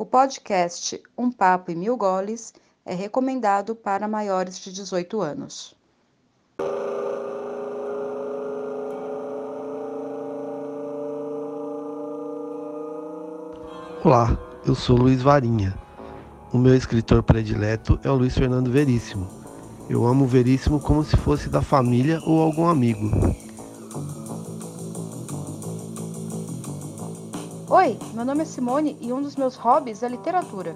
O 0.00 0.06
podcast 0.06 0.98
Um 1.14 1.30
Papo 1.30 1.70
e 1.70 1.74
Mil 1.74 1.94
Goles 1.94 2.54
é 2.86 2.94
recomendado 2.94 3.76
para 3.76 4.08
maiores 4.08 4.58
de 4.58 4.72
18 4.72 5.20
anos. 5.20 5.76
Olá, 14.02 14.38
eu 14.64 14.74
sou 14.74 14.96
Luiz 14.96 15.20
Varinha. 15.20 15.78
O 16.50 16.56
meu 16.56 16.74
escritor 16.74 17.22
predileto 17.22 18.00
é 18.02 18.10
o 18.10 18.14
Luiz 18.14 18.34
Fernando 18.34 18.70
Veríssimo. 18.70 19.28
Eu 19.86 20.06
amo 20.06 20.24
o 20.24 20.26
Veríssimo 20.26 20.80
como 20.80 21.04
se 21.04 21.14
fosse 21.18 21.50
da 21.50 21.60
família 21.60 22.22
ou 22.24 22.40
algum 22.40 22.66
amigo. 22.66 23.10
Oi, 27.70 27.98
meu 28.12 28.24
nome 28.24 28.42
é 28.42 28.44
Simone 28.44 28.98
e 29.00 29.12
um 29.12 29.22
dos 29.22 29.36
meus 29.36 29.56
hobbies 29.56 30.02
é 30.02 30.08
literatura. 30.08 30.74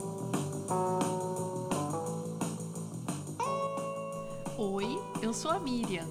Oi, 4.57 4.99
eu 5.21 5.35
sou 5.35 5.51
a 5.51 5.59
Miriam. 5.59 6.07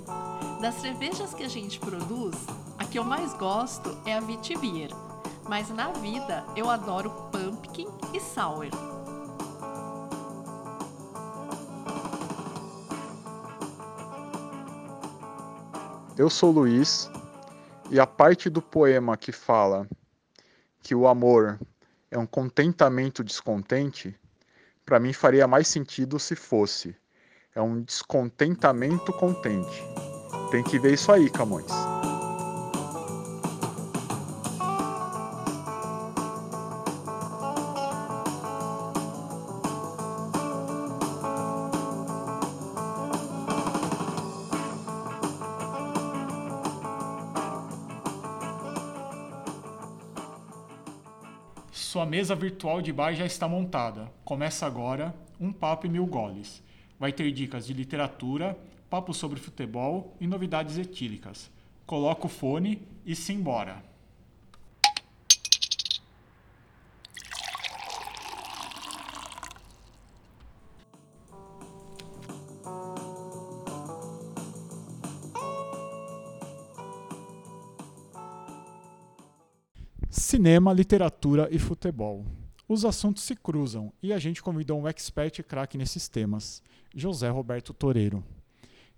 Das 0.62 0.76
cervejas 0.76 1.34
que 1.34 1.43
a 1.43 1.49
gente 1.49 1.80
produz, 1.80 2.35
a 2.77 2.85
que 2.85 2.99
eu 2.99 3.04
mais 3.04 3.34
gosto 3.34 3.98
é 4.05 4.13
a 4.13 4.20
Vitibir 4.20 4.91
mas 5.48 5.70
na 5.70 5.91
vida 5.91 6.43
eu 6.55 6.70
adoro 6.70 7.09
pumpkin 7.31 7.88
e 8.13 8.20
sour. 8.20 8.68
Eu 16.18 16.29
sou 16.29 16.52
Luiz 16.52 17.09
e 17.90 17.99
a 17.99 18.05
parte 18.05 18.49
do 18.49 18.62
poema 18.62 19.18
que 19.18 19.31
fala 19.31 19.88
que 20.83 20.93
o 20.93 21.07
amor 21.07 21.57
é 22.11 22.17
um 22.17 22.27
contentamento 22.27 23.23
descontente, 23.23 24.15
para 24.85 24.99
mim 24.99 25.13
faria 25.13 25.47
mais 25.47 25.67
sentido 25.67 26.19
se 26.19 26.35
fosse. 26.35 26.95
É 27.55 27.62
um 27.62 27.81
descontentamento 27.81 29.13
contente. 29.13 29.84
Tem 30.51 30.63
que 30.63 30.77
ver 30.77 30.93
isso 30.93 31.12
aí, 31.12 31.29
Camões. 31.29 31.82
Mesa 52.24 52.35
virtual 52.35 52.82
de 52.82 52.93
bar 52.93 53.13
já 53.13 53.26
está 53.26 53.49
montada. 53.49 54.10
Começa 54.24 54.66
agora 54.66 55.13
um 55.38 55.52
papo 55.52 55.85
e 55.85 55.90
mil 55.90 56.05
goles. 56.05 56.63
Vai 56.98 57.12
ter 57.12 57.30
dicas 57.34 57.68
de 57.68 57.74
literatura, 57.74 58.57
papo 58.90 59.13
sobre 59.13 59.41
futebol 59.41 60.15
e 60.21 60.26
novidades 60.26 60.77
etílicas. 60.77 61.52
Coloca 61.85 62.27
o 62.27 62.30
fone 62.30 62.82
e 63.05 63.13
simbora. 63.13 63.84
Cinema, 80.16 80.72
literatura 80.72 81.47
e 81.50 81.57
futebol. 81.57 82.23
Os 82.69 82.85
assuntos 82.85 83.23
se 83.23 83.35
cruzam 83.35 83.91
e 84.00 84.13
a 84.13 84.19
gente 84.19 84.44
convidou 84.44 84.79
um 84.79 84.88
expert 84.88 85.39
e 85.39 85.44
craque 85.44 85.75
nesses 85.75 86.07
temas, 86.07 86.61
José 86.94 87.29
Roberto 87.29 87.73
Toreiro. 87.73 88.23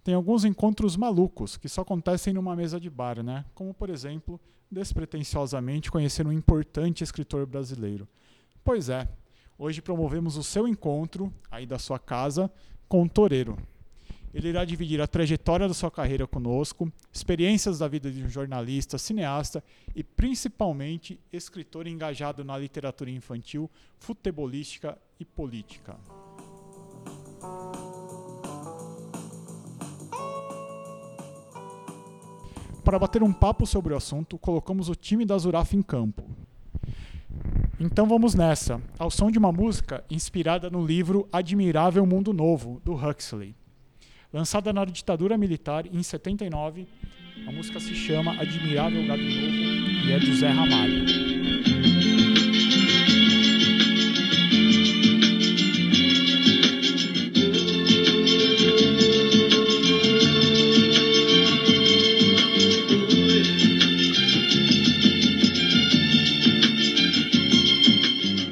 Tem 0.04 0.14
alguns 0.14 0.44
encontros 0.44 0.98
malucos 0.98 1.56
que 1.56 1.70
só 1.70 1.84
acontecem 1.84 2.34
numa 2.34 2.54
mesa 2.54 2.82
de 2.82 2.90
bar, 2.90 3.24
né? 3.24 3.46
Como, 3.54 3.74
por 3.74 3.90
exemplo, 3.90 4.38
despretensiosamente 4.70 5.90
conhecer 5.90 6.28
um 6.28 6.34
importante 6.34 7.02
escritor 7.02 7.46
brasileiro. 7.46 8.06
Pois 8.62 8.90
é, 8.90 9.08
hoje 9.58 9.82
promovemos 9.82 10.36
o 10.36 10.44
seu 10.44 10.68
encontro, 10.68 11.34
aí 11.50 11.66
da 11.66 11.80
sua 11.80 11.98
casa, 11.98 12.52
com 12.90 13.04
o 13.04 13.10
Toreiro. 13.10 13.58
Ele 14.36 14.50
irá 14.50 14.66
dividir 14.66 15.00
a 15.00 15.08
trajetória 15.08 15.66
da 15.66 15.74
sua 15.74 15.90
carreira 15.90 16.28
conosco, 16.28 16.92
experiências 17.10 17.80
da 17.80 17.88
vida 17.88 18.12
de 18.12 18.22
um 18.22 18.28
jornalista, 18.28 18.98
cineasta 18.98 19.64
e 19.96 20.04
principalmente 20.04 21.18
escritor 21.32 21.88
engajado 21.88 22.44
na 22.44 22.58
literatura 22.58 23.10
infantil, 23.10 23.72
futebolística 23.98 24.98
e 25.18 25.24
política. 25.24 25.96
Para 32.84 33.00
bater 33.00 33.24
um 33.24 33.32
papo 33.32 33.66
sobre 33.66 33.94
o 33.94 33.98
assunto, 33.98 34.38
colocamos 34.38 34.90
o 34.90 34.96
time 34.96 35.24
da 35.24 35.38
Zuraf 35.38 35.74
em 35.74 35.82
campo. 35.82 36.30
Então 37.80 38.06
vamos 38.06 38.36
nessa, 38.36 38.82
ao 39.00 39.10
som 39.10 39.32
de 39.32 39.40
uma 39.40 39.54
música 39.54 40.04
inspirada 40.10 40.70
no 40.70 40.86
livro 40.86 41.26
Admirável 41.32 42.06
Mundo 42.06 42.34
Novo, 42.34 42.82
do 42.84 42.94
Huxley. 42.94 43.56
Lançada 44.36 44.74
na 44.74 44.84
ditadura 44.84 45.38
militar 45.38 45.86
em 45.86 46.04
79, 46.04 46.86
a 47.48 47.52
música 47.54 47.80
se 47.80 47.96
chama 47.96 48.34
Admirável 48.34 49.08
Gado 49.08 49.24
Novo 49.24 49.32
e 50.06 50.12
é 50.12 50.20
do 50.20 50.36
Zé 50.36 50.50
Ramalho. 50.50 51.06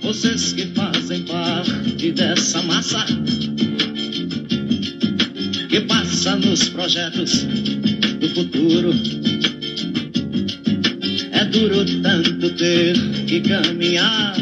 Vocês 0.02 0.54
que 0.54 0.66
fazem 0.68 1.26
parte 1.26 2.12
dessa 2.14 2.62
massa 2.64 3.23
nos 6.46 6.70
projetos 6.70 7.44
do 8.20 8.30
futuro. 8.30 8.94
É 11.32 11.46
duro 11.46 11.86
tanto 12.02 12.50
ter 12.52 12.96
que 13.28 13.42
caminhar 13.42 14.36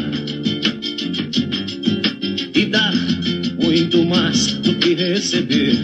e 2.54 2.66
dar 2.66 2.94
muito 3.62 4.04
mais 4.04 4.46
do 4.58 4.74
que 4.76 4.94
receber. 4.94 5.78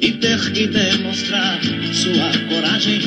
E 0.00 0.12
ter 0.12 0.52
que 0.52 0.66
demonstrar 0.66 1.60
sua 1.92 2.30
coragem 2.48 3.00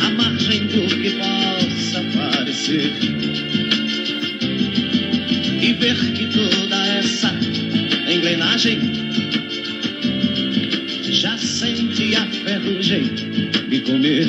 à 0.00 0.10
margem 0.10 0.66
do 0.66 0.86
que 0.86 1.10
possa 1.10 2.02
parecer. 2.16 2.92
E 5.60 5.72
ver 5.74 6.17
engrenagem 8.58 9.12
já 11.12 11.38
sente 11.38 12.14
a 12.16 12.26
ferrugem 12.26 13.04
de 13.68 13.80
comer. 13.82 14.26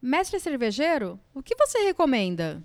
Mestre 0.00 0.40
cervejeiro, 0.40 1.20
o 1.34 1.42
que 1.42 1.54
você 1.54 1.78
recomenda? 1.84 2.62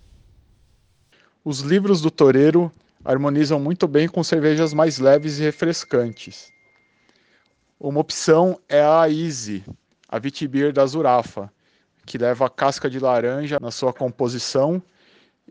Os 1.44 1.60
livros 1.60 2.02
do 2.02 2.10
Toreiro 2.10 2.72
harmonizam 3.04 3.60
muito 3.60 3.86
bem 3.86 4.08
com 4.08 4.24
cervejas 4.24 4.74
mais 4.74 4.98
leves 4.98 5.40
e 5.40 5.44
refrescantes. 5.44 6.53
Uma 7.84 8.00
opção 8.00 8.58
é 8.70 8.82
a 8.82 9.10
Easy, 9.10 9.62
a 10.08 10.18
Vitibir 10.18 10.72
da 10.72 10.86
Zurafa, 10.86 11.52
que 12.06 12.18
leva 12.18 12.50
casca 12.50 12.90
de 12.90 12.98
laranja 12.98 13.58
na 13.60 13.72
sua 13.72 13.92
composição 13.92 14.82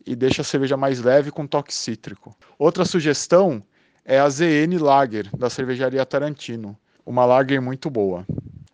e 0.07 0.17
deixa 0.17 0.41
a 0.41 0.45
cerveja 0.45 0.75
mais 0.75 0.99
leve 0.99 1.31
com 1.31 1.47
toque 1.47 1.75
cítrico. 1.75 2.35
Outra 2.59 2.87
sugestão 2.87 3.63
é 4.03 4.19
a 4.19 4.27
ZN 4.31 4.79
Lager, 4.81 5.29
da 5.37 5.51
cervejaria 5.51 6.07
Tarantino, 6.07 6.75
uma 7.05 7.27
lager 7.27 7.61
muito 7.61 7.91
boa. 7.91 8.25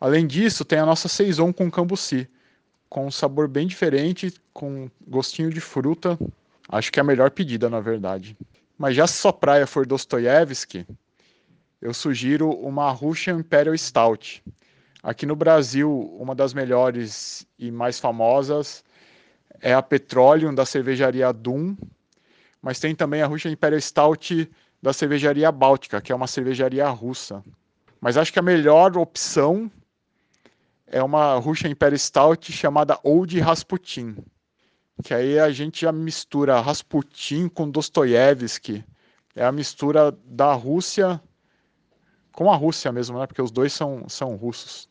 Além 0.00 0.24
disso, 0.24 0.64
tem 0.64 0.78
a 0.78 0.86
nossa 0.86 1.08
Saison 1.08 1.52
com 1.52 1.68
cambuci, 1.68 2.28
com 2.88 3.08
um 3.08 3.10
sabor 3.10 3.48
bem 3.48 3.66
diferente, 3.66 4.32
com 4.52 4.88
gostinho 5.04 5.50
de 5.50 5.60
fruta. 5.60 6.16
Acho 6.68 6.92
que 6.92 7.00
é 7.00 7.02
a 7.02 7.04
melhor 7.04 7.32
pedida, 7.32 7.68
na 7.68 7.80
verdade. 7.80 8.36
Mas 8.78 8.94
já 8.94 9.04
se 9.04 9.14
sua 9.14 9.32
praia 9.32 9.66
for 9.66 9.84
Dostoiévski, 9.84 10.86
eu 11.80 11.94
sugiro 11.94 12.50
uma 12.50 12.90
Russian 12.90 13.38
Imperial 13.38 13.76
Stout. 13.76 14.42
Aqui 15.02 15.24
no 15.24 15.36
Brasil, 15.36 15.90
uma 16.18 16.34
das 16.34 16.52
melhores 16.52 17.46
e 17.58 17.70
mais 17.70 18.00
famosas 18.00 18.84
é 19.60 19.72
a 19.72 19.82
Petroleum 19.82 20.54
da 20.54 20.66
cervejaria 20.66 21.32
Dum, 21.32 21.76
mas 22.60 22.80
tem 22.80 22.94
também 22.94 23.22
a 23.22 23.26
Russian 23.26 23.52
Imperial 23.52 23.80
Stout 23.80 24.50
da 24.82 24.92
cervejaria 24.92 25.50
Báltica, 25.52 26.00
que 26.00 26.12
é 26.12 26.14
uma 26.14 26.26
cervejaria 26.26 26.88
russa. 26.88 27.42
Mas 28.00 28.16
acho 28.16 28.32
que 28.32 28.38
a 28.38 28.42
melhor 28.42 28.96
opção 28.96 29.70
é 30.86 31.02
uma 31.02 31.34
Russian 31.34 31.70
Imperial 31.70 31.98
Stout 31.98 32.52
chamada 32.52 32.98
Old 33.02 33.38
Rasputin. 33.38 34.16
Que 35.04 35.14
aí 35.14 35.38
a 35.38 35.50
gente 35.50 35.82
já 35.82 35.92
mistura 35.92 36.60
Rasputin 36.60 37.48
com 37.48 37.70
Dostoiévski. 37.70 38.84
É 39.34 39.44
a 39.44 39.52
mistura 39.52 40.10
da 40.24 40.52
Rússia 40.52 41.20
com 42.38 42.52
a 42.52 42.54
Rússia 42.54 42.92
mesmo, 42.92 43.18
né? 43.18 43.26
Porque 43.26 43.42
os 43.42 43.50
dois 43.50 43.72
são, 43.72 44.08
são 44.08 44.36
russos. 44.36 44.88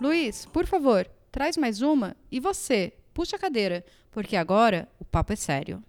Luiz, 0.00 0.46
por 0.46 0.66
favor, 0.66 1.08
traz 1.30 1.56
mais 1.56 1.80
uma 1.80 2.16
e 2.28 2.40
você, 2.40 2.92
puxa 3.14 3.36
a 3.36 3.38
cadeira, 3.38 3.84
porque 4.10 4.34
agora 4.34 4.88
o 4.98 5.04
papo 5.04 5.32
é 5.32 5.36
sério. 5.36 5.80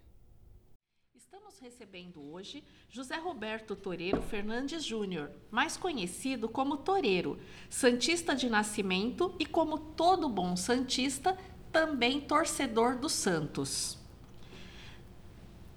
Estamos 1.15 1.57
recebendo 1.57 2.21
hoje 2.31 2.63
José 2.93 3.15
Roberto 3.15 3.75
Toreiro 3.75 4.21
Fernandes 4.21 4.83
Júnior, 4.83 5.31
mais 5.49 5.77
conhecido 5.77 6.49
como 6.49 6.77
Toreiro, 6.77 7.39
santista 7.69 8.35
de 8.35 8.49
nascimento 8.49 9.33
e 9.39 9.45
como 9.45 9.79
todo 9.79 10.29
bom 10.29 10.55
santista, 10.55 11.35
também 11.71 12.19
torcedor 12.19 12.95
do 12.95 13.09
Santos. 13.09 13.97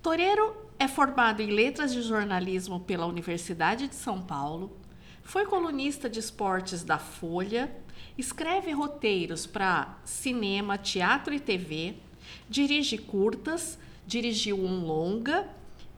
Toreiro 0.02 0.56
é 0.78 0.86
formado 0.86 1.40
em 1.40 1.50
Letras 1.50 1.92
de 1.92 2.02
Jornalismo 2.02 2.80
pela 2.80 3.06
Universidade 3.06 3.88
de 3.88 3.94
São 3.94 4.20
Paulo, 4.20 4.76
foi 5.22 5.46
colunista 5.46 6.08
de 6.08 6.20
esportes 6.20 6.84
da 6.84 6.98
Folha, 6.98 7.74
escreve 8.18 8.70
roteiros 8.72 9.46
para 9.46 9.98
cinema, 10.04 10.76
teatro 10.76 11.32
e 11.32 11.40
TV, 11.40 11.94
dirige 12.48 12.98
curtas, 12.98 13.78
dirigiu 14.06 14.58
um 14.58 14.84
longa 14.84 15.48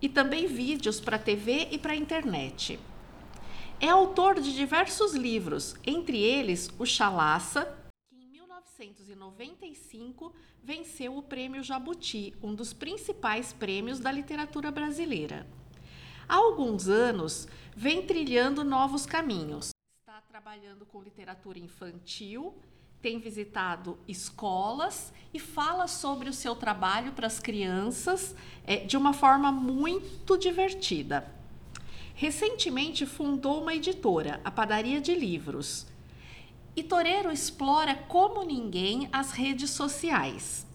e 0.01 0.09
também 0.09 0.47
vídeos 0.47 1.01
para 1.01 1.19
TV 1.19 1.69
e 1.73 1.79
para 1.79 1.97
internet. 1.97 2.79
É 3.81 3.89
autor 3.89 4.41
de 4.41 4.55
diversos 4.55 5.15
livros, 5.15 5.75
entre 5.85 6.19
eles 6.19 6.71
O 6.79 6.87
Chalaça, 6.87 7.86
1995 8.79 10.35
venceu 10.63 11.17
o 11.17 11.23
Prêmio 11.23 11.63
Jabuti, 11.63 12.35
um 12.43 12.55
dos 12.55 12.73
principais 12.73 13.53
prêmios 13.53 13.99
da 13.99 14.13
literatura 14.13 14.71
brasileira. 14.71 15.47
Há 16.29 16.37
alguns 16.37 16.89
anos 16.89 17.49
vem 17.75 18.05
trilhando 18.05 18.63
novos 18.63 19.07
caminhos. 19.07 19.71
Está 20.01 20.21
trabalhando 20.23 20.85
com 20.85 21.03
literatura 21.03 21.59
infantil, 21.59 22.55
tem 23.01 23.19
visitado 23.19 23.99
escolas 24.07 25.13
e 25.33 25.39
fala 25.39 25.87
sobre 25.87 26.29
o 26.29 26.33
seu 26.33 26.55
trabalho 26.55 27.13
para 27.13 27.27
as 27.27 27.39
crianças 27.39 28.35
é, 28.65 28.79
de 28.79 28.97
uma 28.97 29.13
forma 29.13 29.51
muito 29.51 30.37
divertida. 30.37 31.33
Recentemente 32.15 33.07
fundou 33.07 33.63
uma 33.63 33.75
editora, 33.75 34.41
a 34.45 34.51
Padaria 34.51 35.01
de 35.01 35.15
Livros. 35.15 35.87
E 36.77 36.83
Toreiro 36.83 37.33
explora 37.33 37.95
como 37.95 38.45
ninguém 38.45 39.09
as 39.11 39.33
redes 39.33 39.71
sociais. 39.71 40.67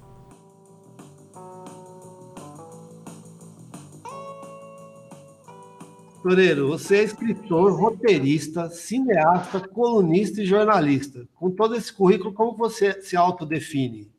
Toreiro, 6.23 6.69
você 6.69 6.97
é 6.97 7.03
escritor, 7.03 7.79
roteirista, 7.79 8.67
cineasta, 8.69 9.59
colunista 9.59 10.41
e 10.41 10.45
jornalista. 10.45 11.27
Com 11.35 11.51
todo 11.51 11.75
esse 11.75 11.93
currículo, 11.93 12.33
como 12.33 12.57
você 12.57 12.99
se 13.01 13.15
autodefine? 13.15 14.11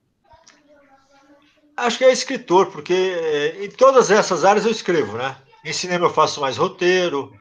Acho 1.76 1.98
que 1.98 2.04
é 2.04 2.12
escritor, 2.12 2.70
porque 2.70 2.92
eh, 2.92 3.64
em 3.64 3.70
todas 3.70 4.10
essas 4.10 4.44
áreas 4.44 4.64
eu 4.64 4.70
escrevo, 4.70 5.16
né? 5.16 5.36
Em 5.64 5.72
cinema 5.72 6.06
eu 6.06 6.10
faço 6.10 6.40
mais 6.40 6.56
roteiro, 6.56 7.32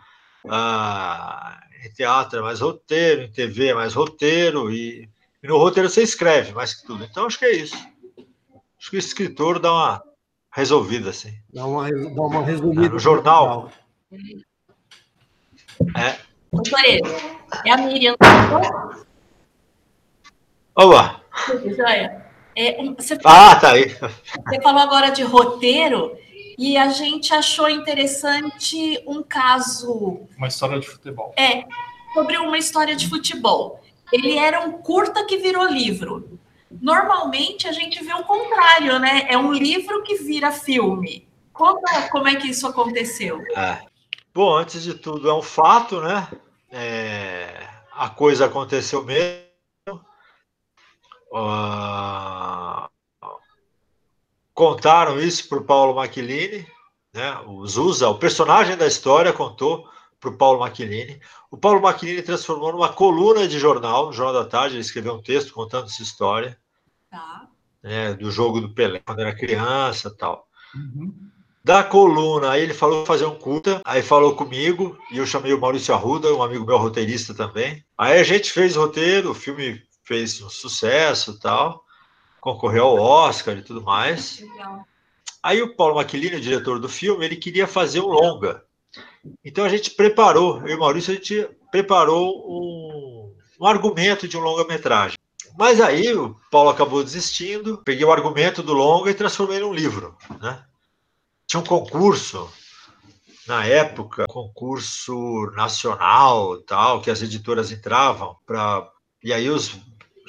ah, 0.49 1.59
em 1.83 1.89
teatro 1.89 2.39
é 2.39 2.41
mais 2.41 2.59
roteiro, 2.59 3.23
em 3.23 3.31
TV 3.31 3.69
é 3.69 3.73
mais 3.73 3.93
roteiro, 3.93 4.71
e, 4.71 5.09
e, 5.41 5.47
no 5.47 5.57
roteiro 5.57 5.89
você 5.89 6.03
escreve 6.03 6.53
mais 6.53 6.73
que 6.73 6.85
tudo. 6.85 7.03
Então 7.03 7.25
acho 7.25 7.39
que 7.39 7.45
é 7.45 7.55
isso. 7.55 7.75
Acho 8.79 8.89
que 8.89 8.95
o 8.95 8.99
escritor 8.99 9.59
dá 9.59 9.71
uma 9.71 10.03
resolvida, 10.51 11.09
assim. 11.09 11.33
Dá 11.51 11.65
uma, 11.65 11.89
dá 11.89 12.21
uma 12.21 12.43
resumida. 12.43 12.85
É, 12.85 12.89
no 12.89 12.99
jornal. 12.99 13.71
É. 15.97 16.17
É 17.65 17.71
a 17.71 17.77
Miriam. 17.77 18.15
Olá. 20.75 21.21
É, 22.55 22.83
você 22.93 23.17
ah, 23.23 23.55
tá 23.55 23.71
aí. 23.71 23.89
Você 23.89 24.61
falou 24.61 24.81
agora 24.81 25.09
de 25.09 25.23
roteiro 25.23 26.17
e 26.57 26.77
a 26.77 26.89
gente 26.89 27.33
achou 27.33 27.69
interessante 27.69 29.01
um 29.07 29.23
caso. 29.23 30.21
Uma 30.37 30.47
história 30.47 30.79
de 30.79 30.87
futebol. 30.87 31.33
É, 31.37 31.65
sobre 32.13 32.37
uma 32.37 32.57
história 32.57 32.95
de 32.95 33.07
futebol. 33.07 33.81
Ele 34.11 34.37
era 34.37 34.61
um 34.61 34.73
curta 34.73 35.25
que 35.25 35.37
virou 35.37 35.65
livro. 35.65 36.39
Normalmente 36.69 37.67
a 37.67 37.71
gente 37.71 38.03
vê 38.03 38.13
o 38.13 38.23
contrário, 38.23 38.99
né? 38.99 39.27
É 39.29 39.37
um 39.37 39.51
livro 39.51 40.03
que 40.03 40.15
vira 40.15 40.51
filme. 40.51 41.27
Conta 41.53 42.09
como 42.09 42.27
é 42.27 42.35
que 42.35 42.47
isso 42.47 42.67
aconteceu. 42.67 43.41
É. 43.55 43.81
Bom, 44.33 44.55
antes 44.55 44.81
de 44.83 44.93
tudo, 44.93 45.29
é 45.29 45.33
um 45.33 45.41
fato, 45.41 45.99
né? 46.01 46.27
É, 46.71 47.67
a 47.91 48.09
coisa 48.09 48.45
aconteceu 48.45 49.03
mesmo. 49.03 49.41
Uh, 51.33 52.50
contaram 54.53 55.19
isso 55.19 55.47
para 55.47 55.59
o 55.59 55.63
Paulo 55.63 55.95
Macchilini, 55.95 56.65
né? 57.13 57.37
O 57.45 57.65
Zusa, 57.67 58.09
o 58.09 58.17
personagem 58.17 58.77
da 58.77 58.87
história, 58.87 59.33
contou 59.33 59.87
para 60.19 60.29
o 60.29 60.37
Paulo 60.37 60.59
Macchilini. 60.59 61.19
O 61.49 61.57
Paulo 61.57 61.81
Macchilini 61.81 62.21
transformou 62.21 62.71
numa 62.71 62.93
coluna 62.93 63.47
de 63.47 63.59
jornal, 63.59 64.07
no 64.07 64.13
Jornal 64.13 64.43
da 64.43 64.49
Tarde, 64.49 64.75
ele 64.75 64.81
escreveu 64.81 65.15
um 65.15 65.21
texto 65.21 65.53
contando 65.53 65.85
essa 65.85 66.01
história. 66.01 66.57
Tá. 67.09 67.47
Né, 67.83 68.13
do 68.13 68.29
jogo 68.29 68.61
do 68.61 68.73
Pelé, 68.73 68.99
quando 68.99 69.21
era 69.21 69.35
criança 69.35 70.15
tal. 70.15 70.47
Uhum 70.75 71.31
da 71.63 71.83
coluna. 71.83 72.51
Aí 72.51 72.63
ele 72.63 72.73
falou 72.73 73.05
fazer 73.05 73.25
um 73.25 73.35
curta, 73.35 73.81
aí 73.85 74.01
falou 74.01 74.35
comigo, 74.35 74.97
e 75.11 75.17
eu 75.17 75.25
chamei 75.25 75.53
o 75.53 75.59
Maurício 75.59 75.93
Arruda, 75.93 76.33
um 76.33 76.43
amigo 76.43 76.65
meu 76.65 76.77
roteirista 76.77 77.33
também. 77.33 77.83
Aí 77.97 78.19
a 78.19 78.23
gente 78.23 78.51
fez 78.51 78.75
o 78.75 78.81
roteiro, 78.81 79.31
o 79.31 79.35
filme 79.35 79.81
fez 80.03 80.41
um 80.41 80.49
sucesso 80.49 81.39
tal, 81.39 81.83
concorreu 82.41 82.85
ao 82.85 82.97
Oscar 82.97 83.55
e 83.55 83.61
tudo 83.61 83.81
mais. 83.81 84.43
Aí 85.41 85.61
o 85.61 85.75
Paulo 85.75 85.95
Maquilini, 85.95 86.35
o 86.35 86.41
diretor 86.41 86.79
do 86.79 86.89
filme, 86.89 87.23
ele 87.23 87.35
queria 87.35 87.67
fazer 87.67 88.01
um 88.01 88.07
longa. 88.07 88.63
Então 89.45 89.63
a 89.63 89.69
gente 89.69 89.91
preparou, 89.91 90.59
eu 90.61 90.69
e 90.69 90.75
o 90.75 90.79
Maurício, 90.79 91.13
a 91.13 91.15
gente 91.15 91.47
preparou 91.71 92.43
um, 92.47 93.35
um 93.61 93.65
argumento 93.65 94.27
de 94.27 94.35
um 94.35 94.41
longa-metragem. 94.41 95.17
Mas 95.57 95.79
aí 95.79 96.13
o 96.13 96.35
Paulo 96.49 96.69
acabou 96.69 97.03
desistindo, 97.03 97.81
peguei 97.85 98.05
o 98.05 98.11
argumento 98.11 98.63
do 98.63 98.73
longa 98.73 99.11
e 99.11 99.15
transformei 99.15 99.59
num 99.59 99.73
livro, 99.73 100.17
né? 100.41 100.63
tinha 101.45 101.59
um 101.59 101.65
concurso 101.65 102.49
na 103.45 103.65
época, 103.65 104.25
concurso 104.27 105.51
nacional, 105.53 106.57
tal, 106.61 107.01
que 107.01 107.11
as 107.11 107.21
editoras 107.21 107.71
entravam 107.71 108.37
para 108.45 108.89
e 109.21 109.33
aí 109.33 109.49
os 109.49 109.77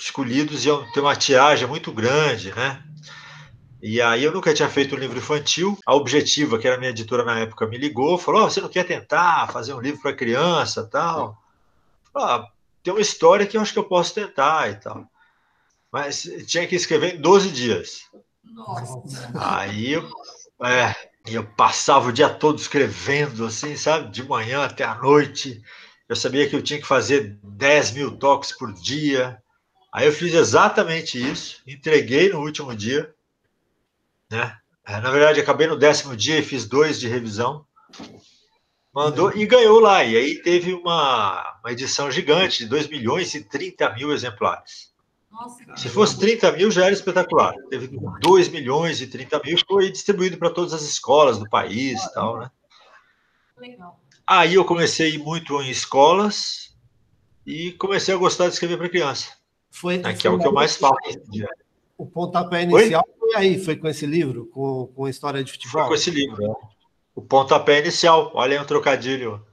escolhidos 0.02 0.64
iam 0.64 0.90
ter 0.92 1.00
uma 1.00 1.16
tiragem 1.16 1.66
muito 1.66 1.92
grande, 1.92 2.52
né? 2.54 2.82
E 3.80 4.00
aí 4.00 4.22
eu 4.22 4.32
nunca 4.32 4.54
tinha 4.54 4.68
feito 4.68 4.94
um 4.94 4.98
livro 4.98 5.18
infantil. 5.18 5.76
A 5.84 5.94
Objetiva, 5.94 6.58
que 6.58 6.68
era 6.68 6.78
minha 6.78 6.90
editora 6.90 7.24
na 7.24 7.40
época, 7.40 7.66
me 7.66 7.76
ligou, 7.76 8.16
falou: 8.16 8.44
oh, 8.44 8.50
"Você 8.50 8.60
não 8.60 8.68
quer 8.68 8.84
tentar 8.84 9.50
fazer 9.52 9.74
um 9.74 9.80
livro 9.80 10.00
para 10.00 10.14
criança, 10.14 10.84
tal?" 10.84 11.36
Ah, 12.14 12.46
tem 12.82 12.92
uma 12.92 13.00
história 13.00 13.46
que 13.46 13.56
eu 13.56 13.60
acho 13.60 13.72
que 13.72 13.78
eu 13.78 13.88
posso 13.88 14.14
tentar 14.14 14.70
e 14.70 14.76
tal. 14.76 15.06
Mas 15.90 16.22
tinha 16.46 16.66
que 16.66 16.76
escrever 16.76 17.16
em 17.16 17.20
12 17.20 17.50
dias. 17.50 18.02
Nossa. 18.44 19.30
Aí 19.34 19.92
eu, 19.92 20.08
é, 20.62 20.94
eu 21.26 21.44
passava 21.44 22.08
o 22.08 22.12
dia 22.12 22.28
todo 22.28 22.58
escrevendo, 22.58 23.46
assim, 23.46 23.76
sabe? 23.76 24.10
De 24.10 24.22
manhã 24.22 24.64
até 24.64 24.84
a 24.84 24.94
noite. 24.94 25.62
Eu 26.08 26.16
sabia 26.16 26.48
que 26.48 26.54
eu 26.54 26.62
tinha 26.62 26.80
que 26.80 26.86
fazer 26.86 27.38
10 27.42 27.92
mil 27.92 28.16
toques 28.16 28.52
por 28.52 28.72
dia. 28.72 29.42
Aí 29.92 30.06
eu 30.06 30.12
fiz 30.12 30.32
exatamente 30.32 31.18
isso, 31.18 31.62
entreguei 31.66 32.30
no 32.30 32.40
último 32.40 32.74
dia, 32.74 33.14
né? 34.30 34.56
É, 34.84 35.00
na 35.00 35.10
verdade, 35.10 35.40
acabei 35.40 35.66
no 35.66 35.76
décimo 35.76 36.16
dia 36.16 36.38
e 36.38 36.42
fiz 36.42 36.66
dois 36.66 36.98
de 36.98 37.06
revisão. 37.06 37.64
Mandou 38.92 39.32
e 39.36 39.46
ganhou 39.46 39.78
lá. 39.78 40.02
E 40.02 40.16
aí 40.16 40.42
teve 40.42 40.72
uma, 40.72 41.58
uma 41.62 41.70
edição 41.70 42.10
gigante 42.10 42.58
de 42.58 42.66
2 42.66 42.88
milhões 42.88 43.32
e 43.34 43.44
30 43.44 43.94
mil 43.94 44.12
exemplares. 44.12 44.92
Nossa, 45.30 45.64
Se 45.76 45.88
fosse 45.88 46.18
30 46.18 46.52
mil, 46.52 46.70
já 46.70 46.86
era 46.86 46.92
espetacular. 46.92 47.54
Teve 47.70 47.88
2 48.20 48.48
milhões 48.48 49.00
e 49.00 49.06
30 49.06 49.40
mil, 49.44 49.56
foi 49.66 49.90
distribuído 49.90 50.36
para 50.36 50.50
todas 50.50 50.72
as 50.72 50.82
escolas 50.82 51.38
do 51.38 51.48
país 51.48 52.02
e 52.02 52.12
tal, 52.12 52.38
né? 52.38 52.50
Legal. 53.56 54.00
Aí 54.26 54.54
eu 54.54 54.64
comecei 54.64 55.16
muito 55.16 55.60
em 55.62 55.70
escolas, 55.70 56.72
e 57.46 57.72
comecei 57.72 58.14
a 58.14 58.18
gostar 58.18 58.46
de 58.46 58.54
escrever 58.54 58.78
para 58.78 58.88
criança. 58.88 59.32
Foi, 59.72 59.98
né, 59.98 60.12
que 60.12 60.26
é 60.26 60.30
o 60.30 60.38
que 60.38 60.46
eu 60.46 60.52
mais 60.52 60.76
faço. 60.76 60.94
O 61.96 62.06
pontapé 62.06 62.62
inicial 62.62 63.04
Oi? 63.08 63.14
foi 63.18 63.36
aí, 63.36 63.64
foi 63.64 63.74
com 63.74 63.88
esse 63.88 64.04
livro, 64.04 64.46
com, 64.52 64.86
com 64.94 65.06
a 65.06 65.10
história 65.10 65.42
de 65.42 65.50
futebol? 65.50 65.80
Foi 65.80 65.88
com 65.88 65.94
esse 65.94 66.10
livro, 66.10 66.46
né? 66.46 66.54
O 67.14 67.22
pontapé 67.22 67.80
inicial. 67.80 68.30
Olha 68.34 68.56
aí 68.56 68.62
um 68.62 68.66
trocadilho 68.66 69.44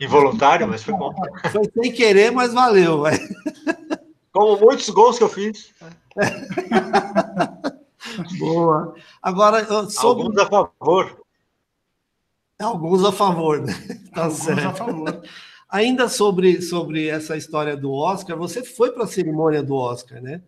involuntário, 0.00 0.66
mas 0.66 0.82
foi 0.82 0.94
bom. 0.94 1.14
Foi 1.52 1.70
sem 1.72 1.92
querer, 1.92 2.30
mas 2.30 2.52
valeu. 2.52 3.00
Vai. 3.00 3.18
Como 4.32 4.58
muitos 4.58 4.88
gols 4.90 5.18
que 5.18 5.24
eu 5.24 5.28
fiz. 5.28 5.72
Boa. 8.38 8.94
Agora, 9.22 9.64
sobre... 9.90 10.24
Alguns 10.24 10.38
a 10.38 10.46
favor. 10.46 11.22
Alguns 12.58 13.04
a 13.04 13.12
favor, 13.12 13.60
né? 13.60 13.72
Tá 14.14 14.24
Alguns 14.24 14.38
certo. 14.38 14.66
a 14.66 14.74
favor. 14.74 15.22
Ainda 15.76 16.08
sobre, 16.08 16.62
sobre 16.62 17.06
essa 17.06 17.36
história 17.36 17.76
do 17.76 17.92
Oscar, 17.92 18.34
você 18.34 18.64
foi 18.64 18.92
para 18.92 19.04
a 19.04 19.06
cerimônia 19.06 19.62
do 19.62 19.74
Oscar, 19.74 20.22
né? 20.22 20.40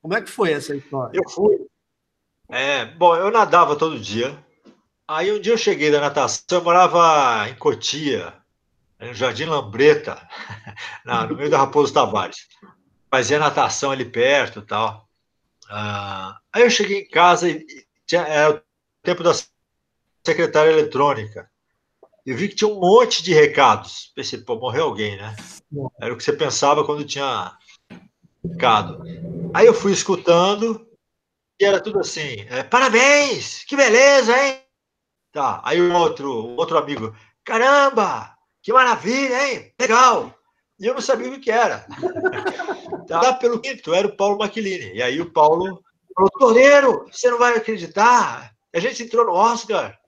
Como 0.00 0.14
é 0.14 0.20
que 0.20 0.28
foi 0.28 0.52
essa 0.52 0.74
história? 0.74 1.16
Eu 1.16 1.30
fui. 1.30 1.64
É, 2.48 2.84
bom, 2.84 3.14
eu 3.14 3.30
nadava 3.30 3.76
todo 3.76 4.00
dia. 4.00 4.36
Aí 5.06 5.30
um 5.30 5.40
dia 5.40 5.52
eu 5.52 5.58
cheguei 5.58 5.92
da 5.92 6.00
natação, 6.00 6.58
eu 6.58 6.64
morava 6.64 7.48
em 7.48 7.54
Cotia, 7.54 8.34
no 8.98 9.14
Jardim 9.14 9.44
Lambreta, 9.44 10.20
no 11.06 11.36
meio 11.36 11.48
da 11.48 11.58
Raposo 11.58 11.94
Tavares. 11.94 12.48
Fazia 13.08 13.38
natação 13.38 13.92
ali 13.92 14.04
perto 14.04 14.58
e 14.58 14.66
tal. 14.66 15.08
Ah, 15.70 16.36
aí 16.52 16.64
eu 16.64 16.70
cheguei 16.70 17.02
em 17.02 17.08
casa 17.08 17.48
e 17.48 17.64
tinha, 18.04 18.22
era 18.22 18.56
o 18.56 18.60
tempo 19.04 19.22
da 19.22 19.34
secretária 20.26 20.72
eletrônica. 20.72 21.48
Eu 22.24 22.36
vi 22.36 22.48
que 22.48 22.54
tinha 22.54 22.70
um 22.70 22.78
monte 22.78 23.22
de 23.22 23.34
recados. 23.34 24.12
Pensei, 24.14 24.38
pô, 24.38 24.56
morreu 24.56 24.84
alguém, 24.84 25.16
né? 25.16 25.34
Era 26.00 26.14
o 26.14 26.16
que 26.16 26.22
você 26.22 26.32
pensava 26.32 26.84
quando 26.84 27.04
tinha 27.04 27.56
recado. 28.44 29.02
Aí 29.52 29.66
eu 29.66 29.74
fui 29.74 29.92
escutando 29.92 30.86
e 31.60 31.64
era 31.64 31.80
tudo 31.80 31.98
assim: 31.98 32.46
é, 32.48 32.62
parabéns, 32.62 33.64
que 33.64 33.76
beleza, 33.76 34.36
hein? 34.38 34.60
Tá. 35.32 35.60
Aí 35.64 35.80
o 35.80 35.92
outro, 35.94 36.30
outro 36.56 36.78
amigo, 36.78 37.14
caramba, 37.44 38.36
que 38.62 38.72
maravilha, 38.72 39.48
hein? 39.48 39.72
Legal. 39.80 40.32
E 40.78 40.86
eu 40.86 40.94
não 40.94 41.00
sabia 41.00 41.28
o 41.28 41.40
que 41.40 41.50
era. 41.50 41.86
tá, 43.08 43.32
pelo 43.34 43.60
quinto, 43.60 43.94
era 43.94 44.06
o 44.06 44.16
Paulo 44.16 44.38
Maquilini. 44.38 44.94
E 44.94 45.02
aí 45.02 45.20
o 45.20 45.30
Paulo 45.32 45.82
falou: 46.14 46.30
Toreiro, 46.38 47.06
você 47.10 47.30
não 47.30 47.38
vai 47.38 47.56
acreditar. 47.56 48.52
A 48.72 48.78
gente 48.78 49.02
entrou 49.02 49.26
no 49.26 49.32
Oscar 49.32 49.98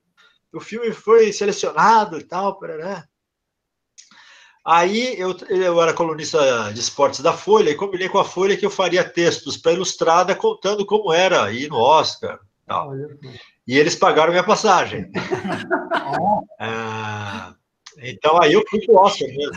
o 0.53 0.59
filme 0.59 0.91
foi 0.91 1.31
selecionado 1.31 2.19
e 2.19 2.23
tal, 2.23 2.59
né? 2.61 3.03
Aí 4.65 5.19
eu, 5.19 5.37
eu 5.49 5.79
era 5.79 5.93
colunista 5.93 6.73
de 6.73 6.79
esportes 6.79 7.19
da 7.19 7.33
Folha 7.33 7.69
e 7.69 7.75
combinei 7.75 8.09
com 8.09 8.17
a 8.17 8.25
Folha 8.25 8.57
que 8.57 8.65
eu 8.65 8.71
faria 8.71 9.07
textos 9.07 9.57
para 9.57 9.73
Ilustrada 9.73 10.35
contando 10.35 10.83
como 10.85 11.13
era 11.13 11.51
ir 11.51 11.69
no 11.69 11.77
Oscar. 11.77 12.39
Tal. 12.65 12.93
E 13.67 13.77
eles 13.77 13.95
pagaram 13.95 14.31
minha 14.31 14.43
passagem. 14.43 15.11
ah, 16.59 17.53
então 17.99 18.41
aí 18.41 18.53
eu 18.53 18.63
fui 18.67 18.83
pro 18.83 18.95
Oscar 18.97 19.27
mesmo. 19.27 19.53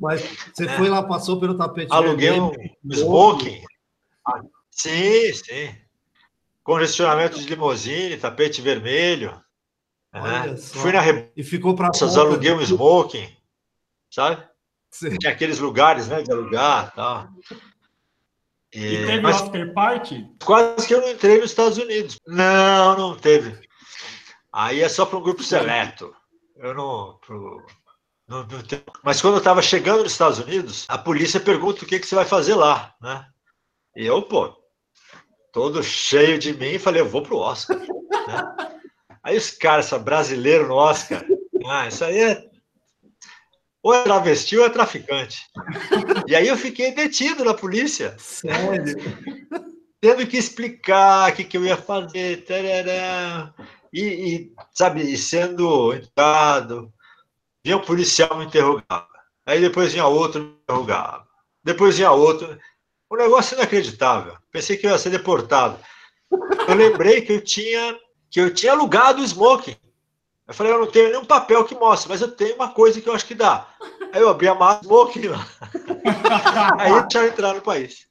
Mas 0.00 0.22
você 0.54 0.68
foi 0.76 0.88
lá, 0.88 1.02
passou 1.02 1.40
pelo 1.40 1.56
tapete 1.56 1.92
Aluguei 1.92 2.40
um, 2.40 2.52
um 2.52 2.92
smoking. 2.92 3.62
Sim, 4.70 5.32
sim. 5.32 5.74
Congestionamento 6.62 7.38
de 7.38 7.48
limusine, 7.48 8.16
tapete 8.16 8.62
vermelho. 8.62 9.43
Uhum. 10.14 10.56
Fui 10.56 10.92
na 10.92 11.00
Rebouças, 11.00 11.32
e 11.36 11.42
ficou 11.42 11.74
para 11.74 11.90
aluguei 12.02 12.52
um 12.52 12.60
smoking, 12.60 13.28
sabe? 14.08 14.42
Sim. 14.90 15.18
Tinha 15.18 15.32
aqueles 15.32 15.58
lugares, 15.58 16.06
né, 16.06 16.22
de 16.22 16.30
alugar 16.30 16.94
tal. 16.94 17.28
E, 18.72 18.78
e 18.78 19.06
teve 19.06 19.20
mas, 19.20 19.42
after 19.42 19.72
party? 19.72 20.28
Quase 20.44 20.86
que 20.86 20.94
eu 20.94 21.00
não 21.00 21.10
entrei 21.10 21.40
nos 21.40 21.50
Estados 21.50 21.78
Unidos. 21.78 22.20
Não, 22.26 22.96
não 22.96 23.16
teve. 23.16 23.58
Aí 24.52 24.82
é 24.82 24.88
só 24.88 25.04
para 25.04 25.18
um 25.18 25.22
grupo 25.22 25.42
seleto. 25.42 26.14
Eu 26.56 26.74
não, 26.74 27.18
pro, 27.26 27.66
não, 28.28 28.46
não 28.46 28.62
Mas 29.02 29.20
quando 29.20 29.34
eu 29.34 29.38
estava 29.38 29.60
chegando 29.60 30.04
nos 30.04 30.12
Estados 30.12 30.38
Unidos, 30.38 30.84
a 30.88 30.96
polícia 30.96 31.40
pergunta 31.40 31.82
o 31.82 31.86
que, 31.86 31.98
que 31.98 32.06
você 32.06 32.14
vai 32.14 32.24
fazer 32.24 32.54
lá, 32.54 32.94
né? 33.02 33.26
E 33.96 34.06
eu, 34.06 34.22
pô, 34.22 34.54
todo 35.52 35.82
cheio 35.82 36.38
de 36.38 36.52
mim, 36.52 36.78
falei, 36.78 37.00
eu 37.00 37.08
vou 37.08 37.22
pro 37.22 37.38
Oscar. 37.38 37.78
né? 37.78 37.86
Aí 39.24 39.38
os 39.38 39.50
caras, 39.50 39.90
brasileiro 39.92 40.68
no 40.68 40.74
Oscar, 40.74 41.24
ah, 41.66 41.88
isso 41.88 42.04
aí 42.04 42.20
é. 42.20 42.44
Ou 43.82 43.94
é 43.94 44.02
travesti 44.02 44.56
ou 44.58 44.66
é 44.66 44.70
traficante. 44.70 45.38
E 46.26 46.36
aí 46.36 46.46
eu 46.46 46.56
fiquei 46.56 46.92
detido 46.92 47.44
na 47.44 47.54
polícia. 47.54 48.14
Sério? 48.18 48.96
Tendo 50.00 50.26
que 50.26 50.36
explicar 50.36 51.32
o 51.32 51.34
que, 51.34 51.44
que 51.44 51.56
eu 51.56 51.64
ia 51.64 51.76
fazer, 51.76 52.44
tarará, 52.44 53.54
e, 53.90 54.02
e, 54.02 54.52
sabe, 54.72 55.02
e 55.02 55.16
sendo 55.16 55.94
entrado. 55.94 56.92
Vinha 57.64 57.78
um 57.78 57.84
policial 57.84 58.36
me 58.36 58.44
interrogava. 58.44 59.08
Aí 59.46 59.60
depois 59.60 59.92
vinha 59.92 60.06
outro 60.06 60.42
me 60.42 60.56
interrogava. 60.62 61.26
Depois 61.62 61.96
vinha 61.96 62.10
outro. 62.10 62.58
Um 63.10 63.16
negócio 63.16 63.56
inacreditável. 63.56 64.36
Pensei 64.50 64.76
que 64.76 64.86
eu 64.86 64.90
ia 64.90 64.98
ser 64.98 65.10
deportado. 65.10 65.78
Eu 66.68 66.74
lembrei 66.74 67.22
que 67.22 67.32
eu 67.32 67.40
tinha 67.42 67.98
que 68.34 68.40
eu 68.40 68.52
tinha 68.52 68.72
alugado 68.72 69.22
o 69.22 69.24
smoking. 69.24 69.76
Eu 70.48 70.52
falei, 70.52 70.72
eu 70.72 70.80
não 70.80 70.90
tenho 70.90 71.10
nenhum 71.10 71.24
papel 71.24 71.64
que 71.64 71.76
mostre, 71.76 72.08
mas 72.08 72.20
eu 72.20 72.32
tenho 72.32 72.56
uma 72.56 72.68
coisa 72.68 73.00
que 73.00 73.08
eu 73.08 73.14
acho 73.14 73.24
que 73.26 73.34
dá. 73.34 73.68
Aí 74.12 74.20
eu 74.20 74.28
abri 74.28 74.48
a 74.48 74.56
mala 74.56 74.80
smoking 74.82 75.28
lá. 75.28 75.46
Aí 76.76 77.00
deixaram 77.02 77.28
entrar 77.28 77.54
no 77.54 77.62
país. 77.62 78.08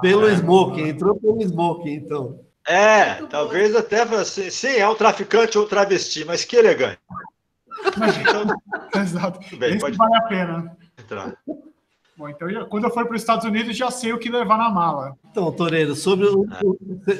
Pelo 0.00 0.30
smoking, 0.30 0.88
entrou 0.88 1.14
pelo 1.20 1.42
smoking, 1.42 1.92
então. 1.92 2.40
É, 2.66 3.16
talvez 3.26 3.76
até 3.76 4.00
assim, 4.00 4.48
sim, 4.48 4.76
é 4.76 4.88
um 4.88 4.94
traficante 4.94 5.58
ou 5.58 5.64
um 5.64 5.68
travesti, 5.68 6.24
mas 6.24 6.42
que 6.42 6.56
elegante. 6.56 6.98
Então, 8.22 8.46
Exato. 8.98 9.56
Bem, 9.58 9.78
pode 9.78 9.98
vale 9.98 10.16
a 10.16 10.22
pena. 10.22 10.76
Entrar. 10.98 11.36
Bom, 12.16 12.28
então 12.28 12.48
quando 12.68 12.84
eu 12.84 12.90
for 12.90 13.06
para 13.06 13.16
os 13.16 13.22
Estados 13.22 13.44
Unidos 13.44 13.76
já 13.76 13.90
sei 13.90 14.12
o 14.12 14.18
que 14.18 14.30
levar 14.30 14.56
na 14.56 14.70
mala. 14.70 15.16
Então, 15.30 15.50
Toreiro, 15.50 15.96
sobre 15.96 16.26
o, 16.26 16.46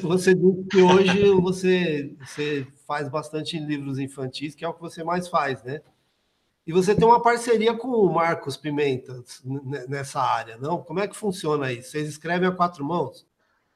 você 0.03 0.35
disse 0.35 0.65
que 0.71 0.81
hoje 0.81 1.31
você, 1.41 2.15
você 2.21 2.67
faz 2.87 3.09
bastante 3.09 3.59
livros 3.59 3.99
infantis, 3.99 4.55
que 4.55 4.65
é 4.65 4.69
o 4.69 4.75
que 4.75 4.81
você 4.81 5.03
mais 5.03 5.29
faz, 5.29 5.63
né? 5.65 5.81
E 6.67 6.73
você 6.73 6.95
tem 6.95 7.07
uma 7.07 7.21
parceria 7.21 7.75
com 7.75 7.89
o 7.89 8.15
Marcos 8.15 8.57
Pimenta 8.57 9.23
nessa 9.89 10.21
área, 10.21 10.57
não? 10.57 10.83
Como 10.83 11.01
é 11.01 11.09
que 11.09 11.17
funciona 11.17 11.73
isso? 11.73 11.91
Vocês 11.91 12.09
escrevem 12.09 12.49
a 12.49 12.53
quatro 12.53 12.85
mãos? 12.85 13.27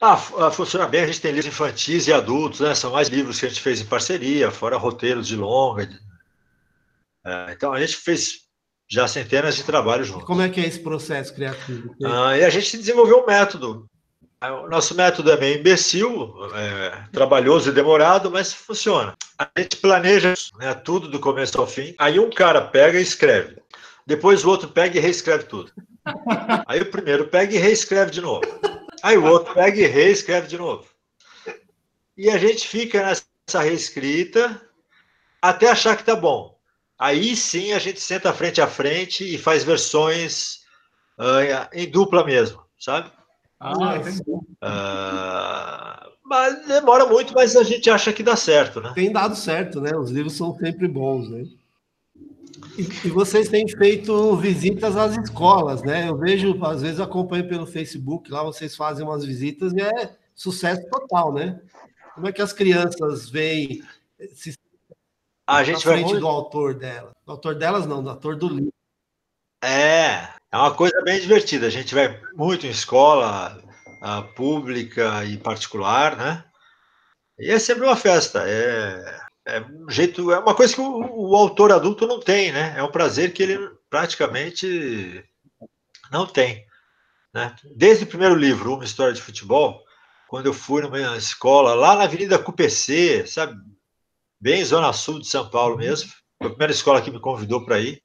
Ah, 0.01 0.13
ah, 0.13 0.49
funciona 0.49 0.87
bem. 0.87 1.01
A 1.01 1.07
gente 1.07 1.21
tem 1.21 1.31
livros 1.31 1.53
infantis 1.53 2.07
e 2.07 2.13
adultos, 2.13 2.61
né? 2.61 2.73
São 2.73 2.91
mais 2.91 3.09
livros 3.09 3.39
que 3.39 3.45
a 3.45 3.49
gente 3.49 3.61
fez 3.61 3.81
em 3.81 3.85
parceria, 3.85 4.49
fora 4.49 4.77
roteiros 4.77 5.27
de 5.27 5.35
longa. 5.35 5.87
É, 7.23 7.51
então 7.51 7.73
a 7.73 7.79
gente 7.79 7.97
fez 7.97 8.48
já 8.89 9.07
centenas 9.07 9.55
de 9.55 9.63
trabalhos 9.63 10.07
juntos. 10.07 10.25
Como 10.25 10.41
é 10.41 10.49
que 10.49 10.59
é 10.59 10.65
esse 10.65 10.79
processo 10.79 11.33
criativo? 11.33 11.95
Ah, 12.03 12.35
e 12.35 12.43
a 12.43 12.49
gente 12.49 12.77
desenvolveu 12.77 13.23
um 13.23 13.25
método. 13.25 13.85
O 14.41 14.69
nosso 14.69 14.95
método 14.95 15.31
é 15.31 15.37
meio 15.37 15.59
imbecil, 15.59 16.33
é, 16.55 17.03
trabalhoso 17.11 17.69
e 17.69 17.73
demorado, 17.73 18.31
mas 18.31 18.53
funciona. 18.53 19.13
A 19.37 19.47
gente 19.57 19.77
planeja 19.77 20.33
né, 20.57 20.73
tudo 20.73 21.09
do 21.09 21.19
começo 21.19 21.59
ao 21.59 21.67
fim. 21.67 21.93
Aí 21.99 22.19
um 22.19 22.29
cara 22.29 22.61
pega 22.61 22.97
e 22.97 23.03
escreve. 23.03 23.57
Depois 24.07 24.43
o 24.43 24.49
outro 24.49 24.69
pega 24.69 24.97
e 24.97 25.01
reescreve 25.01 25.43
tudo. 25.43 25.71
Aí 26.65 26.81
o 26.81 26.89
primeiro 26.89 27.27
pega 27.27 27.53
e 27.53 27.57
reescreve 27.57 28.11
de 28.11 28.21
novo. 28.21 28.41
Aí 29.03 29.17
o 29.17 29.25
outro 29.25 29.53
pega 29.53 29.79
e 29.79 29.85
reescreve 29.85 30.47
de 30.47 30.57
novo. 30.57 30.85
E 32.17 32.29
a 32.29 32.37
gente 32.37 32.67
fica 32.67 33.03
nessa 33.03 33.61
reescrita 33.61 34.61
até 35.41 35.69
achar 35.69 35.95
que 35.95 36.03
tá 36.03 36.15
bom. 36.15 36.58
Aí 36.99 37.33
sim 37.33 37.71
a 37.71 37.79
gente 37.79 38.01
senta 38.01 38.33
frente 38.33 38.59
a 38.59 38.67
frente 38.67 39.23
e 39.23 39.37
faz 39.37 39.63
versões 39.63 40.59
uh, 41.17 41.69
em 41.71 41.89
dupla 41.89 42.25
mesmo, 42.25 42.61
sabe? 42.77 43.09
Ah, 43.57 43.95
uh, 46.05 46.11
mas 46.25 46.67
demora 46.67 47.05
muito, 47.05 47.33
mas 47.33 47.55
a 47.55 47.63
gente 47.63 47.89
acha 47.89 48.11
que 48.11 48.21
dá 48.21 48.35
certo, 48.35 48.81
né? 48.81 48.91
Tem 48.93 49.11
dado 49.11 49.35
certo, 49.35 49.79
né? 49.79 49.95
Os 49.95 50.11
livros 50.11 50.35
são 50.35 50.53
sempre 50.57 50.87
bons, 50.87 51.29
né? 51.29 51.45
E, 52.77 53.07
e 53.07 53.09
vocês 53.09 53.47
têm 53.47 53.65
feito 53.67 54.35
visitas 54.35 54.97
às 54.97 55.17
escolas, 55.17 55.81
né? 55.83 56.09
Eu 56.09 56.17
vejo, 56.17 56.63
às 56.65 56.81
vezes 56.81 56.99
acompanho 56.99 57.47
pelo 57.47 57.65
Facebook, 57.65 58.29
lá 58.29 58.43
vocês 58.43 58.75
fazem 58.75 59.05
umas 59.05 59.23
visitas 59.23 59.71
e 59.73 59.81
é 59.81 60.15
sucesso 60.35 60.85
total, 60.89 61.33
né? 61.33 61.61
Como 62.13 62.27
é 62.27 62.33
que 62.33 62.41
as 62.41 62.51
crianças 62.51 63.29
veem 63.29 63.81
se 64.33 64.58
a 65.57 65.63
gente 65.63 65.85
vai 65.85 65.95
frente 65.95 66.07
muito... 66.07 66.19
do 66.21 66.27
autor 66.27 66.73
dela. 66.73 67.11
Do 67.25 67.31
autor 67.31 67.55
delas 67.55 67.85
não, 67.85 68.03
do 68.03 68.09
autor 68.09 68.35
do 68.35 68.49
livro. 68.49 68.73
É, 69.63 70.29
é 70.51 70.57
uma 70.57 70.73
coisa 70.73 71.01
bem 71.03 71.19
divertida. 71.19 71.67
A 71.67 71.69
gente 71.69 71.93
vai 71.93 72.19
muito 72.33 72.65
em 72.65 72.69
escola 72.69 73.61
pública 74.35 75.25
e 75.25 75.37
particular, 75.37 76.15
né? 76.15 76.43
E 77.37 77.51
é 77.51 77.59
sempre 77.59 77.85
uma 77.85 77.95
festa. 77.95 78.43
É, 78.47 79.19
é 79.45 79.61
um 79.61 79.89
jeito, 79.89 80.31
é 80.31 80.39
uma 80.39 80.55
coisa 80.55 80.73
que 80.73 80.81
o, 80.81 81.29
o, 81.29 81.35
autor 81.35 81.71
adulto 81.71 82.07
não 82.07 82.19
tem, 82.19 82.51
né? 82.51 82.73
É 82.77 82.83
um 82.83 82.91
prazer 82.91 83.33
que 83.33 83.43
ele 83.43 83.69
praticamente 83.89 85.23
não 86.11 86.25
tem. 86.25 86.65
Né? 87.33 87.55
Desde 87.75 88.03
o 88.03 88.07
primeiro 88.07 88.35
livro, 88.35 88.73
Uma 88.73 88.83
História 88.83 89.13
de 89.13 89.21
Futebol, 89.21 89.83
quando 90.27 90.47
eu 90.47 90.53
fui 90.53 90.81
numa 90.81 91.17
escola 91.17 91.73
lá 91.73 91.95
na 91.95 92.03
Avenida 92.03 92.39
Cupc, 92.39 93.27
sabe? 93.27 93.55
Bem 94.39 94.63
zona 94.63 94.93
sul 94.93 95.19
de 95.19 95.27
São 95.27 95.49
Paulo 95.49 95.77
mesmo. 95.77 96.09
Foi 96.37 96.47
a 96.47 96.51
primeira 96.51 96.71
escola 96.71 97.01
que 97.01 97.11
me 97.11 97.19
convidou 97.19 97.65
para 97.65 97.79
ir. 97.79 98.01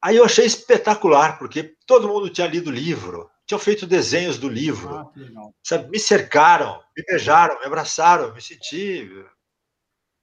Aí 0.00 0.16
eu 0.16 0.24
achei 0.24 0.46
espetacular, 0.46 1.38
porque 1.38 1.74
todo 1.86 2.08
mundo 2.08 2.30
tinha 2.30 2.46
lido 2.46 2.70
o 2.70 2.72
livro, 2.72 3.28
tinham 3.46 3.58
feito 3.58 3.86
desenhos 3.86 4.38
do 4.38 4.48
livro, 4.48 4.96
ah, 4.96 5.10
sabe? 5.62 5.90
Me 5.90 5.98
cercaram, 5.98 6.80
me 6.96 7.02
beijaram, 7.04 7.58
me 7.58 7.66
abraçaram, 7.66 8.32
me 8.32 8.40
senti 8.40 9.10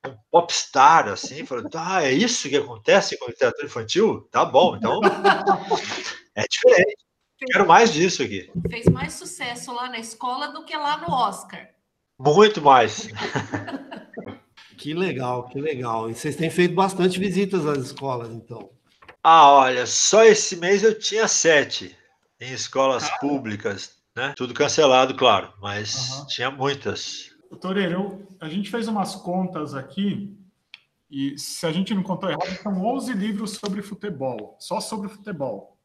um 0.07 0.15
popstar, 0.31 1.09
assim, 1.09 1.45
falando, 1.45 1.69
ah, 1.75 2.03
é 2.03 2.11
isso 2.11 2.47
que 2.47 2.55
acontece 2.55 3.17
com 3.19 3.27
literatura 3.27 3.65
infantil? 3.65 4.27
Tá 4.31 4.45
bom, 4.45 4.77
então 4.77 5.01
é 6.35 6.45
diferente. 6.47 7.05
Quero 7.51 7.67
mais 7.67 7.91
disso 7.91 8.23
aqui. 8.23 8.49
Fez 8.69 8.85
mais 8.85 9.13
sucesso 9.13 9.73
lá 9.73 9.89
na 9.89 9.99
escola 9.99 10.47
do 10.47 10.63
que 10.63 10.75
lá 10.75 10.97
no 10.97 11.13
Oscar. 11.13 11.69
Muito 12.17 12.61
mais. 12.61 13.09
que 14.77 14.93
legal, 14.93 15.47
que 15.47 15.59
legal. 15.59 16.09
E 16.09 16.15
vocês 16.15 16.35
têm 16.35 16.49
feito 16.49 16.73
bastante 16.73 17.19
visitas 17.19 17.65
às 17.65 17.77
escolas, 17.79 18.29
então. 18.29 18.69
Ah, 19.23 19.51
olha, 19.51 19.85
só 19.85 20.23
esse 20.23 20.55
mês 20.55 20.83
eu 20.83 20.97
tinha 20.97 21.27
sete 21.27 21.95
em 22.39 22.53
escolas 22.53 23.05
ah. 23.05 23.17
públicas, 23.19 23.97
né? 24.15 24.33
Tudo 24.35 24.53
cancelado, 24.53 25.15
claro, 25.15 25.51
mas 25.61 26.11
uhum. 26.11 26.27
tinha 26.27 26.51
muitas. 26.51 27.31
Toreiro, 27.59 28.27
a 28.39 28.49
gente 28.49 28.69
fez 28.69 28.87
umas 28.87 29.15
contas 29.15 29.73
aqui 29.73 30.37
e 31.09 31.37
se 31.37 31.65
a 31.65 31.71
gente 31.71 31.93
não 31.93 32.03
contou 32.03 32.29
errado, 32.29 32.61
são 32.61 32.85
11 32.85 33.13
livros 33.13 33.51
sobre 33.51 33.81
futebol, 33.81 34.57
só 34.59 34.81
sobre 34.81 35.07
futebol. 35.07 35.77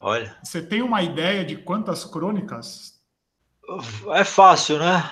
Olha. 0.00 0.36
Você 0.44 0.60
tem 0.60 0.82
uma 0.82 1.02
ideia 1.02 1.44
de 1.44 1.56
quantas 1.56 2.04
crônicas? 2.04 3.00
É 4.14 4.24
fácil, 4.24 4.78
né? 4.78 5.10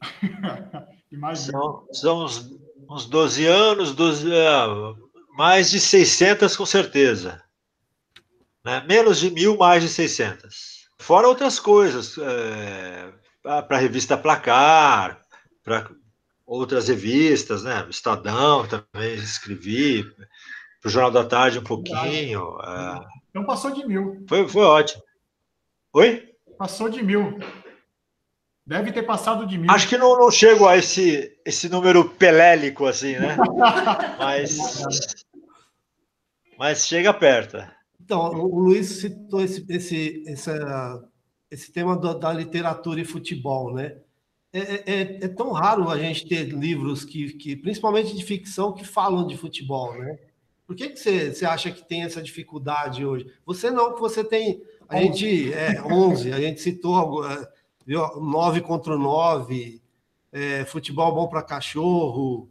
Imagina. 1.14 1.58
São, 1.58 1.86
são 1.92 2.24
uns, 2.24 2.50
uns 2.90 3.06
12 3.06 3.46
anos, 3.46 3.94
12, 3.94 4.32
é, 4.32 4.50
mais 5.36 5.70
de 5.70 5.80
600 5.80 6.56
com 6.56 6.66
certeza. 6.66 7.42
Né? 8.64 8.84
Menos 8.88 9.18
de 9.18 9.30
mil, 9.30 9.56
mais 9.56 9.82
de 9.82 9.88
600. 9.88 10.88
Fora 10.98 11.28
outras 11.28 11.60
coisas, 11.60 12.16
é, 12.18 13.12
para 13.42 13.76
a 13.76 13.80
revista 13.80 14.16
Placar, 14.16 15.20
para 15.62 15.90
outras 16.46 16.88
revistas, 16.88 17.62
né? 17.62 17.86
Estadão 17.88 18.66
também 18.66 19.14
escrevi, 19.14 20.04
para 20.80 20.88
o 20.88 20.90
Jornal 20.90 21.10
da 21.10 21.24
Tarde 21.24 21.58
um 21.58 21.64
pouquinho. 21.64 22.58
É... 22.62 23.00
Então 23.30 23.44
passou 23.44 23.70
de 23.70 23.86
mil. 23.86 24.24
Foi, 24.28 24.48
foi 24.48 24.62
ótimo. 24.62 25.02
Oi? 25.92 26.34
Passou 26.58 26.88
de 26.88 27.02
mil. 27.02 27.38
Deve 28.66 28.92
ter 28.92 29.02
passado 29.02 29.46
de 29.46 29.58
mil. 29.58 29.70
Acho 29.70 29.88
que 29.88 29.98
não, 29.98 30.18
não 30.18 30.30
chego 30.30 30.66
a 30.66 30.76
esse, 30.76 31.36
esse 31.44 31.68
número 31.68 32.08
pelélico 32.08 32.86
assim, 32.86 33.12
né? 33.12 33.36
mas, 34.18 35.26
mas 36.58 36.86
chega 36.86 37.12
perto. 37.12 37.58
Então, 38.00 38.32
o 38.34 38.58
Luiz 38.58 38.86
citou 38.86 39.42
esse, 39.42 39.64
esse, 39.68 40.24
essa, 40.26 41.04
esse 41.50 41.72
tema 41.72 41.94
do, 41.96 42.14
da 42.18 42.32
literatura 42.32 43.00
e 43.00 43.04
futebol, 43.04 43.74
né? 43.74 43.96
É, 44.50 44.58
é, 44.58 44.84
é, 44.86 45.00
é, 45.24 45.28
tão 45.28 45.50
raro 45.52 45.90
a 45.90 45.98
gente 45.98 46.26
ter 46.26 46.44
livros 46.44 47.04
que, 47.04 47.32
que, 47.32 47.56
principalmente 47.56 48.16
de 48.16 48.24
ficção, 48.24 48.72
que 48.72 48.84
falam 48.84 49.26
de 49.26 49.36
futebol, 49.36 49.98
né? 49.98 50.18
Por 50.66 50.74
que, 50.74 50.90
que 50.90 50.96
você, 50.98 51.34
você 51.34 51.44
acha 51.44 51.70
que 51.70 51.86
tem 51.86 52.04
essa 52.04 52.22
dificuldade 52.22 53.04
hoje? 53.04 53.26
Você 53.44 53.70
não, 53.70 53.94
que 53.94 54.00
você 54.00 54.24
tem. 54.24 54.62
A 54.88 55.02
gente. 55.02 55.52
É, 55.52 55.82
11, 55.82 56.32
a 56.32 56.40
gente 56.40 56.60
citou 56.60 57.28
é, 57.28 57.48
viu, 57.86 58.20
9 58.20 58.60
contra 58.60 58.96
9, 58.96 59.80
é, 60.32 60.64
futebol 60.64 61.14
bom 61.14 61.28
para 61.28 61.42
cachorro, 61.42 62.48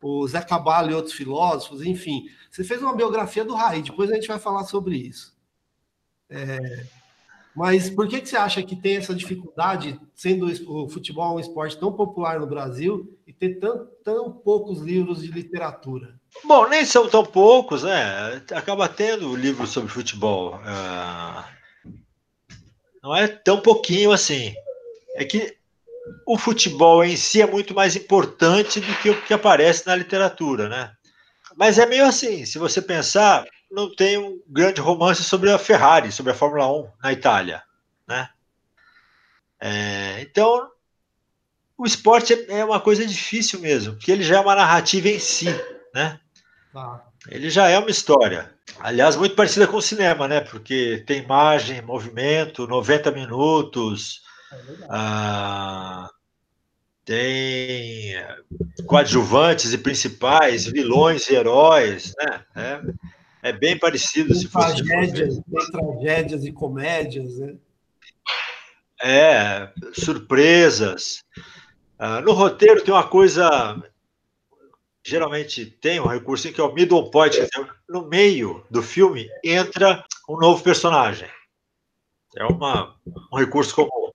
o 0.00 0.26
Zé 0.28 0.40
Cabalo 0.40 0.90
e 0.90 0.94
outros 0.94 1.14
filósofos, 1.14 1.82
enfim. 1.82 2.26
Você 2.50 2.62
fez 2.62 2.80
uma 2.80 2.94
biografia 2.94 3.44
do 3.44 3.54
Raí, 3.54 3.82
depois 3.82 4.10
a 4.10 4.14
gente 4.14 4.28
vai 4.28 4.38
falar 4.38 4.64
sobre 4.64 4.96
isso. 4.96 5.34
É, 6.28 6.86
mas 7.56 7.88
por 7.88 8.06
que, 8.06 8.20
que 8.20 8.28
você 8.28 8.36
acha 8.36 8.62
que 8.62 8.76
tem 8.76 8.98
essa 8.98 9.14
dificuldade, 9.14 9.98
sendo 10.14 10.46
o 10.70 10.88
futebol 10.90 11.36
um 11.36 11.40
esporte 11.40 11.78
tão 11.78 11.90
popular 11.90 12.38
no 12.38 12.46
Brasil, 12.46 13.18
e 13.26 13.32
ter 13.32 13.58
tão, 13.58 13.88
tão 14.04 14.30
poucos 14.30 14.80
livros 14.80 15.22
de 15.22 15.32
literatura? 15.32 16.20
Bom, 16.44 16.68
nem 16.68 16.84
são 16.84 17.08
tão 17.08 17.24
poucos, 17.24 17.82
né? 17.82 18.42
Acaba 18.54 18.88
tendo 18.88 19.34
livros 19.34 19.70
sobre 19.70 19.90
futebol. 19.90 20.56
Uh, 20.56 21.44
não 23.02 23.16
é 23.16 23.26
tão 23.26 23.58
pouquinho 23.58 24.12
assim. 24.12 24.54
É 25.16 25.24
que 25.24 25.56
o 26.26 26.38
futebol 26.38 27.04
em 27.04 27.16
si 27.16 27.42
é 27.42 27.46
muito 27.46 27.74
mais 27.74 27.96
importante 27.96 28.80
do 28.80 28.94
que 28.98 29.10
o 29.10 29.22
que 29.22 29.34
aparece 29.34 29.86
na 29.86 29.96
literatura, 29.96 30.68
né? 30.68 30.92
Mas 31.56 31.78
é 31.78 31.86
meio 31.86 32.04
assim, 32.04 32.44
se 32.44 32.58
você 32.58 32.82
pensar, 32.82 33.44
não 33.70 33.94
tem 33.94 34.18
um 34.18 34.40
grande 34.46 34.80
romance 34.80 35.24
sobre 35.24 35.50
a 35.50 35.58
Ferrari, 35.58 36.12
sobre 36.12 36.32
a 36.32 36.34
Fórmula 36.34 36.70
1 36.70 36.88
na 37.02 37.12
Itália, 37.12 37.62
né? 38.06 38.28
É, 39.58 40.20
então, 40.20 40.68
o 41.78 41.86
esporte 41.86 42.34
é 42.48 42.64
uma 42.64 42.80
coisa 42.80 43.06
difícil 43.06 43.60
mesmo, 43.60 43.94
porque 43.94 44.12
ele 44.12 44.22
já 44.22 44.36
é 44.36 44.40
uma 44.40 44.54
narrativa 44.54 45.08
em 45.08 45.18
si, 45.18 45.48
né? 45.94 46.20
Ele 47.28 47.50
já 47.50 47.68
é 47.68 47.78
uma 47.78 47.90
história. 47.90 48.54
Aliás, 48.78 49.16
muito 49.16 49.34
parecida 49.34 49.66
com 49.66 49.78
o 49.78 49.82
cinema, 49.82 50.28
né? 50.28 50.40
Porque 50.40 51.02
tem 51.06 51.22
imagem, 51.22 51.80
movimento, 51.82 52.66
90 52.66 53.10
minutos, 53.10 54.20
é 54.20 54.25
ah, 54.88 56.10
tem 57.04 58.14
coadjuvantes 58.86 59.72
e 59.72 59.78
principais, 59.78 60.66
vilões 60.66 61.28
e 61.28 61.34
heróis, 61.34 62.12
né? 62.18 62.44
É, 62.54 63.50
é 63.50 63.52
bem 63.52 63.78
parecido. 63.78 64.32
Tem 64.32 64.42
se 64.42 64.48
fosse 64.48 64.84
tragédias, 64.84 65.34
tem 65.34 65.70
tragédias 65.70 66.44
e 66.44 66.52
comédias, 66.52 67.38
né? 67.38 67.54
É, 69.02 69.70
surpresas. 69.92 71.22
Ah, 71.98 72.20
no 72.20 72.32
roteiro 72.32 72.82
tem 72.82 72.92
uma 72.92 73.08
coisa 73.08 73.80
geralmente 75.06 75.64
tem 75.64 76.00
um 76.00 76.06
recurso 76.06 76.52
que 76.52 76.60
é 76.60 76.64
o 76.64 76.74
middle 76.74 77.10
point, 77.12 77.36
no 77.88 78.08
meio 78.08 78.66
do 78.68 78.82
filme 78.82 79.28
entra 79.44 80.04
um 80.28 80.36
novo 80.36 80.62
personagem. 80.64 81.28
É 82.36 82.44
uma, 82.44 82.96
um 83.32 83.38
recurso 83.38 83.74
comum. 83.74 84.05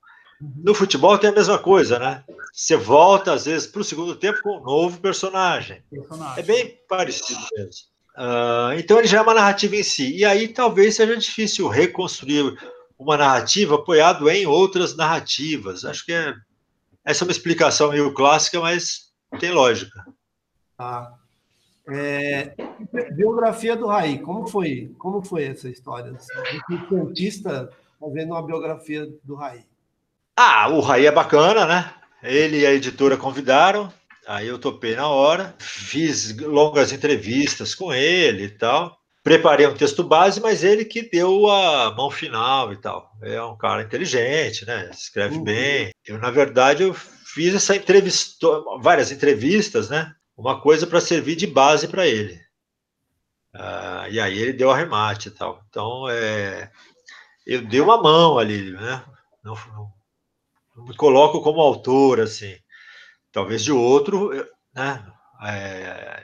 No 0.56 0.74
futebol 0.74 1.16
tem 1.18 1.30
a 1.30 1.34
mesma 1.34 1.58
coisa, 1.58 1.98
né? 1.98 2.24
Você 2.52 2.76
volta, 2.76 3.32
às 3.32 3.44
vezes, 3.44 3.66
para 3.66 3.80
o 3.80 3.84
segundo 3.84 4.16
tempo 4.16 4.42
com 4.42 4.58
um 4.58 4.62
novo 4.62 5.00
personagem. 5.00 5.82
personagem. 5.90 6.38
É 6.38 6.42
bem 6.42 6.78
parecido 6.88 7.40
mesmo. 7.56 7.92
Uh, 8.16 8.78
então 8.78 8.98
ele 8.98 9.06
já 9.06 9.18
é 9.18 9.22
uma 9.22 9.34
narrativa 9.34 9.76
em 9.76 9.82
si. 9.82 10.16
E 10.16 10.24
aí 10.24 10.48
talvez 10.48 10.96
seja 10.96 11.16
difícil 11.16 11.68
reconstruir 11.68 12.56
uma 12.98 13.16
narrativa 13.16 13.76
apoiado 13.76 14.28
em 14.28 14.46
outras 14.46 14.96
narrativas. 14.96 15.84
Acho 15.84 16.04
que 16.04 16.12
é, 16.12 16.34
essa 17.04 17.24
é 17.24 17.26
uma 17.26 17.32
explicação 17.32 17.90
meio 17.90 18.12
clássica, 18.12 18.60
mas 18.60 19.12
tem 19.38 19.52
lógica. 19.52 20.04
Tá. 20.76 21.14
É, 21.88 22.54
biografia 23.14 23.76
do 23.76 23.86
Raí, 23.86 24.18
como 24.18 24.46
foi? 24.46 24.94
Como 24.98 25.22
foi 25.22 25.44
essa 25.44 25.68
história? 25.68 26.12
Um 26.12 26.88
cientista 26.88 27.70
fazendo 27.98 28.32
uma 28.32 28.42
biografia 28.42 29.08
do 29.24 29.34
Raí. 29.34 29.64
Ah, 30.36 30.68
o 30.68 30.80
Raí 30.80 31.06
é 31.06 31.12
bacana, 31.12 31.66
né? 31.66 31.94
Ele 32.22 32.60
e 32.60 32.66
a 32.66 32.72
editora 32.72 33.16
convidaram, 33.16 33.92
aí 34.26 34.46
eu 34.46 34.58
topei 34.58 34.94
na 34.94 35.08
hora, 35.08 35.54
fiz 35.58 36.36
longas 36.38 36.92
entrevistas 36.92 37.74
com 37.74 37.92
ele 37.92 38.44
e 38.44 38.50
tal. 38.50 38.96
Preparei 39.22 39.66
um 39.66 39.74
texto 39.74 40.02
base, 40.02 40.40
mas 40.40 40.64
ele 40.64 40.84
que 40.84 41.08
deu 41.08 41.48
a 41.48 41.94
mão 41.94 42.10
final 42.10 42.72
e 42.72 42.76
tal. 42.76 43.12
É 43.22 43.40
um 43.42 43.56
cara 43.56 43.82
inteligente, 43.82 44.64
né? 44.66 44.90
Escreve 44.92 45.36
uhum. 45.36 45.44
bem. 45.44 45.90
Eu, 46.04 46.18
na 46.18 46.30
verdade, 46.30 46.82
eu 46.82 46.94
fiz 46.94 47.54
essa 47.54 47.76
entrevista, 47.76 48.46
várias 48.80 49.12
entrevistas, 49.12 49.88
né? 49.88 50.12
Uma 50.36 50.60
coisa 50.60 50.86
para 50.86 51.00
servir 51.00 51.36
de 51.36 51.46
base 51.46 51.86
para 51.86 52.06
ele. 52.06 52.34
Uh, 53.54 54.08
e 54.10 54.18
aí 54.18 54.38
ele 54.38 54.52
deu 54.52 54.70
arremate 54.70 55.28
e 55.28 55.30
tal. 55.30 55.62
Então, 55.68 56.08
é, 56.08 56.70
eu 57.46 57.62
dei 57.62 57.80
uma 57.80 58.02
mão 58.02 58.38
ali, 58.38 58.72
né? 58.72 59.04
Não, 59.44 59.54
não, 59.54 59.91
coloco 60.96 61.42
como 61.42 61.60
autor, 61.60 62.20
assim. 62.20 62.54
Talvez 63.30 63.62
de 63.62 63.72
outro, 63.72 64.30
né? 64.74 65.04
É, 65.44 66.22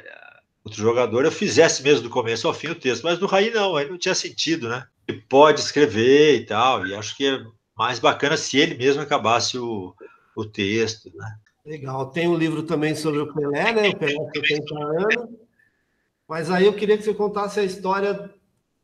outro 0.65 0.81
jogador 0.81 1.25
eu 1.25 1.33
fizesse 1.33 1.83
mesmo 1.83 2.03
do 2.03 2.11
começo 2.11 2.47
ao 2.47 2.55
fim 2.55 2.69
o 2.69 2.75
texto, 2.75 3.03
mas 3.03 3.19
do 3.19 3.27
Raí 3.27 3.51
não, 3.51 3.77
aí 3.77 3.89
não 3.89 3.99
tinha 3.99 4.15
sentido, 4.15 4.69
né? 4.69 4.87
Ele 5.07 5.23
pode 5.29 5.61
escrever 5.61 6.37
e 6.37 6.47
tal, 6.47 6.87
e 6.87 6.95
acho 6.95 7.17
que 7.17 7.27
é 7.27 7.41
mais 7.77 7.99
bacana 7.99 8.37
se 8.37 8.59
ele 8.59 8.77
mesmo 8.77 9.03
acabasse 9.03 9.59
o, 9.59 9.95
o 10.37 10.45
texto, 10.45 11.11
né? 11.15 11.37
Legal. 11.65 12.11
Tem 12.11 12.27
um 12.27 12.37
livro 12.37 12.63
também 12.63 12.95
sobre 12.95 13.21
o 13.21 13.33
Pelé, 13.33 13.73
né? 13.73 13.89
O 13.91 13.97
Pelé 13.97 14.15
70 14.35 14.75
anos. 14.75 15.31
Mas 16.27 16.51
aí 16.51 16.67
eu 16.67 16.75
queria 16.75 16.97
que 16.97 17.05
você 17.05 17.15
contasse 17.15 17.61
a 17.61 17.65
história 17.65 18.31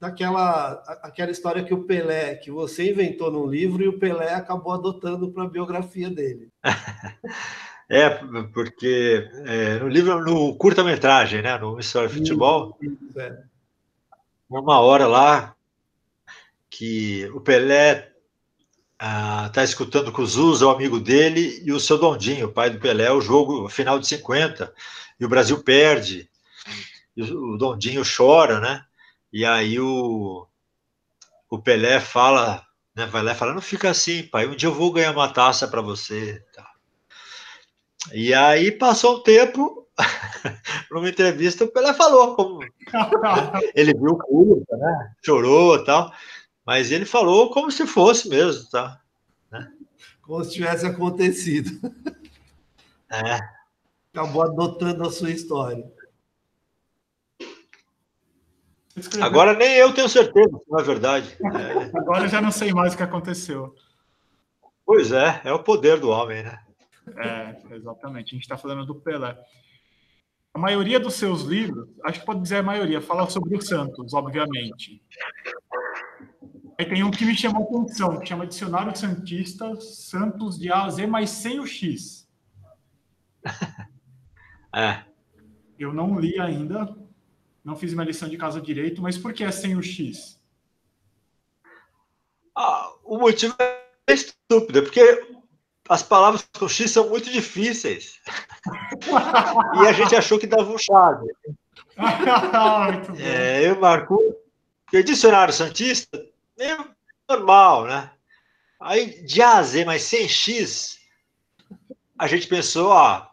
daquela 0.04 0.82
aquela 1.02 1.30
história 1.30 1.64
que 1.64 1.72
o 1.72 1.84
Pelé, 1.84 2.34
que 2.34 2.50
você 2.50 2.90
inventou 2.90 3.30
no 3.30 3.46
livro 3.46 3.82
e 3.82 3.88
o 3.88 3.98
Pelé 3.98 4.34
acabou 4.34 4.72
adotando 4.72 5.30
para 5.32 5.44
a 5.44 5.48
biografia 5.48 6.10
dele. 6.10 6.48
É, 7.86 8.08
porque 8.54 9.28
é, 9.44 9.78
no 9.78 9.88
livro, 9.88 10.18
no 10.24 10.56
curta-metragem, 10.56 11.42
né, 11.42 11.58
no 11.58 11.78
História 11.78 12.08
de 12.08 12.14
Futebol, 12.14 12.78
é. 13.14 13.38
uma 14.48 14.80
hora 14.80 15.06
lá 15.06 15.54
que 16.70 17.30
o 17.34 17.42
Pelé 17.42 18.10
está 18.98 19.60
ah, 19.60 19.64
escutando 19.64 20.10
com 20.10 20.22
o 20.22 20.26
Zusa, 20.26 20.66
o 20.66 20.70
amigo 20.70 20.98
dele, 20.98 21.62
e 21.62 21.72
o 21.72 21.78
seu 21.78 21.98
Dondinho, 21.98 22.46
o 22.46 22.52
pai 22.52 22.70
do 22.70 22.80
Pelé, 22.80 23.12
o 23.12 23.20
jogo 23.20 23.68
final 23.68 23.98
de 23.98 24.06
50, 24.06 24.72
e 25.20 25.24
o 25.26 25.28
Brasil 25.28 25.62
perde, 25.62 26.26
e 27.14 27.22
o 27.22 27.58
Dondinho 27.58 28.02
chora, 28.02 28.60
né? 28.60 28.82
E 29.34 29.44
aí 29.44 29.80
o, 29.80 30.46
o 31.50 31.58
Pelé 31.58 31.98
fala, 31.98 32.64
né, 32.94 33.04
vai 33.04 33.20
lá 33.20 33.32
e 33.32 33.34
fala, 33.34 33.52
não 33.52 33.60
fica 33.60 33.90
assim, 33.90 34.22
pai, 34.22 34.46
um 34.46 34.54
dia 34.54 34.68
eu 34.68 34.72
vou 34.72 34.92
ganhar 34.92 35.10
uma 35.10 35.28
taça 35.28 35.66
para 35.66 35.80
você. 35.80 36.40
Tá. 36.54 36.64
E 38.12 38.32
aí 38.32 38.70
passou 38.70 39.16
um 39.16 39.22
tempo, 39.24 39.88
numa 40.88 41.08
entrevista, 41.08 41.64
o 41.64 41.68
Pelé 41.68 41.92
falou 41.94 42.36
como 42.36 42.60
ele 43.74 43.92
viu 43.92 44.12
o 44.12 44.18
curva, 44.18 44.76
né? 44.76 45.14
Chorou 45.20 45.78
e 45.78 45.84
tal. 45.84 46.12
Mas 46.64 46.92
ele 46.92 47.04
falou 47.04 47.50
como 47.50 47.72
se 47.72 47.88
fosse 47.88 48.28
mesmo, 48.28 48.70
tá? 48.70 49.00
Né? 49.50 49.68
Como 50.22 50.44
se 50.44 50.52
tivesse 50.52 50.86
acontecido. 50.86 51.92
É. 53.10 53.40
Acabou 54.12 54.42
adotando 54.44 55.02
a 55.02 55.10
sua 55.10 55.32
história. 55.32 55.92
Agora 59.20 59.54
nem 59.54 59.76
eu 59.76 59.92
tenho 59.92 60.08
certeza, 60.08 60.56
não 60.68 60.78
é 60.78 60.82
verdade. 60.82 61.36
É. 61.42 61.90
Agora 61.98 62.24
eu 62.24 62.28
já 62.28 62.40
não 62.40 62.52
sei 62.52 62.72
mais 62.72 62.94
o 62.94 62.96
que 62.96 63.02
aconteceu. 63.02 63.74
Pois 64.86 65.10
é, 65.10 65.40
é 65.44 65.52
o 65.52 65.62
poder 65.62 65.98
do 65.98 66.10
homem, 66.10 66.42
né? 66.42 66.58
É, 67.16 67.74
exatamente. 67.74 68.28
A 68.28 68.34
gente 68.34 68.42
está 68.42 68.56
falando 68.56 68.86
do 68.86 68.94
Pelé. 68.94 69.36
A 70.52 70.58
maioria 70.58 71.00
dos 71.00 71.14
seus 71.14 71.42
livros, 71.42 71.88
acho 72.04 72.20
que 72.20 72.26
pode 72.26 72.40
dizer 72.40 72.58
a 72.58 72.62
maioria, 72.62 73.00
fala 73.00 73.28
sobre 73.28 73.56
o 73.56 73.60
Santos, 73.60 74.14
obviamente. 74.14 75.02
Aí 76.78 76.86
tem 76.86 77.02
um 77.02 77.10
que 77.10 77.24
me 77.24 77.36
chamou 77.36 77.62
a 77.62 77.82
atenção, 77.82 78.20
que 78.20 78.28
chama 78.28 78.46
Dicionário 78.46 78.96
Santista, 78.96 79.74
Santos 79.80 80.58
de 80.58 80.70
A 80.70 80.84
a 80.84 80.90
Z, 80.90 81.06
mas 81.06 81.30
sem 81.30 81.58
o 81.58 81.66
X. 81.66 82.28
É. 84.76 85.04
Eu 85.78 85.94
não 85.94 86.18
li 86.18 86.36
ainda, 86.40 86.92
não 87.64 87.76
fiz 87.76 87.94
minha 87.94 88.04
lição 88.04 88.28
de 88.28 88.36
casa 88.36 88.60
direito, 88.60 89.00
mas 89.00 89.16
por 89.16 89.32
que 89.32 89.42
é 89.42 89.50
sem 89.50 89.76
o 89.76 89.82
X? 89.82 90.38
Ah, 92.54 92.92
o 93.02 93.18
motivo 93.18 93.56
é 93.58 94.12
estúpido, 94.12 94.78
é 94.78 94.82
porque 94.82 95.26
as 95.88 96.02
palavras 96.02 96.46
com 96.58 96.68
X 96.68 96.90
são 96.90 97.08
muito 97.08 97.30
difíceis. 97.30 98.20
e 99.82 99.86
a 99.86 99.92
gente 99.92 100.14
achou 100.14 100.38
que 100.38 100.46
dava 100.46 100.70
um 100.70 100.78
chave. 100.78 101.26
é, 103.18 103.68
eu 103.68 103.80
marco. 103.80 104.18
o 104.92 105.02
dicionário 105.02 105.52
Santista 105.52 106.24
é 106.58 106.76
normal, 107.28 107.86
né? 107.86 108.10
Aí 108.80 109.24
de 109.24 109.40
A 109.40 109.58
a 109.58 109.62
Z, 109.62 109.84
mas 109.84 110.02
sem 110.02 110.28
X, 110.28 110.98
a 112.18 112.26
gente 112.26 112.46
pensou, 112.46 112.88
ó, 112.88 113.26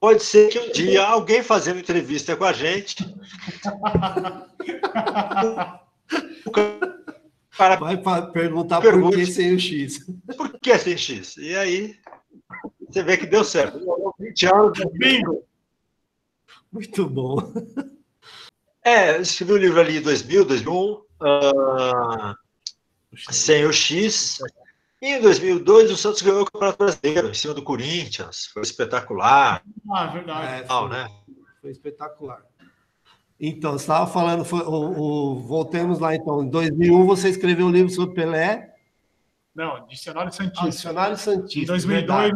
Pode 0.00 0.22
ser 0.22 0.48
que 0.48 0.58
um 0.58 0.72
dia 0.72 1.04
alguém 1.04 1.42
fazendo 1.42 1.78
entrevista 1.78 2.34
com 2.34 2.44
a 2.44 2.54
gente. 2.54 2.96
o 6.46 6.50
cara 7.54 7.76
vai 7.76 7.98
perguntar 8.32 8.80
por 8.80 9.10
que 9.12 9.26
sem 9.26 9.54
o 9.54 9.60
X. 9.60 10.06
Por 10.34 10.58
que 10.58 10.78
sem 10.78 10.96
X? 10.96 11.36
E 11.36 11.54
aí 11.54 11.94
você 12.88 13.02
vê 13.02 13.18
que 13.18 13.26
deu 13.26 13.44
certo. 13.44 13.78
20 14.18 14.46
anos 14.46 14.78
bingo. 14.92 15.44
Muito 16.72 17.06
bom. 17.06 17.52
É, 18.82 19.16
eu 19.16 19.20
escrevi 19.20 19.52
o 19.52 19.56
um 19.56 19.58
livro 19.58 19.80
ali 19.80 19.98
em 19.98 20.00
2000, 20.00 20.46
2001, 20.46 20.92
uh, 20.92 21.04
sem 23.30 23.66
o 23.66 23.72
X. 23.72 24.38
E 25.00 25.14
em 25.14 25.20
2002, 25.20 25.90
o 25.90 25.96
Santos 25.96 26.20
ganhou 26.20 26.42
o 26.42 26.44
Campeonato 26.44 26.78
Brasileiro, 26.78 27.30
em 27.30 27.34
cima 27.34 27.54
do 27.54 27.62
Corinthians. 27.62 28.46
Foi 28.46 28.62
espetacular. 28.62 29.62
Ah, 29.90 30.06
verdade. 30.08 30.62
É, 30.62 30.66
foi, 30.66 30.88
né? 30.90 31.08
foi 31.62 31.70
espetacular. 31.70 32.42
Então, 33.40 33.72
você 33.72 33.84
estava 33.84 34.06
falando, 34.06 34.44
foi, 34.44 34.60
o, 34.60 35.00
o, 35.00 35.40
voltemos 35.40 35.98
lá 35.98 36.14
então. 36.14 36.42
Em 36.42 36.50
2001, 36.50 37.06
você 37.06 37.30
escreveu 37.30 37.66
um 37.66 37.70
livro 37.70 37.90
sobre 37.90 38.14
Pelé. 38.14 38.74
Não, 39.54 39.86
Dicionário 39.86 40.30
Santista. 40.30 40.66
Ah, 40.66 40.68
Dicionário 40.68 41.16
Santista. 41.16 41.60
Em 41.60 41.64
2002, 41.64 42.32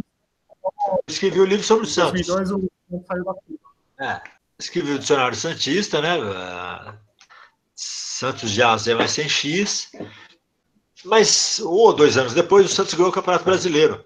escrevi 1.07 1.41
o 1.41 1.43
um 1.43 1.47
livro 1.47 1.65
sobre 1.67 1.85
o 1.85 1.89
Santos. 1.89 2.21
Em 2.23 2.25
2002, 2.25 2.71
o 2.91 3.05
saiu 3.07 3.25
da 3.25 4.07
É, 4.07 4.23
escrevi 4.59 4.93
o 4.93 4.99
Dicionário 4.99 5.37
Santista, 5.37 6.01
né? 6.01 6.99
Santos 7.77 8.51
de 8.51 8.63
A 8.63 8.75
Z, 8.79 8.95
mas 8.95 9.11
sem 9.11 9.29
X. 9.29 9.93
Mas 11.05 11.61
um 11.61 11.69
ou 11.69 11.93
dois 11.93 12.17
anos 12.17 12.33
depois, 12.33 12.67
o 12.67 12.69
Santos 12.69 12.95
ganhou 12.95 13.11
o 13.11 13.15
Campeonato 13.15 13.45
Brasileiro. 13.45 14.05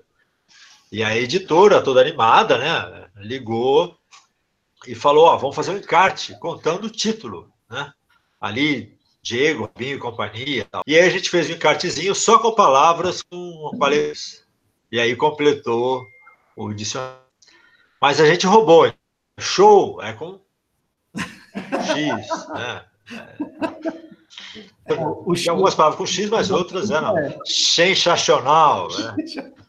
E 0.91 1.03
a 1.03 1.17
editora, 1.17 1.83
toda 1.83 2.01
animada, 2.01 2.59
né, 2.59 3.09
ligou 3.17 3.97
e 4.87 4.95
falou: 4.95 5.27
Ó, 5.27 5.37
vamos 5.37 5.55
fazer 5.55 5.71
um 5.71 5.77
encarte 5.77 6.39
contando 6.39 6.87
o 6.87 6.91
título, 6.91 7.53
né? 7.71 7.93
Ali, 8.41 8.99
Diego, 9.23 9.63
Robinho 9.63 9.97
e 9.97 10.01
companhia. 10.01 10.67
Tal. 10.71 10.83
E 10.87 10.97
aí 10.97 11.07
a 11.07 11.11
gente 11.11 11.29
fez 11.29 11.49
um 11.49 11.53
encartezinho 11.53 12.15
só 12.15 12.39
com 12.39 12.55
palavras 12.55 13.23
com 13.23 13.71
palavras. 13.79 14.45
E 14.91 14.99
aí 14.99 15.15
completou 15.15 16.07
o 16.57 16.73
dicionário. 16.73 17.19
Mas 18.01 18.21
a 18.21 18.27
gente 18.27 18.47
roubou. 18.47 18.93
Show 19.39 20.01
é 20.03 20.13
com 20.15 20.41
X, 21.95 22.49
né? 22.49 22.85
É. 24.87 24.95
Tem 24.95 25.49
algumas 25.49 25.75
palavras 25.75 25.99
com 25.99 26.07
X, 26.07 26.29
mas 26.29 26.51
outras 26.51 26.91
eram 26.91 27.17
é. 27.19 27.39
sensacional. 27.45 28.89
Né? 28.89 29.53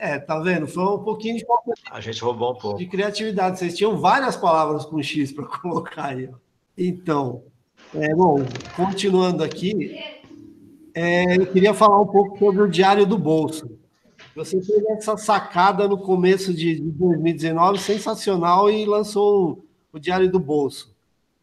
É, 0.00 0.16
tá 0.16 0.38
vendo? 0.38 0.64
Foi 0.68 0.84
um 0.84 1.02
pouquinho 1.02 1.36
de 1.38 1.44
A 1.90 2.00
gente 2.00 2.22
roubou 2.22 2.52
um 2.52 2.54
pouco. 2.54 2.78
De 2.78 2.86
criatividade. 2.86 3.58
Vocês 3.58 3.76
tinham 3.76 3.98
várias 3.98 4.36
palavras 4.36 4.84
com 4.84 5.02
X 5.02 5.32
para 5.32 5.44
colocar 5.58 6.10
aí. 6.10 6.30
Então, 6.76 7.42
é, 7.92 8.14
bom, 8.14 8.36
continuando 8.76 9.42
aqui, 9.42 9.98
é, 10.94 11.36
eu 11.36 11.46
queria 11.46 11.74
falar 11.74 12.00
um 12.00 12.06
pouco 12.06 12.38
sobre 12.38 12.62
o 12.62 12.70
Diário 12.70 13.04
do 13.06 13.18
Bolso. 13.18 13.76
Você 14.36 14.60
teve 14.60 14.88
essa 14.92 15.16
sacada 15.16 15.88
no 15.88 15.98
começo 15.98 16.54
de 16.54 16.80
2019, 16.80 17.80
sensacional, 17.80 18.70
e 18.70 18.86
lançou 18.86 19.64
o 19.92 19.98
Diário 19.98 20.30
do 20.30 20.38
Bolso. 20.38 20.94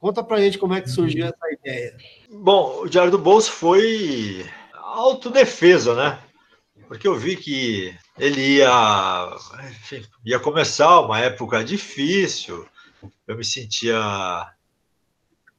Conta 0.06 0.24
pra 0.24 0.40
gente 0.40 0.60
como 0.60 0.76
é 0.76 0.82
que 0.82 0.88
surgiu 0.92 1.26
essa 1.26 1.52
ideia. 1.52 1.98
Bom, 2.30 2.82
o 2.82 2.88
Diário 2.88 3.10
do 3.10 3.18
Bolso 3.18 3.52
foi 3.52 4.46
autodefesa, 4.72 5.96
né? 5.96 6.20
Porque 6.88 7.08
eu 7.08 7.16
vi 7.16 7.36
que 7.36 7.92
ele 8.16 8.58
ia, 8.58 9.36
enfim, 9.68 10.06
ia 10.24 10.40
começar 10.40 11.00
uma 11.00 11.20
época 11.20 11.64
difícil, 11.64 12.70
eu 13.28 13.36
me 13.36 13.44
sentia 13.44 13.98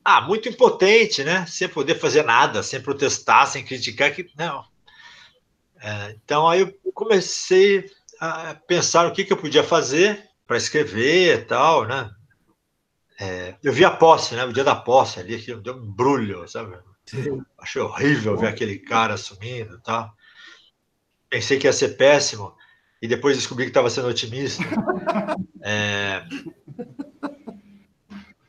ah, 0.04 0.20
muito 0.20 0.48
impotente, 0.48 1.24
né? 1.24 1.44
Sem 1.46 1.68
poder 1.68 1.96
fazer 1.96 2.22
nada, 2.22 2.62
sem 2.62 2.80
protestar, 2.80 3.48
sem 3.48 3.64
criticar, 3.64 4.14
que 4.14 4.30
não. 4.38 4.64
É, 5.80 6.14
então 6.22 6.46
aí 6.46 6.60
eu 6.60 6.72
comecei 6.94 7.90
a 8.20 8.54
pensar 8.54 9.08
o 9.08 9.12
que, 9.12 9.24
que 9.24 9.32
eu 9.32 9.36
podia 9.36 9.64
fazer 9.64 10.22
para 10.46 10.56
escrever 10.56 11.40
e 11.40 11.44
tal, 11.46 11.84
né? 11.84 12.08
É, 13.18 13.54
eu 13.62 13.72
vi 13.72 13.84
a 13.84 13.90
posse, 13.90 14.34
né? 14.34 14.44
O 14.44 14.52
dia 14.52 14.64
da 14.64 14.76
posse 14.76 15.20
ali, 15.20 15.40
que 15.40 15.54
deu 15.56 15.74
um 15.74 15.90
brulho, 15.90 16.46
sabe? 16.48 16.76
Sim. 17.06 17.40
Achei 17.58 17.80
horrível 17.80 18.36
ver 18.36 18.48
aquele 18.48 18.78
cara 18.78 19.14
assumindo, 19.14 19.80
tá? 19.80 20.12
Pensei 21.30 21.58
que 21.58 21.66
ia 21.66 21.72
ser 21.72 21.96
péssimo 21.96 22.54
e 23.00 23.08
depois 23.08 23.36
descobri 23.36 23.64
que 23.64 23.70
estava 23.70 23.90
sendo 23.90 24.08
otimista. 24.08 24.64
É... 25.62 26.22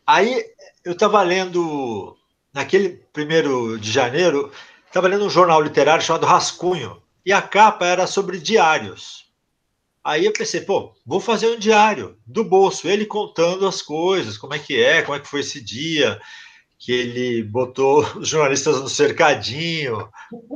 Aí 0.06 0.46
eu 0.86 0.94
estava 0.94 1.22
lendo 1.24 2.16
naquele 2.54 2.90
primeiro 3.12 3.80
de 3.80 3.92
janeiro, 3.92 4.52
estava 4.86 5.08
lendo 5.08 5.26
um 5.26 5.30
jornal 5.30 5.62
literário 5.62 6.04
chamado 6.04 6.26
Rascunho 6.26 7.02
e 7.26 7.34
a 7.34 7.42
capa 7.42 7.86
era 7.86 8.08
sobre 8.08 8.40
diários. 8.40 9.27
Aí 10.08 10.24
eu 10.24 10.32
pensei, 10.32 10.62
pô, 10.62 10.96
vou 11.06 11.20
fazer 11.20 11.48
um 11.48 11.60
diário 11.60 12.18
do 12.26 12.42
bolso, 12.42 12.88
ele 12.88 13.06
contando 13.06 13.68
as 13.68 13.82
coisas, 13.82 14.38
como 14.38 14.54
é 14.54 14.60
que 14.60 14.82
é, 14.82 15.02
como 15.02 15.18
é 15.18 15.20
que 15.20 15.28
foi 15.28 15.42
esse 15.42 15.60
dia, 15.60 16.18
que 16.80 16.94
ele 16.94 17.44
botou 17.44 18.06
os 18.16 18.30
jornalistas 18.30 18.80
no 18.80 18.88
cercadinho, 18.88 20.10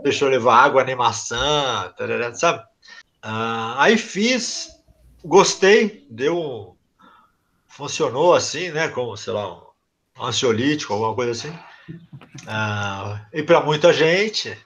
deixou 0.04 0.30
levar 0.30 0.56
água 0.56 0.86
nem 0.86 0.96
maçã, 0.96 1.94
tarará, 1.98 2.34
sabe? 2.34 2.64
Ah, 3.22 3.76
aí 3.84 3.98
fiz, 3.98 4.70
gostei, 5.22 6.08
deu 6.10 6.78
funcionou 7.68 8.34
assim, 8.34 8.70
né, 8.70 8.88
como, 8.88 9.18
sei 9.18 9.34
lá, 9.34 9.54
um 10.18 10.24
ansiolítico, 10.24 10.94
alguma 10.94 11.14
coisa 11.14 11.32
assim. 11.32 11.54
Ah, 12.48 13.26
e 13.34 13.44
para 13.44 13.60
muita 13.60 13.92
gente. 13.92 14.58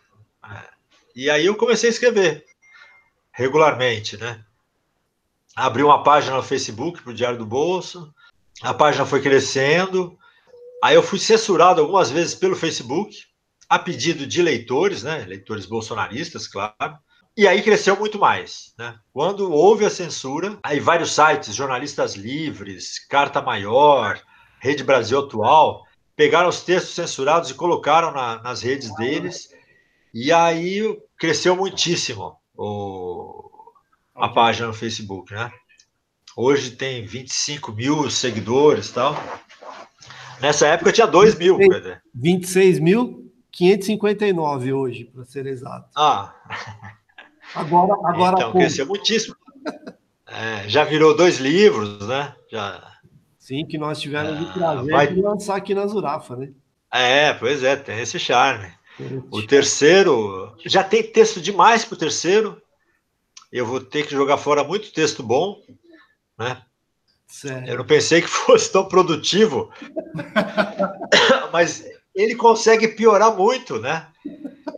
E 1.15 1.27
aí 1.27 1.47
eu 1.47 1.55
comecei 1.55 1.89
a 1.89 1.91
escrever 1.91 2.45
regularmente, 3.31 4.15
né? 4.17 4.44
Abri 5.55 5.83
uma 5.83 6.03
página 6.03 6.35
no 6.35 6.43
Facebook 6.43 7.01
para 7.01 7.11
o 7.11 7.15
Diário 7.15 7.37
do 7.37 7.45
Bolso, 7.45 8.13
a 8.61 8.73
página 8.73 9.05
foi 9.05 9.21
crescendo, 9.21 10.17
aí 10.83 10.95
eu 10.95 11.03
fui 11.03 11.19
censurado 11.19 11.81
algumas 11.81 12.09
vezes 12.09 12.35
pelo 12.35 12.55
Facebook, 12.55 13.15
a 13.69 13.79
pedido 13.79 14.27
de 14.27 14.41
leitores, 14.41 15.03
né? 15.03 15.25
Leitores 15.27 15.65
bolsonaristas, 15.65 16.47
claro. 16.47 16.97
E 17.37 17.47
aí 17.47 17.61
cresceu 17.61 17.97
muito 17.97 18.17
mais, 18.17 18.73
né? 18.77 18.97
Quando 19.11 19.51
houve 19.51 19.85
a 19.85 19.89
censura, 19.89 20.57
aí 20.63 20.79
vários 20.79 21.11
sites, 21.13 21.55
jornalistas 21.55 22.15
livres, 22.15 23.05
Carta 23.07 23.41
Maior, 23.41 24.19
Rede 24.59 24.83
Brasil 24.83 25.19
Atual, 25.19 25.83
pegaram 26.15 26.47
os 26.47 26.61
textos 26.61 26.95
censurados 26.95 27.49
e 27.49 27.53
colocaram 27.53 28.11
na, 28.11 28.41
nas 28.41 28.61
redes 28.61 28.93
deles, 28.95 29.49
e 30.13 30.31
aí 30.31 30.97
cresceu 31.17 31.55
muitíssimo 31.55 32.37
o, 32.57 33.14
a 34.15 34.29
página 34.29 34.67
no 34.67 34.73
Facebook, 34.73 35.33
né? 35.33 35.51
Hoje 36.35 36.71
tem 36.71 37.05
25 37.05 37.71
mil 37.73 38.09
seguidores 38.09 38.89
e 38.89 38.93
tal. 38.93 39.15
Nessa 40.41 40.65
época 40.67 40.91
tinha 40.91 41.05
2 41.07 41.35
mil. 41.35 41.57
26.559 42.17 44.73
hoje, 44.73 45.05
para 45.05 45.23
ser 45.25 45.45
exato. 45.45 45.87
Ah. 45.95 46.33
Agora, 47.53 47.93
agora 48.03 48.37
então, 48.37 48.51
cresceu 48.51 48.87
muitíssimo. 48.87 49.35
É, 50.27 50.67
já 50.67 50.83
virou 50.83 51.15
dois 51.15 51.37
livros, 51.37 51.99
né? 52.05 52.35
Já, 52.51 52.95
Sim, 53.45 53.63
que 53.63 53.77
nós 53.77 54.01
tivemos 54.01 54.39
de 54.39 54.51
prazer 54.51 54.91
vai... 54.91 55.13
de 55.13 55.21
lançar 55.21 55.55
aqui 55.55 55.75
na 55.75 55.85
Zurafa, 55.85 56.35
né? 56.35 56.49
É, 56.91 57.31
pois 57.35 57.63
é, 57.63 57.75
tem 57.75 57.99
esse 57.99 58.17
charme. 58.17 58.67
O 59.29 59.43
terceiro, 59.43 60.51
já 60.65 60.83
tem 60.83 61.03
texto 61.03 61.39
demais 61.39 61.85
para 61.85 61.93
o 61.93 61.99
terceiro. 61.99 62.59
Eu 63.55 63.65
vou 63.65 63.79
ter 63.79 64.05
que 64.05 64.11
jogar 64.11 64.37
fora 64.37 64.65
muito 64.65 64.91
texto 64.91 65.23
bom, 65.23 65.63
né? 66.37 66.61
Eu 67.65 67.77
não 67.77 67.85
pensei 67.85 68.21
que 68.21 68.27
fosse 68.27 68.69
tão 68.69 68.85
produtivo, 68.85 69.71
mas 71.53 71.85
ele 72.13 72.35
consegue 72.35 72.89
piorar 72.89 73.33
muito, 73.33 73.79
né? 73.79 74.11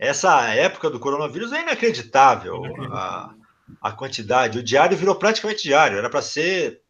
Essa 0.00 0.48
época 0.54 0.88
do 0.90 1.00
coronavírus 1.00 1.52
é 1.52 1.62
inacreditável 1.62 2.62
a, 2.92 3.34
a 3.82 3.90
quantidade. 3.90 4.60
O 4.60 4.62
diário 4.62 4.96
virou 4.96 5.16
praticamente 5.16 5.64
diário, 5.64 5.98
era 5.98 6.08
para 6.08 6.22
ser 6.22 6.80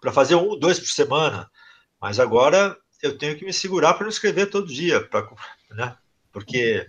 para 0.00 0.10
fazer 0.10 0.36
um, 0.36 0.58
dois 0.58 0.80
por 0.80 0.88
semana, 0.88 1.50
mas 2.00 2.18
agora 2.18 2.74
eu 3.02 3.18
tenho 3.18 3.36
que 3.36 3.44
me 3.44 3.52
segurar 3.52 3.92
para 3.92 4.04
não 4.04 4.10
escrever 4.10 4.46
todo 4.46 4.72
dia, 4.72 5.06
pra, 5.06 5.28
né? 5.72 5.94
Porque 6.32 6.88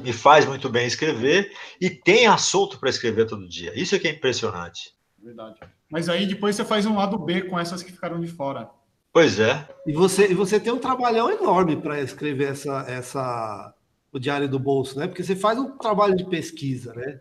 me 0.00 0.12
faz 0.12 0.46
muito 0.46 0.68
bem 0.68 0.86
escrever 0.86 1.52
e 1.80 1.90
tem 1.90 2.26
assunto 2.26 2.78
para 2.78 2.90
escrever 2.90 3.26
todo 3.26 3.48
dia. 3.48 3.72
Isso 3.78 3.94
é 3.94 3.98
que 3.98 4.08
é 4.08 4.12
impressionante. 4.12 4.94
Verdade. 5.22 5.60
Mas 5.90 6.08
aí 6.08 6.26
depois 6.26 6.56
você 6.56 6.64
faz 6.64 6.86
um 6.86 6.96
lado 6.96 7.18
B 7.18 7.42
com 7.42 7.58
essas 7.58 7.82
que 7.82 7.92
ficaram 7.92 8.20
de 8.20 8.26
fora. 8.26 8.70
Pois 9.12 9.38
é. 9.38 9.68
E 9.86 9.92
você, 9.92 10.30
e 10.30 10.34
você 10.34 10.58
tem 10.58 10.72
um 10.72 10.78
trabalhão 10.78 11.30
enorme 11.30 11.76
para 11.76 12.00
escrever 12.00 12.52
essa, 12.52 12.84
essa, 12.88 13.74
o 14.10 14.18
Diário 14.18 14.48
do 14.48 14.58
Bolso, 14.58 14.98
né? 14.98 15.06
Porque 15.06 15.22
você 15.22 15.36
faz 15.36 15.58
um 15.58 15.76
trabalho 15.76 16.16
de 16.16 16.24
pesquisa, 16.24 16.94
né? 16.94 17.20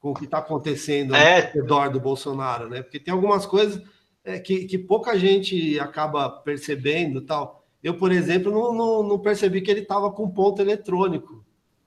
Com 0.00 0.12
o 0.12 0.14
que 0.14 0.24
está 0.24 0.38
acontecendo 0.38 1.14
é. 1.14 1.46
ao 1.46 1.52
redor 1.52 1.90
do 1.90 2.00
Bolsonaro, 2.00 2.70
né? 2.70 2.82
Porque 2.82 2.98
tem 2.98 3.12
algumas 3.12 3.44
coisas 3.44 3.82
é, 4.24 4.38
que, 4.38 4.64
que 4.64 4.78
pouca 4.78 5.18
gente 5.18 5.78
acaba 5.78 6.30
percebendo 6.30 7.20
tal. 7.20 7.66
Eu, 7.82 7.98
por 7.98 8.10
exemplo, 8.10 8.50
não, 8.50 8.72
não, 8.72 9.02
não 9.02 9.18
percebi 9.18 9.60
que 9.60 9.70
ele 9.70 9.80
estava 9.80 10.10
com 10.10 10.30
ponto 10.30 10.62
eletrônico. 10.62 11.37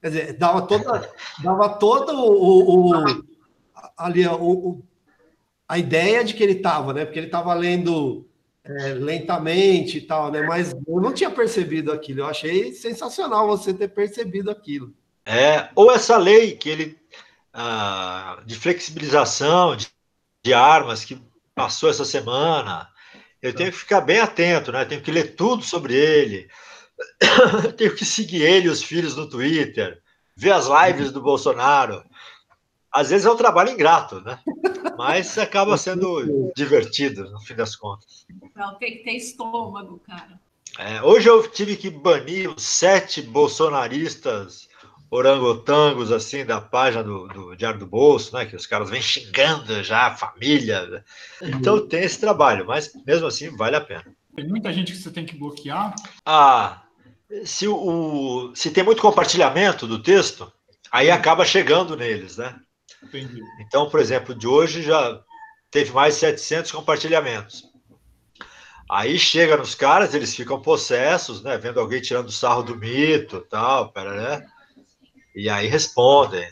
Quer 0.02 0.08
dizer, 0.08 0.34
dava 0.34 0.64
toda, 0.64 1.10
dava 1.44 1.70
todo 1.70 2.14
o, 2.14 2.90
o, 2.90 3.24
ali 3.96 4.28
o, 4.28 4.42
o, 4.42 4.84
a 5.68 5.78
ideia 5.78 6.24
de 6.24 6.34
que 6.34 6.44
ele 6.44 6.54
estava, 6.54 6.92
né? 6.94 7.06
Porque 7.06 7.20
ele 7.20 7.28
estava 7.28 7.54
lendo 7.54 8.28
é, 8.64 8.94
lentamente 8.94 10.00
e 10.00 10.02
tal, 10.02 10.32
né? 10.32 10.42
Mas 10.42 10.72
eu 10.72 11.00
não 11.00 11.14
tinha 11.14 11.30
percebido 11.30 11.92
aquilo. 11.92 12.22
Eu 12.22 12.26
achei 12.26 12.74
sensacional 12.74 13.48
você 13.48 13.74
ter 13.74 13.90
percebido 13.90 14.50
aquilo. 14.50 14.94
É, 15.26 15.70
ou 15.76 15.92
essa 15.92 16.18
lei 16.18 16.54
que 16.56 16.70
ele 16.70 16.98
ah, 17.54 18.40
de 18.46 18.56
flexibilização 18.56 19.76
de, 19.76 19.88
de 20.44 20.54
armas 20.54 21.06
que 21.06 21.22
passou 21.54 21.90
essa 21.90 22.06
semana. 22.06 22.90
Eu 23.42 23.54
tenho 23.54 23.72
que 23.72 23.78
ficar 23.78 24.02
bem 24.02 24.20
atento, 24.20 24.72
né? 24.72 24.86
Tenho 24.86 25.02
que 25.02 25.12
ler 25.12 25.36
tudo 25.36 25.64
sobre 25.64 25.96
ele. 25.96 26.48
tenho 27.78 27.96
que 27.96 28.06
seguir 28.06 28.42
ele 28.42 28.68
e 28.68 28.70
os 28.70 28.84
filhos 28.84 29.16
no 29.16 29.30
Twitter, 29.30 30.02
ver 30.36 30.52
as 30.52 30.68
lives 30.68 31.12
do 31.12 31.22
Bolsonaro. 31.22 32.04
Às 32.92 33.10
vezes 33.10 33.26
é 33.26 33.32
um 33.32 33.38
trabalho 33.38 33.72
ingrato, 33.72 34.22
né? 34.22 34.40
Mas 34.98 35.38
acaba 35.38 35.78
sendo 35.78 36.52
divertido, 36.56 37.30
no 37.32 37.40
fim 37.40 37.56
das 37.56 37.76
contas. 37.76 38.26
Não, 38.56 38.76
tem 38.78 38.98
que 38.98 39.04
ter 39.04 39.12
estômago, 39.12 40.00
cara. 40.06 40.40
É, 40.78 41.02
hoje 41.02 41.30
eu 41.30 41.48
tive 41.50 41.76
que 41.76 41.90
banir 41.90 42.50
os 42.50 42.64
sete 42.64 43.22
bolsonaristas 43.22 44.70
orangotangos 45.10 46.10
assim 46.12 46.46
da 46.46 46.62
página 46.62 47.04
do, 47.04 47.28
do, 47.28 47.56
Diário 47.56 47.80
do 47.80 47.86
Bolso, 47.86 48.34
né? 48.34 48.46
Que 48.46 48.56
os 48.56 48.66
caras 48.66 48.90
vêm 48.90 49.02
xingando 49.02 49.84
já 49.84 50.08
a 50.08 50.16
família. 50.16 51.04
Então 51.42 51.86
tem 51.86 52.04
esse 52.04 52.20
trabalho, 52.20 52.66
mas 52.66 52.94
mesmo 53.06 53.28
assim 53.28 53.56
vale 53.56 53.76
a 53.76 53.82
pena. 53.82 54.06
Tem 54.34 54.48
muita 54.48 54.72
gente 54.72 54.94
que 54.94 54.98
você 54.98 55.12
tem 55.12 55.26
que 55.26 55.36
bloquear. 55.36 55.94
Ah, 56.26 56.84
se, 57.46 57.68
o, 57.68 58.52
se 58.56 58.72
tem 58.72 58.84
muito 58.84 59.02
compartilhamento 59.02 59.88
do 59.88 60.02
texto, 60.02 60.52
aí 60.92 61.10
acaba 61.10 61.46
chegando 61.46 61.96
neles, 61.96 62.38
né? 62.38 62.60
Entendi. 63.04 63.42
Então, 63.60 63.90
por 63.90 64.00
exemplo, 64.00 64.36
de 64.36 64.48
hoje 64.48 64.82
já 64.82 65.22
teve 65.72 65.92
mais 65.92 66.16
de 66.16 66.20
700 66.20 66.72
compartilhamentos. 66.72 67.64
Aí 68.90 69.18
chega 69.18 69.56
nos 69.56 69.74
caras, 69.74 70.14
eles 70.14 70.36
ficam 70.36 70.62
possessos, 70.62 71.42
né? 71.42 71.58
Vendo 71.58 71.80
alguém 71.80 72.02
tirando 72.02 72.32
sarro 72.32 72.62
do 72.62 72.76
mito, 72.76 73.40
tal, 73.50 73.92
pera, 73.92 74.14
né? 74.14 74.46
E 75.34 75.50
aí 75.50 75.68
respondem, 75.68 76.46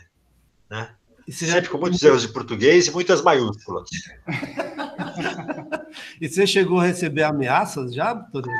né? 0.70 0.94
E 1.28 1.32
Sempre 1.32 1.68
com 1.68 1.78
muitos 1.78 2.02
erros 2.02 2.22
de 2.22 2.28
português 2.28 2.86
e 2.88 2.90
muitas 2.90 3.20
maiúsculas. 3.22 3.88
e 6.20 6.28
você 6.28 6.46
chegou 6.46 6.80
a 6.80 6.86
receber 6.86 7.24
ameaças 7.24 7.94
já, 7.94 8.14
Toledo? 8.16 8.50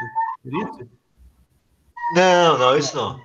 Não, 2.12 2.58
não, 2.58 2.76
isso 2.76 2.96
não. 2.96 3.20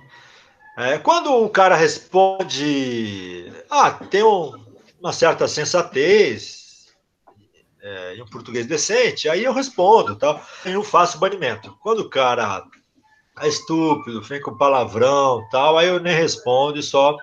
É, 0.76 0.98
quando 0.98 1.32
o 1.32 1.48
cara 1.48 1.74
responde, 1.74 3.50
ah, 3.70 3.92
tem 3.92 4.22
um, 4.22 4.52
uma 5.00 5.12
certa 5.12 5.48
sensatez 5.48 6.94
é, 7.80 8.16
e 8.16 8.22
um 8.22 8.26
português 8.26 8.66
decente, 8.66 9.28
aí 9.28 9.44
eu 9.44 9.52
respondo, 9.52 10.16
tal. 10.16 10.40
Eu 10.64 10.74
não 10.74 10.84
faço 10.84 11.18
banimento. 11.18 11.76
Quando 11.80 12.00
o 12.00 12.10
cara 12.10 12.64
é 13.40 13.48
estúpido, 13.48 14.22
vem 14.22 14.40
com 14.40 14.56
palavrão 14.56 15.46
tal, 15.50 15.78
aí 15.78 15.88
eu 15.88 15.98
nem 15.98 16.14
respondo 16.14 16.78
e 16.78 16.82
só 16.82 17.16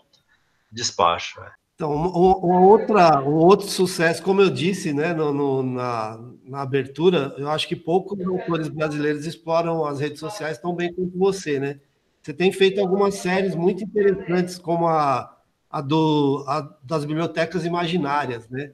despacho. 0.72 1.40
Então, 1.84 1.94
uma 1.94 2.62
outra, 2.62 3.22
um 3.22 3.36
outro 3.36 3.68
sucesso, 3.68 4.24
como 4.24 4.42
eu 4.42 4.50
disse 4.50 4.94
né, 4.94 5.14
no, 5.14 5.34
no, 5.34 5.62
na, 5.62 6.18
na 6.46 6.62
abertura, 6.62 7.36
eu 7.38 7.50
acho 7.50 7.68
que 7.68 7.76
poucos 7.76 8.26
autores 8.26 8.70
brasileiros 8.70 9.26
exploram 9.26 9.86
as 9.86 10.00
redes 10.00 10.22
sociais 10.22 10.58
tão 10.58 10.74
bem 10.74 10.94
quanto 10.94 11.18
você, 11.18 11.60
né? 11.60 11.82
Você 12.22 12.34
tem 12.34 12.54
feito 12.54 12.80
algumas 12.80 13.16
séries 13.16 13.54
muito 13.54 13.84
interessantes, 13.84 14.58
como 14.58 14.88
a, 14.88 15.38
a, 15.70 15.82
do, 15.82 16.46
a 16.48 16.74
das 16.82 17.04
bibliotecas 17.04 17.66
imaginárias, 17.66 18.48
né? 18.48 18.72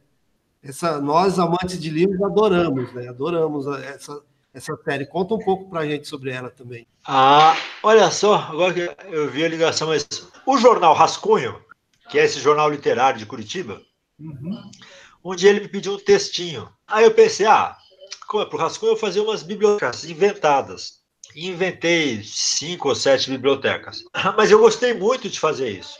Essa, 0.62 1.02
nós, 1.02 1.40
amantes 1.40 1.82
de 1.82 1.90
livros, 1.90 2.22
adoramos, 2.22 2.94
né? 2.94 3.08
Adoramos 3.08 3.66
essa, 3.86 4.22
essa 4.54 4.78
série. 4.84 5.08
Conta 5.08 5.34
um 5.34 5.40
pouco 5.40 5.68
para 5.68 5.80
a 5.80 5.88
gente 5.88 6.08
sobre 6.08 6.30
ela 6.30 6.52
também. 6.52 6.86
Ah, 7.08 7.56
olha 7.82 8.12
só, 8.12 8.36
agora 8.36 8.72
que 8.72 8.96
eu 9.08 9.32
vi 9.32 9.44
a 9.44 9.50
ligação, 9.50 9.88
mas 9.88 10.08
o 10.46 10.58
jornal 10.60 10.94
Rascunho, 10.94 11.60
que 12.10 12.18
é 12.18 12.26
esse 12.26 12.40
jornal 12.40 12.70
literário 12.70 13.20
de 13.20 13.26
Curitiba, 13.26 13.82
uhum. 14.20 14.72
um 15.24 15.36
dia 15.36 15.50
ele 15.50 15.62
me 15.62 15.68
pediu 15.68 15.94
um 15.94 16.00
textinho. 16.00 16.70
Aí 16.88 17.06
eu 17.06 17.12
pensei, 17.12 17.46
ah, 17.46 17.78
como 18.28 18.44
é 18.44 18.46
para 18.46 18.56
o 18.58 18.60
Rascunho 18.60 18.94
eu 18.94 18.98
fazer 18.98 19.20
umas 19.22 19.44
bibliotecas 19.44 20.06
inventadas. 20.06 21.00
E 21.36 21.48
inventei 21.48 22.22
cinco 22.24 22.90
ou 22.90 22.96
sete 22.96 23.30
bibliotecas. 23.30 24.04
Mas 24.38 24.52
eu 24.52 24.60
gostei 24.60 24.94
muito 24.94 25.30
de 25.30 25.40
fazer 25.40 25.70
isso. 25.70 25.98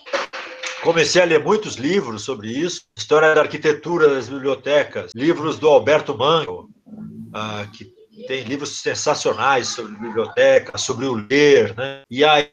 Comecei 0.82 1.22
a 1.22 1.26
ler 1.26 1.44
muitos 1.44 1.76
livros 1.76 2.24
sobre 2.24 2.50
isso, 2.50 2.84
história 2.98 3.36
da 3.36 3.42
arquitetura 3.42 4.08
das 4.08 4.30
bibliotecas, 4.30 5.12
livros 5.14 5.60
do 5.60 5.68
Alberto 5.68 6.18
Mango, 6.18 6.70
uh, 6.88 7.70
que 7.72 7.94
tem 8.28 8.44
livros 8.44 8.78
sensacionais 8.78 9.68
sobre 9.68 9.92
biblioteca, 9.98 10.78
sobre 10.78 11.06
o 11.06 11.16
ler, 11.16 11.76
né? 11.76 12.04
E 12.10 12.24
aí, 12.24 12.50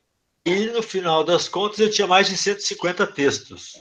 no 0.72 0.82
final 0.82 1.24
das 1.24 1.48
contas, 1.48 1.80
eu 1.80 1.90
tinha 1.90 2.06
mais 2.06 2.28
de 2.28 2.36
150 2.36 3.06
textos. 3.08 3.72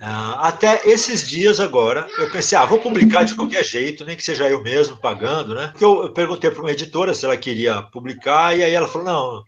Ah, 0.00 0.48
até 0.48 0.88
esses 0.88 1.28
dias 1.28 1.60
agora, 1.60 2.08
eu 2.18 2.30
pensei, 2.30 2.58
ah, 2.58 2.64
vou 2.64 2.80
publicar 2.80 3.22
de 3.22 3.36
qualquer 3.36 3.62
jeito, 3.62 4.04
nem 4.04 4.16
que 4.16 4.24
seja 4.24 4.48
eu 4.48 4.60
mesmo 4.62 4.96
pagando, 4.96 5.54
né? 5.54 5.68
Porque 5.68 5.84
eu, 5.84 6.12
perguntei 6.12 6.50
para 6.50 6.60
uma 6.60 6.72
editora 6.72 7.14
se 7.14 7.24
ela 7.24 7.36
queria 7.36 7.82
publicar, 7.82 8.56
e 8.56 8.64
aí 8.64 8.72
ela 8.72 8.88
falou, 8.88 9.06
não, 9.06 9.44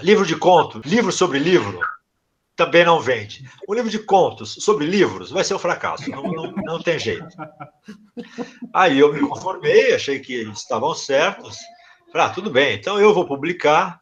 livro 0.00 0.26
de 0.26 0.34
conto, 0.34 0.80
livro 0.84 1.12
sobre 1.12 1.38
livro, 1.38 1.78
também 2.56 2.84
não 2.84 2.98
vende. 2.98 3.48
Um 3.68 3.74
livro 3.74 3.88
de 3.88 4.00
contos 4.00 4.54
sobre 4.54 4.84
livros 4.84 5.30
vai 5.30 5.44
ser 5.44 5.54
um 5.54 5.60
fracasso, 5.60 6.10
não, 6.10 6.24
não, 6.24 6.50
não 6.50 6.82
tem 6.82 6.98
jeito. 6.98 7.28
Aí 8.74 8.98
eu 8.98 9.12
me 9.12 9.20
conformei, 9.20 9.94
achei 9.94 10.18
que 10.18 10.42
estavam 10.50 10.92
certos. 10.92 11.56
Falei, 12.10 12.26
ah, 12.26 12.30
tudo 12.30 12.50
bem, 12.50 12.74
então 12.74 12.98
eu 12.98 13.14
vou 13.14 13.28
publicar. 13.28 14.00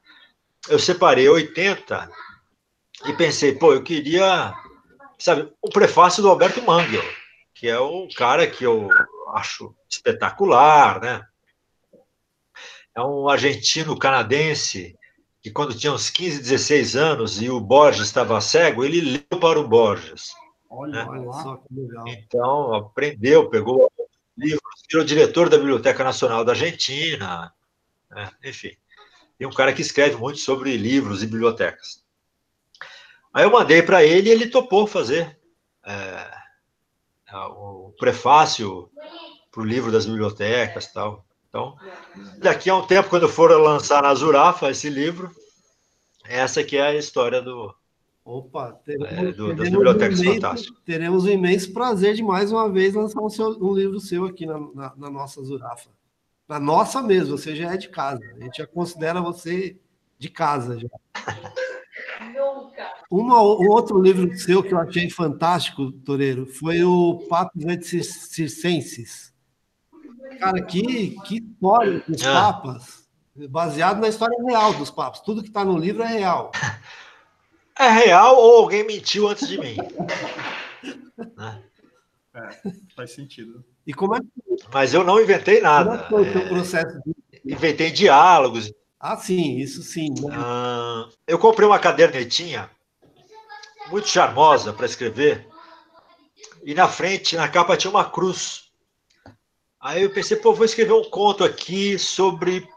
Eu 0.69 0.79
separei 0.79 1.29
80 1.29 2.11
e 3.07 3.13
pensei, 3.13 3.53
pô, 3.53 3.73
eu 3.73 3.83
queria, 3.83 4.55
sabe, 5.19 5.53
o 5.63 5.71
prefácio 5.71 6.23
do 6.23 6.29
Alberto 6.29 6.63
Mangel, 6.63 7.05
que 7.55 7.69
é 7.69 7.79
o 7.79 8.09
cara 8.17 8.47
que 8.47 8.65
eu 8.65 8.89
acho 9.35 9.75
espetacular, 9.89 11.01
né? 11.01 11.23
É 12.95 13.03
um 13.03 13.29
argentino-canadense 13.29 14.97
que 15.43 15.51
quando 15.51 15.77
tinha 15.77 15.93
uns 15.93 16.11
15, 16.11 16.43
16 16.43 16.97
anos 16.97 17.41
e 17.41 17.49
o 17.49 17.61
Borges 17.61 18.07
estava 18.07 18.41
cego, 18.41 18.85
ele 18.85 19.01
leu 19.01 19.41
para 19.41 19.61
o 19.61 19.69
Borges. 19.69 20.33
Olha, 20.69 21.05
né? 21.05 21.07
olha 21.09 21.33
só 21.33 21.57
que 21.57 21.75
legal. 21.75 22.09
Então, 22.09 22.75
aprendeu, 22.75 23.49
pegou 23.49 23.91
livros, 24.37 24.83
virou 24.91 25.05
diretor 25.05 25.49
da 25.49 25.57
Biblioteca 25.57 26.03
Nacional 26.03 26.45
da 26.45 26.53
Argentina, 26.53 27.53
né? 28.11 28.31
enfim. 28.45 28.77
E 29.39 29.47
um 29.47 29.51
cara 29.51 29.73
que 29.73 29.83
escreve 29.83 30.17
muito 30.17 30.39
sobre 30.39 30.77
livros 30.77 31.23
e 31.23 31.27
bibliotecas. 31.27 32.03
Aí 33.33 33.45
eu 33.45 33.51
mandei 33.51 33.83
para 33.83 34.03
ele 34.03 34.29
e 34.29 34.33
ele 34.33 34.49
topou 34.49 34.87
fazer 34.87 35.39
é, 35.85 36.31
o 37.51 37.93
prefácio 37.99 38.91
para 39.51 39.61
o 39.61 39.65
livro 39.65 39.93
das 39.93 40.07
bibliotecas 40.07 40.93
tal. 40.93 41.25
Então, 41.49 41.77
daqui 42.39 42.71
a 42.71 42.77
um 42.77 42.87
tempo, 42.87 43.09
quando 43.09 43.29
for 43.29 43.51
lançar 43.51 44.03
na 44.03 44.15
Zurafa 44.15 44.71
esse 44.71 44.89
livro, 44.89 45.31
essa 46.25 46.65
que 46.65 46.77
é 46.77 46.89
a 46.89 46.95
história 46.95 47.41
do, 47.41 47.75
Opa, 48.27 48.73
teremos, 48.85 49.13
é, 49.13 49.33
do, 49.33 49.55
das 49.55 49.71
bibliotecas 49.71 50.19
um 50.19 50.25
imenso, 50.25 50.41
fantásticas. 50.41 50.83
Teremos 50.85 51.25
o 51.25 51.31
imenso 51.31 51.73
prazer 51.73 52.15
de 52.15 52.25
mais 52.25 52.51
uma 52.51 52.69
vez 52.69 52.93
lançar 52.93 53.23
um, 53.23 53.31
seu, 53.31 53.51
um 53.63 53.73
livro 53.73 54.01
seu 54.01 54.25
aqui 54.25 54.45
na, 54.45 54.59
na, 54.59 54.97
na, 54.97 55.09
nossa 55.09 55.41
Zurafa. 55.45 55.91
Na 56.49 56.61
nossa 56.61 57.03
mesmo, 57.03 57.37
você 57.37 57.57
já 57.57 57.73
é 57.73 57.77
de 57.77 57.89
casa. 57.89 58.21
A 58.37 58.45
gente 58.45 58.59
já 58.59 58.67
considera 58.67 59.21
você 59.21 59.77
de 60.19 60.29
casa 60.29 60.79
já. 60.79 60.89
Uma, 63.11 63.41
um 63.43 63.69
outro 63.69 64.01
livro 64.01 64.37
seu 64.39 64.63
que 64.63 64.73
eu 64.73 64.79
achei 64.79 65.09
fantástico, 65.11 65.93
Toreiro, 65.93 66.47
foi 66.47 66.83
o 66.83 67.27
Papos 67.29 67.63
Circenses. 67.89 69.35
Cara, 70.39 70.63
que, 70.63 71.17
que 71.23 71.39
história 71.39 72.05
dos 72.07 72.23
ah. 72.27 72.33
papas, 72.33 73.09
baseado 73.49 74.01
na 74.01 74.09
história 74.09 74.37
real 74.45 74.75
dos 74.75 74.91
papas. 74.91 75.21
Tudo 75.21 75.43
que 75.43 75.49
está 75.49 75.65
no 75.65 75.79
livro 75.79 76.03
é 76.03 76.07
real. 76.07 76.51
É 77.79 77.91
real 77.91 78.37
ou 78.39 78.63
alguém 78.63 78.87
mentiu 78.87 79.29
antes 79.29 79.47
de 79.47 79.59
mim? 79.59 79.77
né? 81.37 81.63
É, 82.35 82.49
faz 82.97 83.15
sentido. 83.15 83.63
E 83.87 83.95
como 83.95 84.17
é 84.17 84.21
que... 84.21 84.27
Mas 84.73 84.95
eu 84.95 85.05
não 85.05 85.21
inventei 85.21 85.61
nada. 85.61 85.99
Como 86.09 86.25
é 86.25 86.33
foi 86.33 86.43
o 86.45 86.49
processo? 86.49 87.01
De... 87.05 87.53
Inventei 87.53 87.91
diálogos. 87.91 88.73
Ah, 88.99 89.17
sim, 89.17 89.59
isso 89.59 89.83
sim. 89.83 90.11
Né? 90.11 90.29
Ah, 90.33 91.09
eu 91.27 91.39
comprei 91.39 91.67
uma 91.67 91.79
cadernetinha 91.79 92.71
muito 93.89 94.09
charmosa 94.09 94.73
para 94.73 94.87
escrever. 94.87 95.47
E 96.65 96.75
na 96.75 96.89
frente, 96.89 97.37
na 97.37 97.49
capa, 97.49 97.77
tinha 97.77 97.91
uma 97.91 98.05
cruz 98.11 98.67
Aí 99.87 100.03
eu 100.03 100.11
pensei, 100.11 100.37
pô, 100.37 100.53
vou 100.53 100.65
escrever 100.65 100.95
um 100.95 101.05
conto 101.05 101.45
aqui 101.45 101.97
sobre 101.97 102.69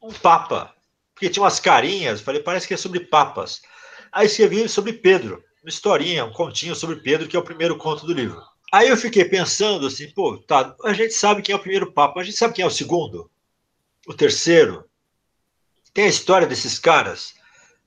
um 0.00 0.12
papa. 0.12 0.72
Porque 1.12 1.28
tinha 1.28 1.42
umas 1.42 1.58
carinhas, 1.58 2.20
falei, 2.20 2.40
parece 2.40 2.68
que 2.68 2.74
é 2.74 2.76
sobre 2.76 3.00
papas. 3.00 3.60
Aí 4.12 4.26
escrevi 4.26 4.68
sobre 4.68 4.92
Pedro, 4.92 5.42
uma 5.64 5.68
historinha, 5.68 6.24
um 6.24 6.32
continho 6.32 6.76
sobre 6.76 6.94
Pedro, 6.94 7.26
que 7.26 7.34
é 7.34 7.40
o 7.40 7.44
primeiro 7.44 7.76
conto 7.76 8.06
do 8.06 8.12
livro. 8.12 8.40
Aí 8.74 8.88
eu 8.88 8.96
fiquei 8.96 9.24
pensando 9.24 9.86
assim, 9.86 10.10
pô, 10.10 10.36
tá, 10.36 10.74
a 10.82 10.92
gente 10.92 11.14
sabe 11.14 11.42
quem 11.42 11.52
é 11.52 11.56
o 11.56 11.60
primeiro 11.60 11.92
papa, 11.92 12.18
a 12.18 12.24
gente 12.24 12.36
sabe 12.36 12.54
quem 12.54 12.64
é 12.64 12.66
o 12.66 12.70
segundo, 12.70 13.30
o 14.04 14.12
terceiro. 14.12 14.84
Tem 15.92 16.06
a 16.06 16.08
história 16.08 16.44
desses 16.44 16.76
caras. 16.76 17.34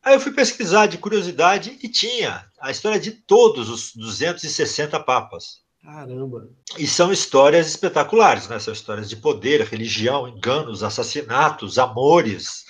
Aí 0.01 0.15
eu 0.15 0.19
fui 0.21 0.31
pesquisar 0.31 0.85
de 0.85 0.97
curiosidade 0.97 1.77
e 1.83 1.89
tinha 1.89 2.49
a 2.61 2.71
história 2.71 2.97
de 2.97 3.11
todos 3.11 3.67
os 3.69 3.93
260 3.97 4.97
papas. 5.01 5.61
Caramba! 5.83 6.47
E 6.77 6.87
são 6.87 7.11
histórias 7.11 7.67
espetaculares, 7.67 8.47
né? 8.47 8.57
São 8.57 8.71
histórias 8.71 9.09
de 9.09 9.17
poder, 9.17 9.67
religião, 9.67 10.25
enganos, 10.25 10.83
assassinatos, 10.83 11.77
amores. 11.77 12.65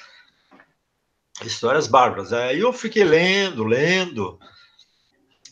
Histórias 1.43 1.85
bárbaras. 1.85 2.33
Aí 2.33 2.61
eu 2.61 2.73
fiquei 2.73 3.03
lendo, 3.03 3.63
lendo 3.63 4.39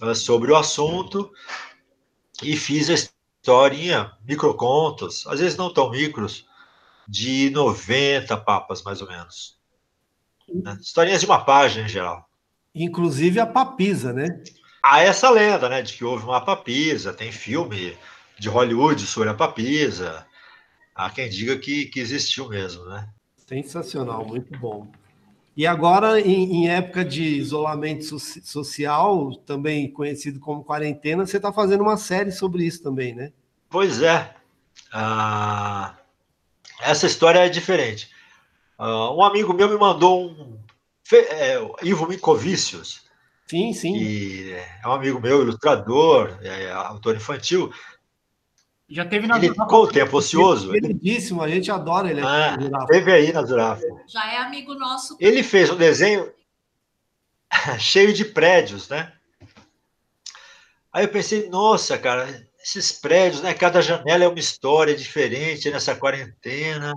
uh, 0.02 0.16
sobre 0.16 0.52
o 0.52 0.56
assunto 0.56 1.32
e 2.44 2.56
fiz 2.56 2.90
a 2.90 2.94
historinha, 2.94 4.12
microcontos, 4.28 5.26
às 5.28 5.40
vezes 5.40 5.58
não 5.58 5.74
tão 5.74 5.92
micros, 5.92 6.46
de 7.08 7.50
90 7.52 8.36
papas, 8.38 8.84
mais 8.84 9.02
ou 9.02 9.08
menos. 9.08 9.58
Né? 10.48 10.78
Historinhas 10.82 11.22
de 11.22 11.28
uma 11.28 11.44
página 11.44 11.86
em 11.86 11.90
geral. 11.90 12.28
Inclusive 12.74 13.40
a 13.40 13.46
papisa, 13.46 14.12
né? 14.12 14.42
há 14.86 15.02
essa 15.02 15.32
lenda, 15.32 15.68
né, 15.68 15.82
de 15.82 15.94
que 15.94 16.06
houve 16.06 16.24
uma 16.26 16.40
papisa, 16.40 17.12
tem 17.12 17.32
filme 17.32 17.98
de 18.38 18.48
Hollywood 18.48 19.02
sobre 19.08 19.30
a 19.30 19.34
papisa. 19.34 20.26
Há 20.94 21.10
quem 21.10 21.28
diga 21.28 21.58
que, 21.58 21.86
que 21.88 22.00
existiu 22.00 22.48
mesmo, 22.48 22.86
né? 22.86 23.10
Sensacional, 23.36 24.26
muito 24.26 24.58
bom. 24.60 24.88
E 25.56 25.66
agora, 25.66 26.20
em, 26.20 26.66
em 26.66 26.70
época 26.70 27.06
de 27.06 27.24
isolamento 27.24 28.04
so 28.04 28.20
social, 28.20 29.36
também 29.46 29.90
conhecido 29.90 30.40
como 30.40 30.64
quarentena, 30.64 31.26
você 31.26 31.38
está 31.38 31.54
fazendo 31.54 31.82
uma 31.82 31.96
série 31.96 32.32
sobre 32.32 32.66
isso 32.66 32.84
também, 32.84 33.16
né? 33.16 33.32
Pois 33.70 34.02
é. 34.02 34.36
Ah, 34.92 35.96
essa 36.82 37.06
história 37.06 37.40
é 37.40 37.50
diferente. 37.50 38.10
Ah, 38.78 39.12
um 39.12 39.24
amigo 39.24 39.54
meu 39.54 39.70
me 39.70 39.78
mandou 39.78 40.30
um. 40.30 40.60
É, 41.14 41.56
Ivo 41.84 42.08
Minkovicius, 42.08 43.06
Sim, 43.48 43.74
sim. 43.74 43.94
Que 43.94 44.54
é 44.84 44.88
um 44.88 44.92
amigo 44.92 45.22
meu, 45.22 45.42
ilustrador, 45.44 46.38
é, 46.42 46.72
autor 46.72 47.16
infantil. 47.16 47.72
Já 48.88 49.04
teve 49.04 49.26
na 49.26 49.38
Ele, 49.38 49.54
com 49.54 49.76
o 49.76 49.88
tempo 49.88 50.18
ocioso. 50.18 50.72
Queridíssimo, 50.72 51.42
a 51.42 51.50
gente 51.50 51.72
adora 51.72 52.10
ele. 52.10 52.22
Ah, 52.22 52.56
teve 52.88 53.12
aí 53.12 53.34
na 53.34 53.44
Zurafa. 53.44 53.82
Já 54.08 54.32
é 54.32 54.38
amigo 54.38 54.76
nosso. 54.76 55.18
Ele 55.20 55.42
fez 55.42 55.72
um 55.72 55.76
desenho 55.76 56.32
cheio 57.80 58.14
de 58.14 58.24
prédios, 58.24 58.88
né? 58.88 59.12
Aí 60.94 61.04
eu 61.04 61.10
pensei, 61.10 61.50
nossa, 61.50 61.98
cara, 61.98 62.48
esses 62.64 62.92
prédios, 62.92 63.42
né? 63.42 63.54
Cada 63.54 63.82
janela 63.82 64.24
é 64.24 64.28
uma 64.28 64.40
história 64.40 64.96
diferente 64.96 65.70
nessa 65.72 65.96
quarentena. 65.96 66.94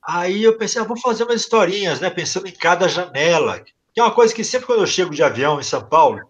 Aí 0.00 0.44
eu 0.44 0.56
pensei, 0.56 0.80
ah, 0.80 0.84
vou 0.84 0.98
fazer 0.98 1.24
umas 1.24 1.40
historinhas, 1.40 2.00
né? 2.00 2.08
Pensando 2.08 2.46
em 2.46 2.52
cada 2.52 2.88
janela. 2.88 3.64
Que 3.92 4.00
é 4.00 4.02
uma 4.02 4.14
coisa 4.14 4.32
que 4.32 4.44
sempre 4.44 4.66
quando 4.66 4.80
eu 4.80 4.86
chego 4.86 5.14
de 5.14 5.22
avião 5.22 5.60
em 5.60 5.64
São 5.64 5.84
Paulo, 5.86 6.20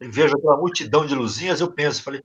e 0.00 0.08
vejo 0.08 0.36
aquela 0.36 0.56
multidão 0.56 1.06
de 1.06 1.14
luzinhas, 1.14 1.60
eu 1.60 1.72
penso, 1.72 2.02
falei, 2.02 2.22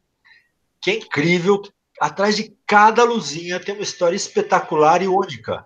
que 0.81 0.91
é 0.91 0.95
incrível, 0.95 1.61
atrás 1.99 2.35
de 2.35 2.55
cada 2.65 3.03
luzinha 3.03 3.59
tem 3.59 3.75
uma 3.75 3.83
história 3.83 4.15
espetacular 4.15 5.01
e 5.01 5.07
única, 5.07 5.65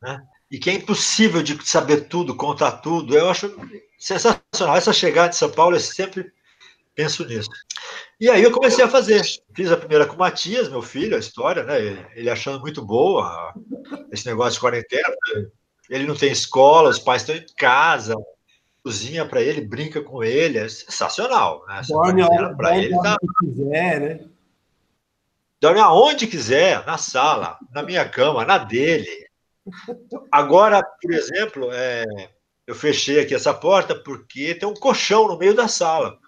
né? 0.00 0.22
E 0.50 0.58
que 0.58 0.68
é 0.68 0.74
impossível 0.74 1.42
de 1.42 1.58
saber 1.66 2.08
tudo, 2.08 2.36
contar 2.36 2.72
tudo. 2.72 3.16
Eu 3.16 3.30
acho 3.30 3.56
sensacional. 3.98 4.76
Essa 4.76 4.92
chegada 4.92 5.30
de 5.30 5.36
São 5.36 5.50
Paulo, 5.50 5.76
eu 5.76 5.80
sempre 5.80 6.30
penso 6.94 7.24
nisso. 7.26 7.48
E 8.20 8.28
aí 8.28 8.42
eu 8.42 8.52
comecei 8.52 8.84
a 8.84 8.88
fazer. 8.88 9.22
Fiz 9.54 9.72
a 9.72 9.76
primeira 9.78 10.06
com 10.06 10.14
o 10.14 10.18
Matias, 10.18 10.68
meu 10.68 10.82
filho, 10.82 11.16
a 11.16 11.18
história, 11.18 11.64
né? 11.64 12.06
Ele 12.14 12.28
achando 12.28 12.60
muito 12.60 12.84
boa 12.84 13.54
esse 14.12 14.26
negócio 14.26 14.54
de 14.54 14.60
quarentena. 14.60 15.08
Ele 15.88 16.06
não 16.06 16.14
tem 16.14 16.30
escola, 16.30 16.90
os 16.90 16.98
pais 16.98 17.22
estão 17.22 17.34
em 17.34 17.46
casa, 17.56 18.14
cozinha 18.84 19.24
para 19.24 19.40
ele, 19.40 19.60
brinca 19.60 20.02
com 20.02 20.22
ele, 20.22 20.58
é 20.58 20.68
sensacional. 20.68 21.64
Né? 21.66 21.80
Dorme 21.88 22.22
para 22.56 22.76
ele 22.78 22.94
tá... 23.00 23.16
quiser, 23.40 24.00
né? 24.00 24.20
Dorme 25.62 25.78
aonde 25.78 26.26
quiser, 26.26 26.84
na 26.84 26.98
sala, 26.98 27.56
na 27.72 27.84
minha 27.84 28.04
cama, 28.08 28.44
na 28.44 28.58
dele. 28.58 29.28
Agora, 30.28 30.82
por 31.00 31.12
exemplo, 31.12 31.68
é, 31.72 32.04
eu 32.66 32.74
fechei 32.74 33.20
aqui 33.20 33.32
essa 33.32 33.54
porta 33.54 33.94
porque 33.94 34.56
tem 34.56 34.68
um 34.68 34.74
colchão 34.74 35.28
no 35.28 35.38
meio 35.38 35.54
da 35.54 35.68
sala, 35.68 36.18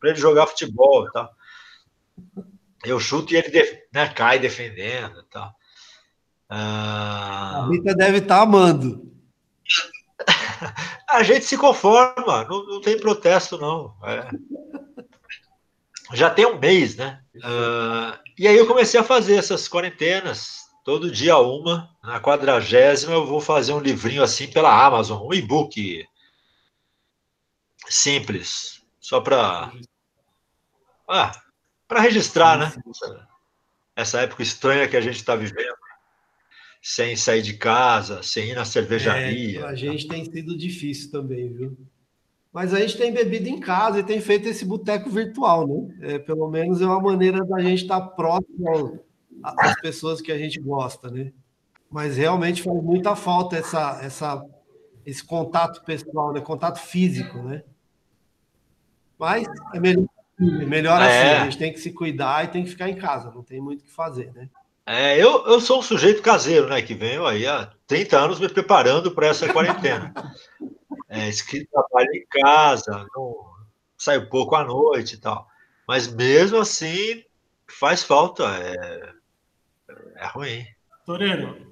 para 0.00 0.08
ele 0.08 0.18
jogar 0.18 0.46
futebol 0.46 1.06
e 1.06 1.12
tal. 1.12 1.30
Eu 2.82 2.98
chuto 2.98 3.34
e 3.34 3.36
ele 3.36 3.84
né, 3.92 4.08
cai 4.08 4.38
defendendo 4.38 5.20
e 5.20 5.24
tal. 5.30 5.54
Ah... 6.48 7.66
A 7.66 7.68
Rita 7.68 7.94
deve 7.94 8.18
estar 8.18 8.36
tá 8.36 8.42
amando. 8.42 9.12
A 11.10 11.22
gente 11.22 11.44
se 11.44 11.58
conforma, 11.58 12.44
não, 12.44 12.64
não 12.64 12.80
tem 12.80 12.98
protesto, 12.98 13.58
não. 13.58 13.94
É. 14.02 14.30
já 16.12 16.30
tem 16.30 16.46
um 16.46 16.58
mês, 16.58 16.96
né? 16.96 17.22
Uh, 17.36 18.18
e 18.38 18.46
aí 18.46 18.56
eu 18.56 18.66
comecei 18.66 18.98
a 18.98 19.04
fazer 19.04 19.36
essas 19.36 19.68
quarentenas, 19.68 20.62
todo 20.84 21.10
dia 21.10 21.36
uma. 21.38 21.90
Na 22.02 22.20
quadragésima 22.20 23.12
eu 23.12 23.26
vou 23.26 23.40
fazer 23.40 23.72
um 23.72 23.80
livrinho 23.80 24.22
assim 24.22 24.48
pela 24.48 24.84
Amazon, 24.84 25.26
um 25.26 25.34
e-book 25.34 26.06
simples, 27.88 28.82
só 29.00 29.20
para 29.20 29.72
ah, 31.08 31.32
para 31.86 32.00
registrar, 32.00 32.58
né? 32.58 32.72
Essa 33.94 34.22
época 34.22 34.42
estranha 34.42 34.88
que 34.88 34.96
a 34.96 35.00
gente 35.00 35.16
está 35.16 35.36
vivendo, 35.36 35.76
sem 36.80 37.14
sair 37.16 37.42
de 37.42 37.54
casa, 37.54 38.22
sem 38.22 38.50
ir 38.50 38.54
na 38.54 38.64
cervejaria. 38.64 39.60
É, 39.60 39.64
a 39.64 39.74
gente 39.74 40.08
tem 40.08 40.24
sido 40.24 40.56
difícil 40.56 41.10
também, 41.10 41.52
viu? 41.52 41.76
Mas 42.52 42.74
a 42.74 42.80
gente 42.80 42.98
tem 42.98 43.12
bebido 43.12 43.48
em 43.48 43.58
casa 43.58 44.00
e 44.00 44.04
tem 44.04 44.20
feito 44.20 44.46
esse 44.46 44.64
boteco 44.64 45.08
virtual, 45.08 45.66
né? 45.66 45.94
É, 46.02 46.18
pelo 46.18 46.50
menos 46.50 46.82
é 46.82 46.86
uma 46.86 47.00
maneira 47.00 47.42
da 47.44 47.60
gente 47.60 47.82
estar 47.82 48.00
tá 48.00 48.06
próximo 48.08 49.00
às 49.42 49.80
pessoas 49.80 50.20
que 50.20 50.30
a 50.30 50.36
gente 50.36 50.60
gosta, 50.60 51.10
né? 51.10 51.32
Mas 51.90 52.16
realmente 52.16 52.62
faz 52.62 52.82
muita 52.82 53.16
falta 53.16 53.56
essa, 53.56 53.98
essa, 54.02 54.44
esse 55.06 55.24
contato 55.24 55.82
pessoal, 55.82 56.32
né? 56.32 56.42
Contato 56.42 56.78
físico, 56.78 57.38
né? 57.38 57.62
Mas 59.18 59.46
é 59.72 59.80
melhor, 59.80 60.06
é 60.38 60.66
melhor 60.66 61.00
assim, 61.00 61.14
é. 61.14 61.38
a 61.38 61.44
gente 61.44 61.58
tem 61.58 61.72
que 61.72 61.80
se 61.80 61.90
cuidar 61.92 62.44
e 62.44 62.48
tem 62.48 62.64
que 62.64 62.70
ficar 62.70 62.90
em 62.90 62.96
casa, 62.96 63.30
não 63.30 63.42
tem 63.42 63.62
muito 63.62 63.80
o 63.80 63.84
que 63.84 63.92
fazer, 63.92 64.30
né? 64.34 64.48
É, 64.84 65.16
eu, 65.16 65.46
eu 65.46 65.60
sou 65.60 65.78
um 65.78 65.82
sujeito 65.82 66.20
caseiro, 66.20 66.68
né? 66.68 66.82
Que 66.82 66.92
venho 66.92 67.24
aí 67.24 67.46
há 67.46 67.70
30 67.86 68.18
anos 68.18 68.40
me 68.40 68.48
preparando 68.48 69.12
para 69.12 69.28
essa 69.28 69.50
quarentena. 69.50 70.12
É, 71.08 71.28
escrito 71.28 71.70
trabalho 71.70 72.10
em 72.14 72.26
casa, 72.28 73.06
não, 73.14 73.52
saio 73.96 74.28
pouco 74.28 74.54
à 74.54 74.64
noite 74.64 75.14
e 75.14 75.18
tal. 75.18 75.46
Mas 75.86 76.12
mesmo 76.12 76.58
assim, 76.58 77.24
faz 77.68 78.02
falta, 78.02 78.44
é, 78.44 79.12
é 80.16 80.26
ruim. 80.26 80.64
Toreiro, 81.04 81.70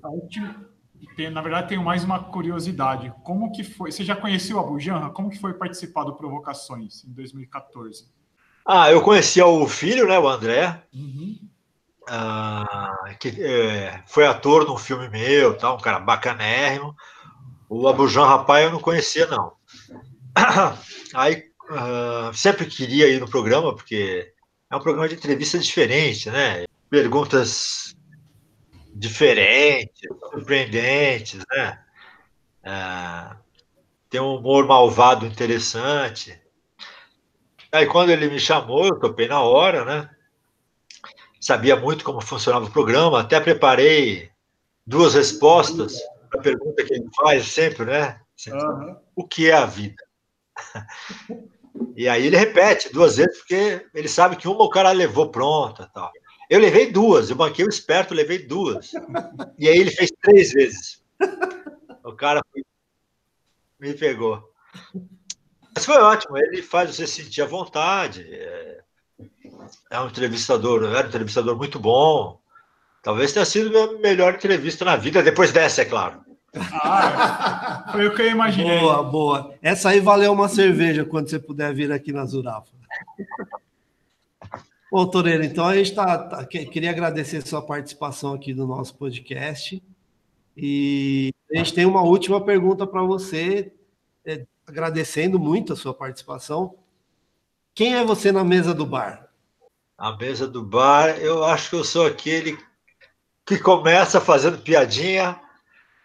tem, 1.16 1.30
na 1.30 1.40
verdade 1.40 1.68
tenho 1.68 1.82
mais 1.82 2.04
uma 2.04 2.22
curiosidade. 2.24 3.12
Como 3.22 3.52
que 3.52 3.64
foi? 3.64 3.90
Você 3.90 4.04
já 4.04 4.16
conheceu 4.16 4.58
a 4.58 4.62
Bujanra? 4.62 5.10
Como 5.10 5.30
que 5.30 5.38
foi 5.38 5.54
participar 5.54 6.04
do 6.04 6.14
Provocações 6.14 7.04
em 7.04 7.12
2014? 7.12 8.08
Ah, 8.66 8.90
eu 8.90 9.02
conhecia 9.02 9.46
o 9.46 9.66
filho, 9.66 10.06
né, 10.06 10.18
o 10.18 10.28
André, 10.28 10.82
uhum. 10.92 11.38
ah, 12.08 13.14
que 13.18 13.28
é, 13.42 14.02
foi 14.06 14.26
ator 14.26 14.66
num 14.66 14.76
filme 14.76 15.08
meu, 15.08 15.56
tá, 15.56 15.72
um 15.72 15.78
cara 15.78 15.98
bacanérrimo. 15.98 16.94
O 17.70 17.86
Abujan 17.86 18.26
Rapaz 18.26 18.64
eu 18.64 18.72
não 18.72 18.80
conhecia, 18.80 19.28
não. 19.28 19.52
Aí 21.14 21.44
uh, 21.70 22.34
sempre 22.34 22.66
queria 22.66 23.06
ir 23.06 23.20
no 23.20 23.30
programa, 23.30 23.72
porque 23.72 24.34
é 24.68 24.74
um 24.74 24.80
programa 24.80 25.08
de 25.08 25.14
entrevista 25.14 25.56
diferente, 25.56 26.28
né? 26.28 26.64
Perguntas 26.90 27.94
diferentes, 28.92 30.00
surpreendentes, 30.32 31.44
né? 31.48 31.78
Uh, 32.64 33.36
tem 34.10 34.20
um 34.20 34.34
humor 34.34 34.66
malvado 34.66 35.24
interessante. 35.24 36.36
Aí 37.70 37.86
quando 37.86 38.10
ele 38.10 38.28
me 38.28 38.40
chamou, 38.40 38.86
eu 38.86 38.98
topei 38.98 39.28
na 39.28 39.42
hora, 39.42 39.84
né? 39.84 40.10
Sabia 41.40 41.76
muito 41.76 42.02
como 42.02 42.20
funcionava 42.20 42.64
o 42.64 42.72
programa, 42.72 43.20
até 43.20 43.38
preparei 43.38 44.28
duas 44.84 45.14
respostas 45.14 45.94
a 46.32 46.38
pergunta 46.38 46.84
que 46.84 46.94
ele 46.94 47.08
faz 47.20 47.46
sempre, 47.46 47.84
né? 47.86 48.20
Uhum. 48.48 48.96
O 49.16 49.26
que 49.26 49.50
é 49.50 49.54
a 49.54 49.66
vida? 49.66 50.02
E 51.96 52.08
aí 52.08 52.26
ele 52.26 52.36
repete 52.36 52.92
duas 52.92 53.16
vezes, 53.16 53.38
porque 53.38 53.86
ele 53.94 54.08
sabe 54.08 54.36
que 54.36 54.48
uma 54.48 54.64
o 54.64 54.70
cara 54.70 54.90
levou 54.90 55.30
pronta. 55.30 55.88
Tal. 55.94 56.10
Eu 56.48 56.58
levei 56.58 56.90
duas, 56.90 57.30
eu 57.30 57.36
banquei 57.36 57.64
o 57.64 57.68
esperto, 57.68 58.14
levei 58.14 58.38
duas. 58.38 58.92
E 59.58 59.68
aí 59.68 59.78
ele 59.78 59.90
fez 59.90 60.10
três 60.20 60.52
vezes. 60.52 61.02
O 62.04 62.12
cara 62.12 62.42
me 63.78 63.94
pegou. 63.94 64.42
Mas 65.74 65.84
foi 65.84 65.96
ótimo, 65.98 66.36
ele 66.38 66.62
faz 66.62 66.94
você 66.94 67.06
sentir 67.06 67.42
à 67.42 67.46
vontade. 67.46 68.26
É, 68.34 68.80
é 69.90 70.00
um 70.00 70.08
entrevistador, 70.08 70.84
era 70.84 71.06
um 71.06 71.08
entrevistador 71.08 71.56
muito 71.56 71.78
bom. 71.78 72.39
Talvez 73.02 73.32
tenha 73.32 73.44
sido 73.44 73.68
a 73.68 73.86
minha 73.88 74.00
melhor 74.00 74.34
entrevista 74.34 74.84
na 74.84 74.96
vida, 74.96 75.22
depois 75.22 75.52
dessa, 75.52 75.82
é 75.82 75.84
claro. 75.84 76.20
Ah, 76.54 77.90
foi 77.92 78.06
o 78.06 78.14
que 78.14 78.22
eu 78.22 78.30
imaginei. 78.30 78.80
Boa, 78.80 79.02
boa. 79.02 79.54
Essa 79.62 79.90
aí 79.90 80.00
valeu 80.00 80.32
uma 80.32 80.48
cerveja 80.48 81.04
quando 81.04 81.30
você 81.30 81.38
puder 81.38 81.72
vir 81.72 81.92
aqui 81.92 82.12
na 82.12 82.24
Zurafa. 82.24 82.72
Bom, 84.90 85.06
Toreiro, 85.06 85.44
então 85.44 85.66
a 85.66 85.76
gente 85.76 85.94
tá, 85.94 86.18
tá, 86.18 86.44
queria 86.44 86.90
agradecer 86.90 87.46
sua 87.46 87.62
participação 87.62 88.34
aqui 88.34 88.52
no 88.52 88.66
nosso 88.66 88.96
podcast. 88.96 89.80
E 90.56 91.32
a 91.50 91.58
gente 91.58 91.72
tem 91.72 91.86
uma 91.86 92.02
última 92.02 92.40
pergunta 92.40 92.86
para 92.86 93.02
você, 93.02 93.72
é, 94.26 94.44
agradecendo 94.66 95.38
muito 95.38 95.72
a 95.72 95.76
sua 95.76 95.94
participação. 95.94 96.74
Quem 97.72 97.94
é 97.94 98.04
você 98.04 98.32
na 98.32 98.42
mesa 98.42 98.74
do 98.74 98.84
bar? 98.84 99.28
A 99.96 100.16
mesa 100.16 100.48
do 100.48 100.62
bar, 100.62 101.10
eu 101.20 101.44
acho 101.44 101.70
que 101.70 101.76
eu 101.76 101.84
sou 101.84 102.06
aquele 102.06 102.58
que 103.50 103.58
começa 103.58 104.20
fazendo 104.20 104.58
piadinha, 104.58 105.40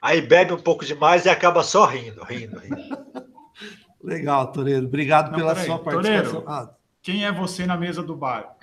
aí 0.02 0.20
bebe 0.20 0.52
um 0.52 0.60
pouco 0.60 0.84
demais 0.84 1.26
e 1.26 1.30
acaba 1.30 1.62
só 1.62 1.86
rindo, 1.86 2.24
rindo, 2.24 2.58
rindo. 2.58 2.98
Legal, 4.04 4.52
Toreiro. 4.52 4.88
Obrigado 4.88 5.30
Não, 5.30 5.38
pela 5.38 5.56
sua 5.56 5.78
participação. 5.78 6.44
Ah. 6.48 6.74
Quem 7.04 7.24
é 7.24 7.32
você 7.32 7.68
na 7.68 7.78
mesa 7.78 8.02
do 8.02 8.16
bar? 8.16 8.56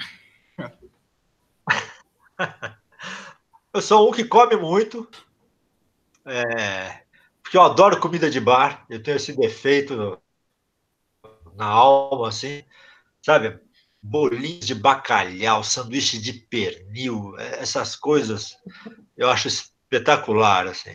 eu 3.72 3.80
sou 3.80 4.08
um 4.08 4.12
que 4.12 4.24
come 4.24 4.56
muito, 4.56 5.08
é, 6.26 7.02
porque 7.40 7.56
eu 7.56 7.62
adoro 7.62 8.00
comida 8.00 8.28
de 8.28 8.40
bar. 8.40 8.84
Eu 8.90 9.00
tenho 9.00 9.16
esse 9.16 9.32
defeito 9.36 10.20
na 11.54 11.66
alma, 11.66 12.28
assim, 12.28 12.64
sabe? 13.24 13.60
Bolinhos 14.02 14.66
de 14.66 14.74
bacalhau, 14.74 15.62
sanduíche 15.62 16.18
de 16.18 16.32
pernil, 16.32 17.38
essas 17.38 17.94
coisas 17.94 18.56
eu 19.16 19.30
acho 19.30 19.46
espetacular, 19.46 20.66
assim. 20.66 20.94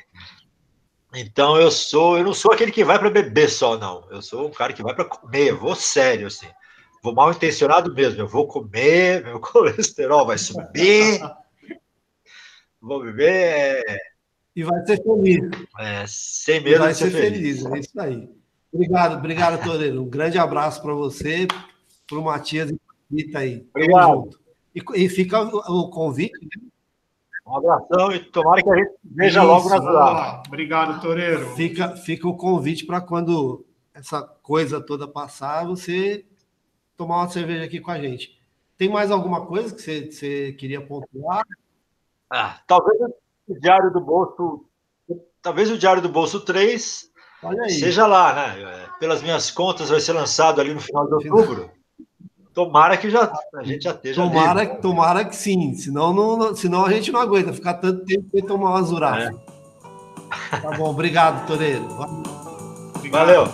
Então 1.16 1.55
eu 1.55 1.72
sou, 1.72 2.18
eu 2.18 2.24
não 2.26 2.34
sou 2.34 2.51
aquele 2.51 2.72
que 2.72 2.84
vai 2.84 2.99
para 2.99 3.10
beber 3.10 3.49
só, 3.49 3.78
não. 3.78 4.05
Eu 4.12 4.22
sou 4.22 4.47
um 4.47 4.51
cara 4.51 4.74
que 4.74 4.84
vai 4.84 4.93
para 4.93 5.05
comer, 5.05 5.53
vou 5.53 5.74
sério, 5.74 6.28
assim. 6.28 6.47
Vou 7.01 7.14
mal 7.14 7.32
intencionado 7.32 7.93
mesmo, 7.93 8.20
eu 8.20 8.28
vou 8.28 8.47
comer, 8.47 9.24
meu 9.26 9.39
colesterol 9.39 10.26
vai 10.26 10.38
subir, 10.38 11.22
vou 12.82 13.01
beber. 13.01 13.84
É... 13.88 13.97
E 14.53 14.64
vai 14.64 14.86
ser 14.86 15.01
feliz. 15.01 15.49
É, 15.80 16.03
sem 16.08 16.60
medo 16.62 16.80
vai 16.80 16.91
de 16.91 16.97
ser, 16.97 17.12
ser 17.12 17.22
feliz. 17.22 17.62
feliz. 17.62 17.66
É 17.66 17.80
isso 17.80 18.01
aí. 18.01 18.30
Obrigado, 18.74 19.18
obrigado, 19.18 19.64
Toreiro. 19.64 20.01
Um 20.01 20.10
grande 20.10 20.38
abraço 20.38 20.82
para 20.82 20.93
você, 20.93 21.47
para 22.08 22.18
o 22.18 22.24
Matias 22.24 22.70
e 22.70 22.87
Rita 23.12 23.39
aí. 23.39 23.68
Obrigado. 23.70 24.30
E, 24.76 24.84
e, 24.95 25.10
fica 25.10 25.41
o, 25.41 25.86
o 25.86 25.89
convite. 25.89 26.39
Né? 26.41 26.68
Um 27.45 27.58
abração 27.58 28.12
e 28.12 28.20
tomara 28.20 28.62
que 28.62 28.70
a 28.70 28.76
gente 28.76 28.91
veja 29.03 29.39
Isso, 29.39 29.47
logo 29.47 29.70
na 29.70 29.80
cidade. 29.80 30.43
Obrigado, 30.47 31.01
Toreiro. 31.01 31.55
Fica, 31.55 31.95
fica 31.95 32.28
o 32.28 32.36
convite 32.36 32.86
para 32.86 32.99
quando 32.99 33.66
essa 33.93 34.22
coisa 34.22 34.82
toda 34.82 35.08
passar, 35.08 35.66
você 35.66 36.26
tomar 36.95 37.18
uma 37.18 37.30
cerveja 37.30 37.64
aqui 37.64 37.80
com 37.80 37.91
a 37.91 37.99
gente. 37.99 38.38
Tem 38.78 38.89
mais 38.89 39.10
alguma 39.10 39.45
coisa 39.45 39.74
que 39.74 39.82
você, 39.82 40.12
você 40.12 40.51
queria 40.53 40.82
pontuar? 40.82 41.43
Ah, 42.30 42.60
talvez 42.68 42.99
o 43.47 43.60
Diário 43.60 43.91
do 43.91 44.01
Bolso, 44.01 44.66
talvez 45.41 45.72
o 45.72 45.78
Diário 45.78 46.01
do 46.01 46.10
Bolso 46.10 46.41
3 46.41 47.10
seja 47.70 48.05
lá, 48.05 48.34
né? 48.34 48.89
Pelas 48.99 49.22
minhas 49.22 49.49
contas, 49.49 49.89
vai 49.89 49.99
ser 49.99 50.14
lançado 50.14 50.60
ali 50.60 50.74
no 50.74 50.82
final 50.82 51.08
de 51.08 51.14
outubro. 51.14 51.72
Tomara 52.58 52.97
que 52.97 53.08
já, 53.08 53.32
a 53.53 53.64
gente 53.64 53.84
já 53.84 53.91
esteja 53.91 54.20
tomara, 54.20 54.64
livre. 54.64 54.78
Tomara 54.78 55.24
que 55.24 55.36
sim, 55.36 55.76
senão, 55.76 56.12
não, 56.12 56.55
senão 56.55 56.84
a 56.84 56.91
gente 56.91 57.12
não 57.12 57.22
aguenta 57.22 57.53
ficar 57.53 57.76
tanto 57.76 58.03
tempo 58.03 58.26
sem 58.32 58.41
tomar 58.41 58.72
uma 58.72 58.82
zurafa. 58.82 59.39
É. 60.51 60.58
Tá 60.60 60.72
bom, 60.76 60.89
obrigado, 60.89 61.45
Toreiro. 61.45 61.88
Valeu. 63.12 63.47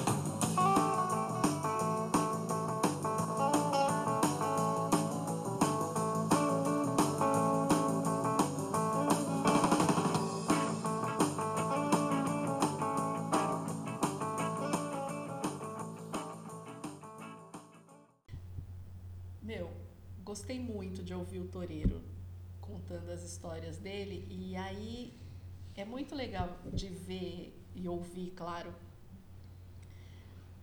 Ouvir, 28.04 28.32
claro, 28.36 28.74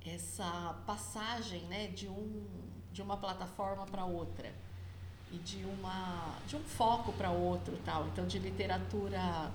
essa 0.05 0.75
passagem, 0.87 1.63
né, 1.65 1.89
de 1.89 2.07
um 2.09 2.47
de 2.93 3.03
uma 3.03 3.17
plataforma 3.17 3.87
para 3.87 4.05
outra 4.05 4.53
e 5.31 5.39
de 5.39 5.65
uma 5.65 6.37
de 6.47 6.57
um 6.57 6.61
foco 6.61 7.13
para 7.13 7.31
outro 7.31 7.79
tal. 7.85 8.07
Então 8.09 8.27
de 8.27 8.39
literatura 8.39 9.53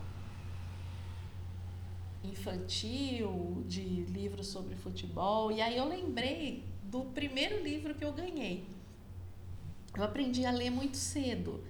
infantil 2.23 3.63
de 3.67 3.81
livros 3.81 4.47
sobre 4.47 4.75
futebol. 4.75 5.51
E 5.51 5.61
aí 5.61 5.77
eu 5.77 5.87
lembrei 5.87 6.63
do 6.83 7.01
primeiro 7.01 7.61
livro 7.61 7.93
que 7.93 8.03
eu 8.03 8.13
ganhei. 8.13 8.65
Eu 9.95 10.03
aprendi 10.03 10.45
a 10.45 10.51
ler 10.51 10.71
muito 10.71 10.97
cedo 10.97 11.63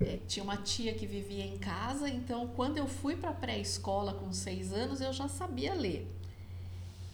é, 0.00 0.18
tinha 0.26 0.42
uma 0.42 0.56
tia 0.56 0.94
que 0.94 1.06
vivia 1.06 1.44
em 1.44 1.58
casa 1.58 2.08
então 2.08 2.48
quando 2.48 2.76
eu 2.76 2.86
fui 2.86 3.16
para 3.16 3.32
pré-escola 3.32 4.14
com 4.14 4.32
seis 4.32 4.72
anos 4.72 5.00
eu 5.00 5.12
já 5.12 5.28
sabia 5.28 5.74
ler 5.74 6.08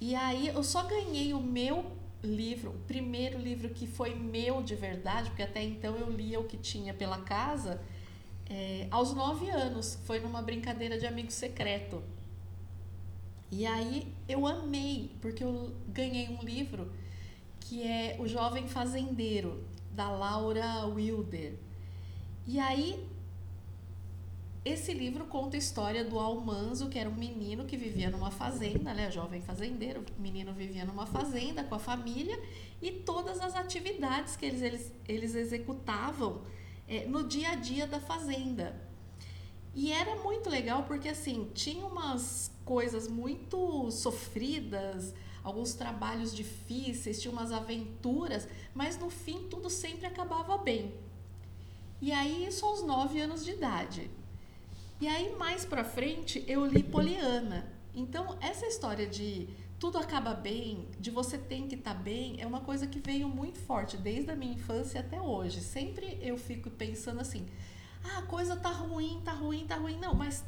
e 0.01 0.15
aí 0.15 0.49
eu 0.49 0.63
só 0.63 0.83
ganhei 0.83 1.33
o 1.33 1.41
meu 1.41 1.85
livro, 2.23 2.71
o 2.71 2.79
primeiro 2.87 3.39
livro 3.39 3.69
que 3.69 3.87
foi 3.87 4.15
meu 4.15 4.63
de 4.63 4.75
verdade, 4.75 5.31
porque 5.31 5.43
até 5.43 5.63
então 5.63 5.97
eu 5.97 6.11
lia 6.11 6.41
o 6.41 6.45
que 6.45 6.57
tinha 6.57 6.93
pela 6.93 7.19
casa, 7.19 7.81
é, 8.49 8.87
aos 8.91 9.15
nove 9.15 9.49
anos. 9.51 9.99
Foi 10.05 10.21
numa 10.21 10.43
brincadeira 10.43 10.99
de 10.99 11.07
amigo 11.07 11.31
secreto. 11.31 12.03
E 13.51 13.65
aí 13.67 14.13
eu 14.29 14.47
amei, 14.47 15.11
porque 15.21 15.45
eu 15.45 15.73
ganhei 15.89 16.29
um 16.29 16.43
livro 16.43 16.91
que 17.61 17.83
é 17.83 18.17
O 18.19 18.27
Jovem 18.27 18.67
Fazendeiro, 18.67 19.65
da 19.93 20.11
Laura 20.11 20.87
Wilder. 20.87 21.55
E 22.47 22.59
aí 22.61 23.09
esse 24.65 24.95
livro 24.95 25.27
conta 25.27 25.57
a 25.57 25.59
história 25.59 26.03
do 26.03 26.19
Almanzo, 26.19 26.89
que 26.89 26.99
era 26.99 27.09
um 27.09 27.15
menino 27.15 27.67
que 27.67 27.77
vivia 27.77 28.09
numa 28.09 28.31
fazenda, 28.31 28.95
né, 28.95 29.11
jovem 29.11 29.43
fazendeiro. 29.43 30.03
O 30.17 30.23
menino 30.23 30.55
vivia 30.55 30.87
numa 30.87 31.05
fazenda 31.05 31.63
com 31.63 31.75
a 31.75 31.79
família 31.79 32.41
e 32.81 32.91
todas 32.91 33.41
as 33.41 33.55
atividades 33.55 34.37
que 34.37 34.47
eles, 34.47 34.63
eles, 34.63 34.93
eles 35.07 35.35
executavam 35.35 36.41
é, 36.89 37.05
no 37.05 37.25
dia 37.29 37.51
a 37.51 37.55
dia 37.57 37.87
da 37.87 38.01
fazenda. 38.01 38.75
E 39.75 39.93
era 39.93 40.17
muito 40.23 40.49
legal 40.49 40.85
porque 40.85 41.11
assim 41.11 41.51
tinha 41.53 41.85
umas 41.85 42.51
coisas 42.65 43.07
muito 43.07 43.91
sofridas, 43.91 45.13
alguns 45.43 45.75
trabalhos 45.75 46.35
difíceis, 46.35 47.21
tinha 47.21 47.31
umas 47.31 47.53
aventuras, 47.53 48.49
mas 48.75 48.97
no 48.99 49.11
fim 49.11 49.47
tudo 49.51 49.69
sempre 49.69 50.07
acabava 50.07 50.57
bem. 50.57 50.95
E 52.01 52.13
aí 52.13 52.47
isso 52.47 52.65
aos 52.67 52.83
nove 52.83 53.21
anos 53.21 53.45
de 53.45 53.53
idade. 53.53 54.11
E 55.01 55.09
aí, 55.09 55.35
mais 55.37 55.65
pra 55.65 55.85
frente, 55.85 56.45
eu 56.47 56.65
li 56.65 56.83
Poliana. 56.83 57.67
Então, 57.95 58.39
essa 58.41 58.67
história 58.67 59.07
de 59.07 59.49
tudo 59.79 59.99
acaba 59.99 60.33
bem, 60.33 60.89
de 60.99 61.11
você 61.11 61.37
tem 61.37 61.69
que 61.69 61.75
estar 61.75 61.95
tá 61.95 62.01
bem, 62.01 62.41
é 62.41 62.47
uma 62.47 62.61
coisa 62.61 62.87
que 62.87 62.99
veio 63.01 63.29
muito 63.29 63.59
forte 63.59 63.97
desde 63.97 64.31
a 64.31 64.37
minha 64.37 64.55
infância 64.55 65.01
até 65.01 65.21
hoje. 65.21 65.61
Sempre 65.61 66.19
eu 66.23 66.39
fico 66.39 66.71
pensando 66.71 67.21
assim: 67.21 67.47
ah, 68.05 68.19
a 68.19 68.23
coisa 68.23 68.57
tá 68.57 68.71
ruim, 68.71 69.21
tá 69.25 69.33
ruim, 69.33 69.67
tá 69.67 69.77
ruim. 69.77 69.99
Não, 69.99 70.15
mas 70.15 70.45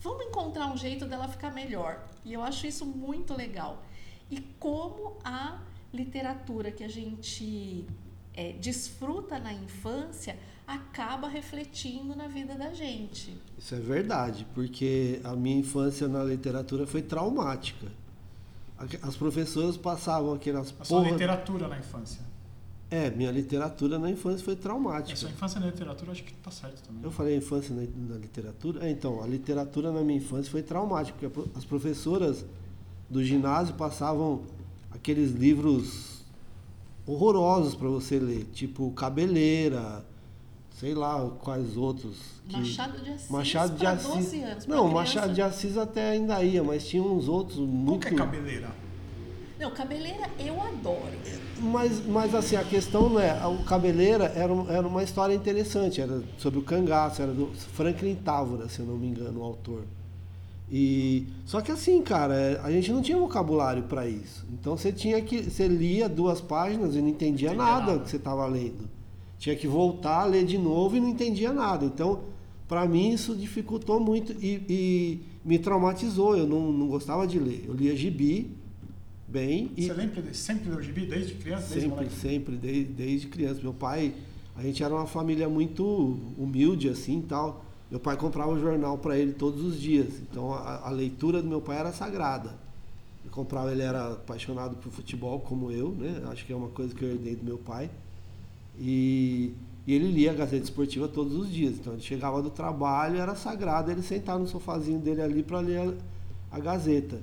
vamos 0.00 0.26
encontrar 0.26 0.66
um 0.72 0.76
jeito 0.76 1.06
dela 1.06 1.28
ficar 1.28 1.52
melhor. 1.52 2.06
E 2.24 2.32
eu 2.32 2.42
acho 2.42 2.66
isso 2.66 2.84
muito 2.84 3.34
legal. 3.34 3.82
E 4.30 4.40
como 4.58 5.16
a 5.24 5.60
literatura 5.92 6.70
que 6.70 6.84
a 6.84 6.88
gente 6.88 7.86
é, 8.34 8.52
desfruta 8.52 9.38
na 9.38 9.52
infância 9.52 10.38
acaba 10.66 11.28
refletindo 11.28 12.16
na 12.16 12.26
vida 12.26 12.54
da 12.56 12.72
gente. 12.74 13.38
Isso 13.56 13.74
é 13.74 13.78
verdade, 13.78 14.46
porque 14.54 15.20
a 15.22 15.36
minha 15.36 15.58
infância 15.58 16.08
na 16.08 16.24
literatura 16.24 16.86
foi 16.86 17.02
traumática. 17.02 17.86
As 19.02 19.16
professoras 19.16 19.76
passavam 19.76 20.34
aquelas 20.34 20.74
A 20.78 20.84
sua 20.84 21.10
literatura 21.10 21.68
na 21.68 21.78
infância. 21.78 22.20
É, 22.90 23.10
minha 23.10 23.30
literatura 23.32 23.98
na 23.98 24.10
infância 24.10 24.44
foi 24.44 24.54
traumática. 24.54 25.14
A 25.14 25.16
sua 25.16 25.30
infância 25.30 25.58
na 25.58 25.66
literatura 25.66 26.12
acho 26.12 26.22
que 26.22 26.32
tá 26.34 26.50
certo 26.50 26.82
também. 26.82 27.02
Eu 27.02 27.10
falei 27.10 27.36
infância 27.36 27.74
na, 27.74 27.82
na 28.14 28.18
literatura? 28.18 28.86
É, 28.86 28.90
então, 28.90 29.22
a 29.22 29.26
literatura 29.26 29.90
na 29.90 30.02
minha 30.02 30.18
infância 30.18 30.50
foi 30.50 30.62
traumática, 30.62 31.16
porque 31.18 31.50
as 31.56 31.64
professoras 31.64 32.44
do 33.08 33.24
ginásio 33.24 33.74
passavam 33.74 34.42
aqueles 34.90 35.32
livros 35.32 36.24
horrorosos 37.06 37.74
para 37.74 37.88
você 37.88 38.18
ler, 38.18 38.44
tipo 38.52 38.90
Cabeleira, 38.92 40.04
sei 40.78 40.94
lá 40.94 41.30
quais 41.40 41.76
outros. 41.76 42.16
Que... 42.48 42.58
Machado 42.58 42.98
de 43.02 43.10
Assis. 43.10 43.30
Machado 43.30 43.76
de 43.76 43.86
Assis. 43.86 44.08
12 44.08 44.42
anos, 44.42 44.66
não, 44.66 44.88
Machado 44.88 45.34
de 45.34 45.42
Assis 45.42 45.76
até 45.76 46.10
ainda 46.10 46.42
ia, 46.42 46.62
mas 46.62 46.86
tinha 46.86 47.02
uns 47.02 47.28
outros 47.28 47.58
muito. 47.58 47.86
Qual 47.86 48.00
que 48.00 48.08
é 48.08 48.16
cabeleira? 48.16 48.86
Não, 49.58 49.70
cabeleira 49.70 50.30
eu 50.38 50.60
adoro. 50.60 51.16
Mas, 51.58 52.06
mas 52.06 52.34
assim, 52.34 52.56
a 52.56 52.64
questão 52.64 53.08
não 53.08 53.18
é. 53.18 53.46
O 53.46 53.64
cabeleira 53.64 54.24
era, 54.24 54.52
era 54.68 54.86
uma 54.86 55.02
história 55.02 55.34
interessante, 55.34 56.00
era 56.00 56.22
sobre 56.36 56.58
o 56.58 56.62
cangaço, 56.62 57.22
era 57.22 57.32
do 57.32 57.46
Franklin 57.72 58.14
Távora, 58.16 58.68
se 58.68 58.80
eu 58.80 58.86
não 58.86 58.96
me 58.96 59.06
engano, 59.06 59.40
o 59.40 59.42
autor. 59.42 59.84
E 60.70 61.26
só 61.46 61.62
que 61.62 61.72
assim, 61.72 62.02
cara, 62.02 62.60
a 62.62 62.70
gente 62.70 62.92
não 62.92 63.00
tinha 63.00 63.16
vocabulário 63.16 63.84
para 63.84 64.06
isso. 64.06 64.44
Então 64.52 64.76
você 64.76 64.92
tinha 64.92 65.22
que 65.22 65.42
você 65.42 65.66
lia 65.66 66.06
duas 66.06 66.40
páginas 66.40 66.94
e 66.94 67.00
não 67.00 67.08
entendia, 67.08 67.48
entendia 67.48 67.54
nada, 67.54 67.92
nada 67.92 67.98
que 68.00 68.10
você 68.10 68.16
estava 68.16 68.44
lendo. 68.46 68.95
Tinha 69.38 69.54
que 69.54 69.66
voltar 69.66 70.22
a 70.22 70.24
ler 70.24 70.44
de 70.44 70.58
novo 70.58 70.96
e 70.96 71.00
não 71.00 71.08
entendia 71.08 71.52
nada. 71.52 71.84
Então, 71.84 72.20
para 72.68 72.86
mim 72.86 73.12
isso 73.12 73.34
dificultou 73.36 74.00
muito 74.00 74.32
e, 74.32 74.62
e, 74.68 75.20
me 75.44 75.58
traumatizou. 75.58 76.36
Eu 76.36 76.46
não, 76.46 76.72
não 76.72 76.88
gostava 76.88 77.26
de 77.26 77.38
ler. 77.38 77.64
Eu 77.66 77.74
lia 77.74 77.94
gibi 77.94 78.50
bem. 79.28 79.70
Você 79.76 79.92
lembra 79.92 80.34
sempre 80.34 80.70
leu 80.70 80.82
gibi 80.82 81.06
desde 81.06 81.34
criança? 81.34 81.74
Desde 81.74 81.90
sempre, 81.90 82.10
sempre, 82.10 82.56
desde, 82.56 82.84
desde 82.84 83.26
criança. 83.28 83.60
Meu 83.62 83.74
pai, 83.74 84.14
a 84.54 84.62
gente 84.62 84.82
era 84.82 84.94
uma 84.94 85.06
família 85.06 85.48
muito 85.48 85.84
humilde 86.38 86.88
assim, 86.88 87.20
tal. 87.20 87.64
Meu 87.90 88.00
pai 88.00 88.16
comprava 88.16 88.50
o 88.50 88.58
jornal 88.58 88.98
para 88.98 89.16
ele 89.16 89.32
todos 89.32 89.62
os 89.62 89.80
dias. 89.80 90.20
Então 90.20 90.52
a, 90.52 90.88
a, 90.88 90.90
leitura 90.90 91.40
do 91.40 91.48
meu 91.48 91.60
pai 91.60 91.78
era 91.78 91.92
sagrada. 91.92 92.54
Eu 93.24 93.30
comprava, 93.30 93.70
ele 93.70 93.82
era 93.82 94.12
apaixonado 94.12 94.76
por 94.76 94.90
futebol 94.90 95.40
como 95.40 95.70
eu, 95.70 95.90
né? 95.90 96.22
Acho 96.30 96.44
que 96.44 96.52
é 96.52 96.56
uma 96.56 96.68
coisa 96.68 96.94
que 96.94 97.04
eu 97.04 97.10
herdei 97.10 97.36
do 97.36 97.44
meu 97.44 97.58
pai. 97.58 97.90
E, 98.78 99.54
e 99.86 99.94
ele 99.94 100.10
lia 100.10 100.32
a 100.32 100.34
Gazeta 100.34 100.64
Esportiva 100.64 101.08
todos 101.08 101.34
os 101.34 101.50
dias. 101.50 101.74
Então 101.74 101.92
ele 101.92 102.02
chegava 102.02 102.42
do 102.42 102.50
trabalho, 102.50 103.18
era 103.18 103.34
sagrado 103.34 103.90
ele 103.90 104.02
sentar 104.02 104.38
no 104.38 104.46
sofazinho 104.46 104.98
dele 104.98 105.22
ali 105.22 105.42
para 105.42 105.60
ler 105.60 105.80
a, 105.80 106.56
a, 106.56 106.60
Gazeta. 106.60 107.20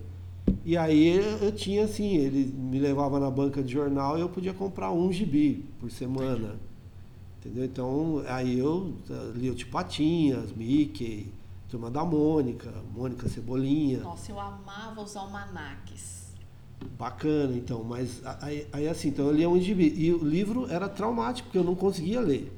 E 0.66 0.76
aí 0.78 1.18
eu 1.42 1.52
tinha 1.52 1.86
assim, 1.86 2.16
ele 2.18 2.46
me 2.46 2.80
levava 2.80 3.20
na 3.20 3.30
banca 3.30 3.62
de 3.62 3.72
jornal 3.72 4.18
e 4.18 4.22
eu 4.22 4.30
podia 4.30 4.54
comprar 4.54 4.92
um 4.92 5.12
gibi 5.12 5.66
por 5.80 5.90
semana. 5.92 6.56
Entendeu? 7.40 7.66
Então, 7.66 8.24
aí 8.28 8.58
eu 8.58 8.94
li 9.36 9.50
o 9.50 9.56
Tipatinhas, 9.56 10.54
Mickey, 10.54 11.30
Turma 11.68 11.90
da 11.90 12.06
Mônica, 12.06 12.72
Mônica 12.96 13.28
Cebolinha. 13.28 14.00
Nossa, 14.00 14.32
eu 14.32 14.40
amava 14.40 15.02
os 15.02 15.16
almanaques. 15.16 16.23
Bacana, 16.98 17.56
então, 17.56 17.84
mas 17.84 18.22
aí, 18.42 18.68
aí 18.72 18.88
assim, 18.88 19.10
então 19.10 19.28
eu 19.28 19.34
lia 19.34 19.50
um 19.50 19.60
gibi. 19.60 19.94
E 19.98 20.12
o 20.12 20.24
livro 20.24 20.68
era 20.70 20.88
traumático, 20.88 21.48
porque 21.48 21.58
eu 21.58 21.64
não 21.64 21.76
conseguia 21.76 22.22
ler. 22.22 22.52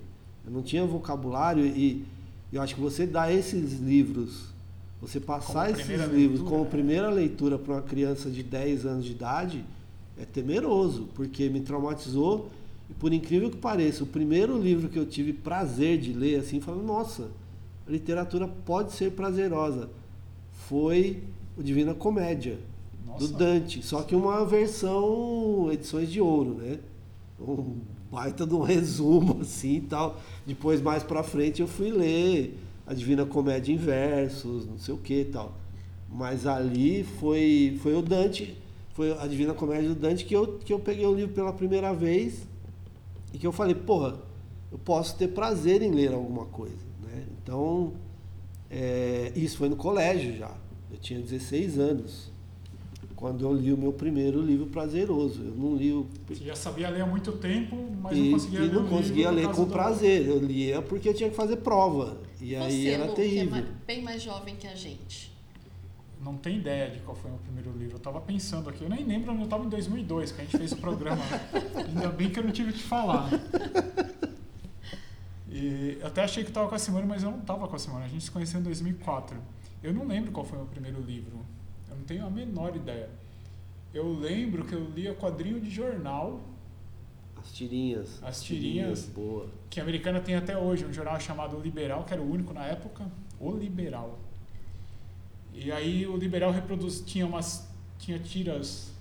Eu 0.46 0.52
não 0.52 0.62
tinha 0.62 0.86
vocabulário 0.86 1.66
e 1.66 2.06
eu 2.52 2.62
acho 2.62 2.76
que 2.76 2.82
você 2.82 3.06
dá 3.06 3.32
esses 3.32 3.80
livros, 3.80 4.46
você 5.02 5.20
passar 5.20 5.72
esses 5.72 5.88
livros 5.88 6.12
leitura, 6.12 6.44
como 6.50 6.66
primeira 6.66 7.10
leitura 7.10 7.58
para 7.58 7.74
uma 7.74 7.82
criança 7.82 8.30
de 8.30 8.44
10 8.44 8.86
anos 8.86 9.06
de 9.06 9.12
idade, 9.12 9.66
é 10.18 10.24
temeroso, 10.24 11.10
porque 11.16 11.50
me 11.50 11.62
traumatizou 11.62 12.50
e 12.90 12.94
por 12.94 13.12
incrível 13.12 13.50
que 13.50 13.58
pareça, 13.58 14.04
o 14.04 14.08
primeiro 14.08 14.58
livro 14.58 14.88
que 14.88 14.98
eu 14.98 15.06
tive 15.06 15.34
prazer 15.34 15.98
de 15.98 16.14
ler, 16.14 16.40
assim, 16.40 16.60
falando, 16.62 16.84
nossa, 16.84 17.30
a 17.88 17.92
literatura 17.92 18.48
pode 18.48 18.94
ser 18.94 19.12
prazerosa, 19.12 19.90
foi 20.68 21.24
o 21.58 21.64
Divina 21.64 21.94
Comédia, 21.94 22.60
nossa. 23.16 23.28
do 23.28 23.38
Dante. 23.38 23.84
Só 23.84 24.02
que 24.04 24.16
uma 24.16 24.46
versão, 24.46 25.70
edições 25.72 26.12
de 26.12 26.22
ouro, 26.22 26.56
né? 26.56 26.80
Um 27.40 27.82
baita 28.12 28.46
de 28.46 28.54
um 28.54 28.62
resumo, 28.64 29.42
assim 29.42 29.76
e 29.76 29.82
tal. 29.82 30.20
Depois, 30.46 30.82
mais 30.82 31.04
pra 31.04 31.24
frente, 31.24 31.62
eu 31.62 31.68
fui 31.68 31.92
ler 31.92 32.58
a 32.86 32.94
Divina 32.94 33.26
Comédia 33.26 33.74
em 33.74 33.78
versos, 33.78 34.66
não 34.66 34.78
sei 34.78 34.94
o 34.94 34.98
que 34.98 35.22
e 35.22 35.26
tal. 35.26 35.54
Mas 36.10 36.46
ali 36.46 37.04
foi, 37.04 37.78
foi 37.82 37.96
o 37.96 38.02
Dante, 38.02 38.56
foi 38.94 39.12
a 39.18 39.28
Divina 39.28 39.54
Comédia 39.54 39.90
do 39.90 39.96
Dante 39.96 40.24
que 40.24 40.36
eu, 40.36 40.60
que 40.60 40.72
eu 40.72 40.80
peguei 40.80 41.06
o 41.06 41.14
livro 41.14 41.34
pela 41.34 41.52
primeira 41.52 41.94
vez 41.94 42.48
e 43.34 43.38
que 43.38 43.46
eu 43.46 43.52
falei, 43.52 43.76
porra, 43.76 44.16
eu 44.72 44.78
posso 44.78 45.18
ter 45.18 45.30
prazer 45.30 45.82
em 45.82 45.92
ler 45.92 46.14
alguma 46.14 46.46
coisa. 46.46 46.86
Né? 47.04 47.26
Então, 47.42 47.94
é, 48.70 49.32
isso 49.36 49.58
foi 49.58 49.68
no 49.68 49.76
colégio 49.76 50.38
já. 50.38 50.52
Eu 50.92 50.98
tinha 50.98 51.20
16 51.20 51.78
anos. 51.80 52.32
Quando 53.26 53.44
eu 53.44 53.52
li 53.52 53.74
o 53.74 53.78
meu 53.78 53.92
primeiro 53.92 54.40
livro 54.40 54.68
prazeroso. 54.68 55.42
Eu 55.42 55.56
não 55.56 55.76
li 55.76 55.92
o. 55.92 56.06
Você 56.28 56.44
já 56.44 56.56
sabia 56.56 56.92
ler 56.92 57.02
há 57.02 57.08
muito 57.08 57.32
tempo, 57.32 57.76
mas 58.00 58.16
e, 58.16 58.22
não 58.22 58.32
conseguia 58.34 58.60
ler. 58.60 58.68
E 58.68 58.72
não 58.72 58.88
conseguia 58.88 59.32
ler 59.32 59.50
com 59.50 59.66
prazer. 59.66 60.28
Eu 60.28 60.38
lia 60.38 60.80
porque 60.84 61.10
eu 61.10 61.14
tinha 61.16 61.28
que 61.32 61.36
fazer 61.36 61.56
prova. 61.56 62.22
E 62.40 62.54
Você, 62.54 62.56
aí 62.56 62.88
era 62.88 63.06
Lu, 63.06 63.16
terrível. 63.16 63.64
Que 63.64 63.68
é 63.68 63.74
bem 63.88 64.04
mais 64.04 64.22
jovem 64.22 64.56
que 64.56 64.68
a 64.68 64.76
gente. 64.76 65.36
não 66.22 66.38
tenho 66.38 66.60
ideia 66.60 66.92
de 66.92 67.00
qual 67.00 67.16
foi 67.16 67.32
o 67.32 67.34
meu 67.34 67.42
primeiro 67.42 67.72
livro. 67.72 67.96
Eu 67.96 67.98
estava 67.98 68.22
pensando 68.22 68.70
aqui, 68.70 68.84
eu 68.84 68.90
nem 68.90 69.04
lembro 69.04 69.34
eu 69.34 69.44
estava 69.44 69.66
em 69.66 69.70
2002, 69.70 70.32
que 70.32 70.42
a 70.42 70.44
gente 70.44 70.58
fez 70.60 70.72
o 70.74 70.78
programa. 70.78 71.24
Ainda 71.84 72.10
bem 72.10 72.30
que 72.30 72.38
eu 72.38 72.44
não 72.44 72.52
tive 72.52 72.74
que 72.74 72.84
falar. 72.84 73.28
E 75.50 75.98
eu 76.00 76.06
até 76.06 76.24
achei 76.24 76.44
que 76.44 76.52
estava 76.52 76.70
com 76.70 76.76
a 76.76 76.78
Simone, 76.78 77.08
mas 77.08 77.24
eu 77.24 77.32
não 77.32 77.40
estava 77.40 77.68
com 77.68 77.76
a 77.76 77.80
Simone. 77.80 78.06
A 78.06 78.08
gente 78.08 78.24
se 78.24 78.30
conheceu 78.30 78.60
em 78.60 78.64
2004. 78.64 79.36
Eu 79.82 79.96
não 79.96 80.06
lembro 80.06 80.32
qual 80.32 80.46
foi 80.46 80.60
o 80.60 80.62
meu 80.62 80.70
primeiro 80.70 81.02
livro. 81.02 81.44
Não 82.06 82.08
tenho 82.08 82.26
a 82.28 82.30
menor 82.30 82.76
ideia. 82.76 83.10
Eu 83.92 84.14
lembro 84.14 84.64
que 84.64 84.74
eu 84.74 84.88
lia 84.92 85.16
quadrinho 85.16 85.60
de 85.60 85.72
jornal. 85.72 86.40
As 87.36 87.52
tirinhas. 87.52 88.24
As 88.24 88.44
tirinhas. 88.44 89.06
tirinhas 89.06 89.06
boa. 89.10 89.50
Que 89.72 89.80
a 89.80 89.84
americana 89.84 90.20
tem 90.20 90.36
até 90.36 90.56
hoje, 90.56 90.86
um 90.86 90.94
jornal 90.94 91.20
chamado 91.20 91.60
Liberal, 91.60 92.04
que 92.04 92.14
era 92.14 92.22
o 92.22 92.32
único 92.32 92.54
na 92.54 92.64
época. 92.64 93.10
O 93.40 93.52
Liberal. 93.52 94.20
E 95.52 95.72
aí 95.72 96.06
o 96.06 96.16
Liberal 96.16 96.52
reproduz, 96.52 97.02
tinha 97.02 97.26
umas 97.26 97.68
tinha 97.98 98.20
tiras 98.20 98.92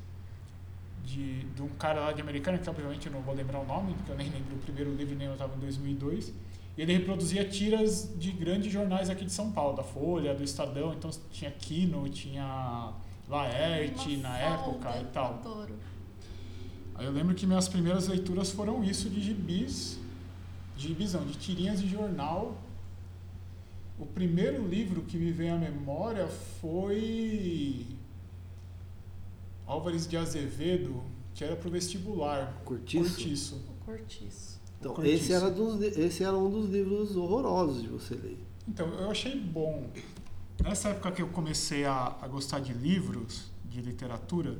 de, 1.05 1.43
de 1.45 1.63
um 1.63 1.69
cara 1.69 2.01
lá 2.01 2.13
de 2.13 2.23
americana, 2.23 2.57
que 2.57 2.71
obviamente 2.71 3.07
eu 3.07 3.13
não 3.13 3.21
vou 3.21 3.35
lembrar 3.35 3.61
o 3.61 3.67
nome, 3.67 3.93
porque 3.93 4.13
eu 4.13 4.17
nem 4.17 4.31
lembro 4.31 4.57
o 4.57 4.59
primeiro 4.61 4.95
livro, 4.95 5.15
nem 5.15 5.27
eu 5.27 5.35
estava 5.35 5.55
em 5.55 5.59
2002. 5.59 6.33
E 6.77 6.83
ele 6.83 6.93
reproduzia 6.93 7.49
tiras 7.49 8.13
de 8.19 8.33
grandes 8.33 8.73
jornais 8.73 9.09
aqui 9.09 9.25
de 9.25 9.33
São 9.33 9.53
Paulo, 9.53 9.77
da 9.77 9.85
Folha, 9.85 10.35
do 10.35 10.43
Estadão, 10.43 10.93
então 10.93 11.11
tinha 11.31 11.51
Kino, 11.51 12.09
tinha 12.09 12.93
Laerte 13.29 14.17
na 14.17 14.37
época 14.39 15.01
e 15.01 15.05
tal. 15.07 15.35
Adoro. 15.35 15.75
Aí 16.95 17.07
eu 17.07 17.13
lembro 17.13 17.35
que 17.35 17.47
minhas 17.47 17.69
primeiras 17.69 18.07
leituras 18.07 18.51
foram 18.51 18.85
isso 18.85 19.09
de 19.09 19.21
gibis, 19.21 19.99
de 20.77 20.89
gibisão, 20.89 21.25
de 21.25 21.35
tirinhas 21.35 21.81
de 21.81 21.89
jornal. 21.89 22.57
O 23.99 24.07
primeiro 24.07 24.67
livro 24.67 25.03
que 25.03 25.17
me 25.17 25.31
veio 25.31 25.55
à 25.55 25.59
memória 25.59 26.27
foi 26.61 27.87
Álvares 29.67 30.07
de 30.07 30.17
Azevedo, 30.17 31.03
que 31.35 31.43
era 31.43 31.57
pro 31.57 31.71
vestibular. 31.71 32.53
Cortiço? 32.65 33.15
Cortiço. 33.15 33.55
O 33.57 33.85
cortiço. 33.85 34.61
Então, 34.85 34.95
Cortiço. 34.97 35.17
esse 35.17 35.33
era, 35.33 35.51
dos, 35.51 35.81
esse 35.81 36.23
era 36.23 36.37
um 36.37 36.51
dos 36.51 36.69
livros 36.69 37.17
horrorosos 37.17 37.81
de 37.83 37.89
você 37.89 38.15
ler. 38.15 38.39
Então, 38.69 38.87
eu 38.87 39.11
achei 39.11 39.35
bom. 39.41 39.89
Nessa 40.63 40.91
época 40.91 41.11
que 41.13 41.23
eu 41.23 41.29
comecei 41.29 41.87
a, 41.87 42.15
a 42.21 42.29
gostar 42.29 42.61
de 42.61 42.75
livros, 42.75 43.51
de 43.65 43.81
literatura, 43.81 44.59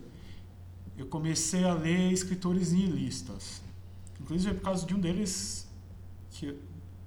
eu 0.97 1.07
comecei 1.07 1.65
a 1.65 1.75
ler 1.75 2.11
escritores 2.11 2.73
nihilistas. 2.73 3.61
Inclusive 4.19 4.53
é 4.53 4.55
por 4.55 4.63
causa 4.63 4.87
de 4.87 4.95
um 4.95 4.99
deles 4.99 5.69
que 6.31 6.59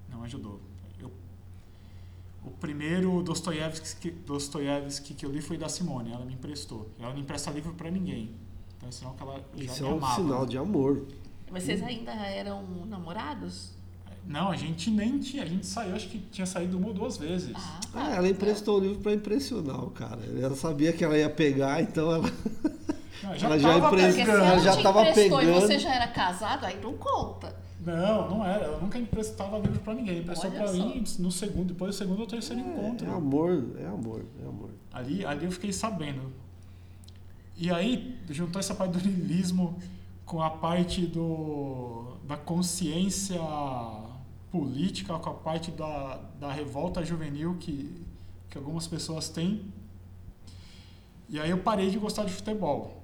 não 0.09 0.21
ajudou. 0.23 0.59
Eu, 0.99 1.11
o 2.45 2.51
primeiro 2.51 3.23
Dostoiévski, 3.23 4.11
Dostoiévski 4.11 5.15
que 5.15 5.25
eu 5.25 5.31
li 5.31 5.41
foi 5.41 5.57
da 5.57 5.67
Simone, 5.67 6.11
ela 6.11 6.23
me 6.23 6.33
emprestou. 6.35 6.87
Ela 6.99 7.13
não 7.13 7.19
empresta 7.21 7.49
livro 7.49 7.73
para 7.73 7.89
ninguém. 7.89 8.35
Então 8.77 8.89
é 8.89 8.91
sinal 8.91 9.15
que 9.15 9.23
ela 9.23 9.43
já 9.55 9.63
Isso 9.63 9.83
me 9.83 9.89
é 9.89 9.91
um 9.93 9.97
amava. 9.97 10.15
sinal 10.21 10.45
de 10.45 10.57
amor. 10.57 11.03
Mas 11.51 11.63
vocês 11.63 11.81
ainda 11.83 12.11
eram 12.11 12.63
namorados? 12.85 13.71
Não, 14.25 14.49
a 14.51 14.57
gente 14.57 14.89
nem 14.91 15.17
tinha, 15.19 15.43
a 15.43 15.45
gente 15.45 15.65
saiu, 15.65 15.95
acho 15.95 16.09
que 16.09 16.17
tinha 16.19 16.45
saído 16.45 16.77
uma 16.77 16.87
ou 16.87 16.93
duas 16.93 17.17
vezes. 17.17 17.53
Ah, 17.55 17.79
Ah, 17.93 18.15
ela 18.15 18.27
emprestou 18.27 18.77
o 18.77 18.81
livro 18.81 18.99
para 18.99 19.13
impressionar 19.13 19.81
o 19.81 19.89
cara. 19.89 20.19
Ela 20.37 20.55
sabia 20.55 20.91
que 20.91 21.03
ela 21.03 21.17
ia 21.17 21.29
pegar, 21.29 21.81
então 21.81 22.11
ela, 22.13 22.29
Não, 23.23 23.33
ela 23.33 23.57
já 23.57 23.77
emprestou. 23.77 24.25
Pegando. 24.25 24.37
Ela 24.37 24.51
ela 24.51 24.59
já 24.59 24.75
te 24.75 24.83
tava 24.83 25.01
emprestou 25.09 25.41
e 25.41 25.45
pegando. 25.45 25.61
você 25.61 25.79
já 25.79 25.95
era 25.95 26.07
casado, 26.07 26.65
aí 26.65 26.77
não 26.81 26.93
conta. 26.97 27.55
Não, 27.85 28.29
não 28.29 28.45
era. 28.45 28.65
Eu 28.65 28.81
nunca 28.81 28.99
emprestava 28.99 29.57
livro 29.59 29.79
pra 29.79 29.93
ninguém. 29.93 30.19
Emprestou 30.19 30.51
só. 30.51 30.73
mim 30.73 31.03
no 31.19 31.31
segundo, 31.31 31.67
depois 31.69 31.95
do 31.95 31.97
segundo 31.97 32.19
ou 32.19 32.27
terceiro 32.27 32.61
encontro. 32.61 33.07
É 33.07 33.13
amor, 33.13 33.65
é 33.79 33.85
amor, 33.85 34.25
é 34.43 34.45
amor. 34.47 34.69
Ali, 34.91 35.25
ali 35.25 35.45
eu 35.45 35.51
fiquei 35.51 35.71
sabendo. 35.71 36.33
E 37.55 37.71
aí, 37.71 38.17
juntou 38.29 38.59
essa 38.59 38.75
parte 38.75 38.97
do 38.97 39.07
niilismo 39.09 39.79
com 40.27 40.43
a 40.43 40.49
parte 40.49 41.05
do, 41.05 42.17
da 42.25 42.35
consciência 42.35 43.41
política, 44.51 45.17
com 45.17 45.29
a 45.29 45.33
parte 45.33 45.71
da, 45.71 46.19
da 46.37 46.51
revolta 46.51 47.03
juvenil 47.03 47.55
que, 47.57 48.05
que 48.49 48.57
algumas 48.57 48.85
pessoas 48.85 49.29
têm. 49.29 49.61
E 51.29 51.39
aí 51.39 51.49
eu 51.49 51.57
parei 51.59 51.89
de 51.89 51.97
gostar 51.97 52.25
de 52.25 52.33
futebol. 52.33 53.01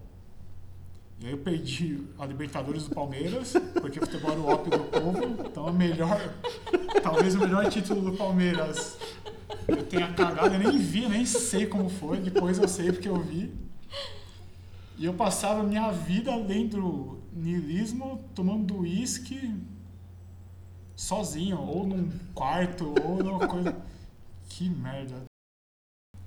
E 1.22 1.28
aí 1.28 1.32
eu 1.32 1.38
perdi 1.38 2.06
a 2.20 2.26
Libertadores 2.26 2.90
do 2.90 2.94
Palmeiras, 2.94 3.54
porque 3.80 4.00
o 4.00 4.02
futebol 4.06 4.32
era 4.32 4.42
o 4.42 4.48
ópio 4.48 4.72
do 4.72 4.84
povo. 4.84 5.48
Então 5.48 5.66
a 5.66 5.72
melhor, 5.72 6.20
talvez 7.02 7.36
o 7.36 7.40
melhor 7.40 7.70
título 7.70 8.02
do 8.02 8.18
Palmeiras 8.18 8.98
eu 9.66 9.82
tenha 9.84 10.12
cagado, 10.12 10.56
eu 10.56 10.60
nem 10.60 10.78
vi, 10.78 11.08
nem 11.08 11.26
sei 11.26 11.68
como 11.68 11.90
foi, 11.90 12.20
depois 12.20 12.58
eu 12.58 12.68
sei 12.68 12.92
porque 12.92 13.08
eu 13.08 13.18
vi. 13.22 13.50
E 15.04 15.06
eu 15.06 15.14
passava 15.14 15.60
a 15.60 15.64
minha 15.64 15.91
vida 15.91 16.34
lendo 16.34 17.20
niilismo, 17.34 18.24
tomando 18.34 18.78
uísque 18.78 19.54
sozinho, 20.95 21.60
ou 21.60 21.86
num 21.86 22.10
quarto, 22.34 22.95
ou 23.06 23.22
numa 23.22 23.45
coisa. 23.49 23.76
Que 24.47 24.70
merda. 24.70 25.26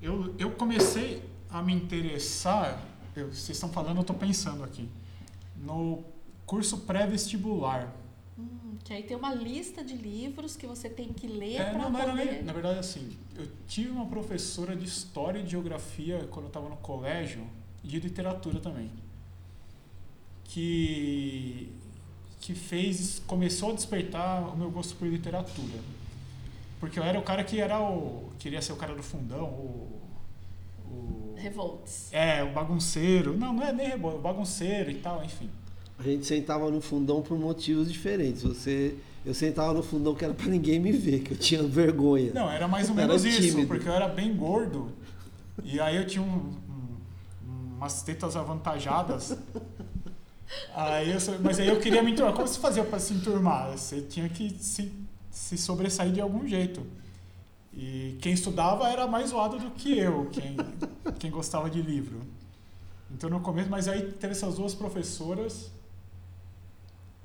Eu, 0.03 0.35
eu 0.39 0.51
comecei 0.57 1.22
a 1.49 1.62
me 1.62 1.72
interessar, 1.72 2.79
eu- 3.16 3.29
vocês 3.29 3.57
estão 3.57 3.70
falando, 3.70 3.97
eu 3.97 4.01
estou 4.03 4.14
pensando 4.14 4.62
aqui, 4.62 4.87
no 5.57 6.05
curso 6.45 6.81
pré-vestibular. 6.81 7.91
Hum, 8.39 8.77
que 8.85 8.93
aí 8.93 9.05
tem 9.05 9.16
uma 9.16 9.33
lista 9.33 9.83
de 9.83 9.95
livros 9.97 10.55
que 10.55 10.66
você 10.66 10.91
tem 10.91 11.14
que 11.14 11.27
ler 11.27 11.62
É, 11.62 11.70
pra 11.70 11.79
não, 11.79 11.91
não 11.93 11.99
era 11.99 12.11
poder... 12.11 12.31
nem, 12.31 12.43
na 12.43 12.53
verdade, 12.53 12.79
assim, 12.79 13.16
eu 13.35 13.49
tive 13.66 13.89
uma 13.89 14.05
professora 14.05 14.77
de 14.77 14.85
História 14.85 15.39
e 15.39 15.47
Geografia 15.47 16.29
quando 16.31 16.45
eu 16.45 16.49
estava 16.49 16.68
no 16.68 16.77
colégio, 16.77 17.43
de 17.87 18.01
Literatura 18.01 18.59
também, 18.61 18.91
que, 20.45 21.68
que 22.41 22.55
fez, 22.55 23.22
começou 23.26 23.70
a 23.70 23.74
despertar 23.74 24.53
o 24.53 24.57
meu 24.57 24.70
gosto 24.70 24.97
por 24.97 25.07
literatura. 25.09 25.78
Porque 26.80 26.99
eu 26.99 27.03
era 27.05 27.18
o 27.18 27.22
cara 27.22 27.43
que 27.43 27.61
era 27.61 27.80
o, 27.80 28.30
queria 28.39 28.61
ser 28.61 28.72
o 28.72 28.76
cara 28.76 28.95
do 28.95 29.03
fundão, 29.03 29.45
o... 29.45 30.01
o 30.87 31.34
Revolts. 31.37 32.09
é, 32.12 32.43
o 32.43 32.53
bagunceiro, 32.53 33.37
não, 33.37 33.53
não 33.53 33.62
é 33.62 33.72
nem 33.72 33.89
rebo- 33.89 34.16
o 34.16 34.18
bagunceiro 34.18 34.91
e 34.91 34.95
tal, 34.97 35.24
enfim. 35.24 35.49
A 35.99 36.03
gente 36.03 36.26
sentava 36.26 36.70
no 36.70 36.80
fundão 36.80 37.22
por 37.22 37.39
motivos 37.39 37.91
diferentes. 37.91 38.43
Você, 38.43 38.95
eu 39.24 39.32
sentava 39.32 39.72
no 39.72 39.82
fundão 39.82 40.14
que 40.14 40.24
era 40.24 40.34
para 40.34 40.47
ninguém 40.49 40.78
me 40.78 40.93
ver, 40.93 41.20
que 41.20 41.32
eu 41.32 41.37
tinha 41.39 41.62
vergonha. 41.62 42.32
Não, 42.34 42.51
era 42.51 42.68
mais 42.68 42.89
ou 42.91 42.95
menos 42.95 43.24
isso, 43.24 43.41
tímido. 43.41 43.66
porque 43.66 43.89
eu 43.89 43.93
era 43.95 44.07
bem 44.09 44.34
gordo. 44.37 44.93
E 45.64 45.80
aí 45.80 45.97
eu 45.97 46.07
tinha 46.07 46.22
um- 46.22 46.53
umas 47.77 48.03
tetas 48.03 48.37
avantajadas. 48.37 49.37
Aí 50.74 51.11
eu, 51.11 51.18
mas 51.43 51.59
aí 51.59 51.68
eu 51.68 51.81
queria 51.81 52.03
me 52.03 52.12
enturmar. 52.12 52.33
Como 52.33 52.47
você 52.47 52.61
fazia 52.61 52.85
para 52.85 52.99
se 52.99 53.14
enturmar? 53.14 53.72
Você 53.72 54.01
tinha 54.01 54.29
que 54.29 54.51
se, 54.61 54.93
se 55.31 55.59
sobressair 55.59 56.12
de 56.12 56.20
algum 56.20 56.47
jeito. 56.47 56.87
E 57.72 58.16
quem 58.20 58.33
estudava 58.33 58.89
era 58.89 59.07
mais 59.07 59.31
zoado 59.31 59.59
do 59.59 59.70
que 59.72 59.99
eu, 59.99 60.27
quem, 60.31 60.57
quem 61.18 61.31
gostava 61.31 61.68
de 61.68 61.83
livro. 61.83 62.20
Então 63.11 63.29
no 63.29 63.41
começo, 63.41 63.68
mas 63.68 63.87
aí 63.89 64.12
teve 64.12 64.33
essas 64.33 64.55
duas 64.55 64.74
professoras. 64.74 65.70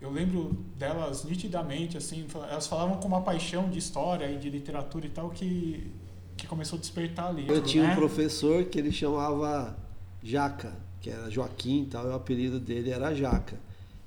Eu 0.01 0.09
lembro 0.11 0.57
delas 0.75 1.23
nitidamente, 1.23 1.95
assim, 1.95 2.25
elas 2.49 2.65
falavam 2.65 2.97
com 2.97 3.07
uma 3.07 3.21
paixão 3.21 3.69
de 3.69 3.77
história 3.77 4.29
e 4.31 4.37
de 4.37 4.49
literatura 4.49 5.05
e 5.05 5.09
tal 5.09 5.29
que, 5.29 5.91
que 6.35 6.47
começou 6.47 6.77
a 6.77 6.79
despertar 6.79 7.27
ali. 7.27 7.47
Eu 7.47 7.63
tinha 7.63 7.83
né? 7.83 7.93
um 7.93 7.95
professor 7.95 8.65
que 8.65 8.79
ele 8.79 8.91
chamava 8.91 9.77
Jaca, 10.23 10.73
que 10.99 11.09
era 11.09 11.29
Joaquim 11.29 11.83
e 11.83 11.85
tal, 11.87 12.05
e 12.05 12.09
o 12.09 12.13
apelido 12.13 12.59
dele 12.59 12.91
era 12.91 13.13
Jaca. 13.13 13.57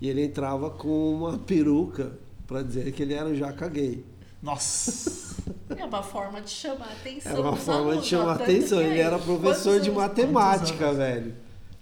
E 0.00 0.08
ele 0.08 0.24
entrava 0.24 0.70
com 0.70 1.14
uma 1.14 1.38
peruca 1.38 2.12
para 2.46 2.62
dizer 2.62 2.92
que 2.92 3.02
ele 3.02 3.14
era 3.14 3.28
o 3.28 3.34
Jaca 3.34 3.68
gay. 3.68 4.04
Nossa! 4.42 5.42
É 5.76 5.84
uma 5.84 6.02
forma 6.02 6.40
de 6.42 6.50
chamar 6.50 6.88
a 6.88 6.92
atenção. 6.92 7.32
Era 7.32 7.40
uma 7.40 7.56
forma 7.56 7.80
alunos, 7.80 8.04
de 8.04 8.10
chamar 8.10 8.34
atenção. 8.34 8.80
Ele 8.80 8.92
aí, 8.92 9.00
era 9.00 9.18
professor 9.18 9.80
de 9.80 9.90
matemática, 9.90 10.92
velho. 10.92 11.34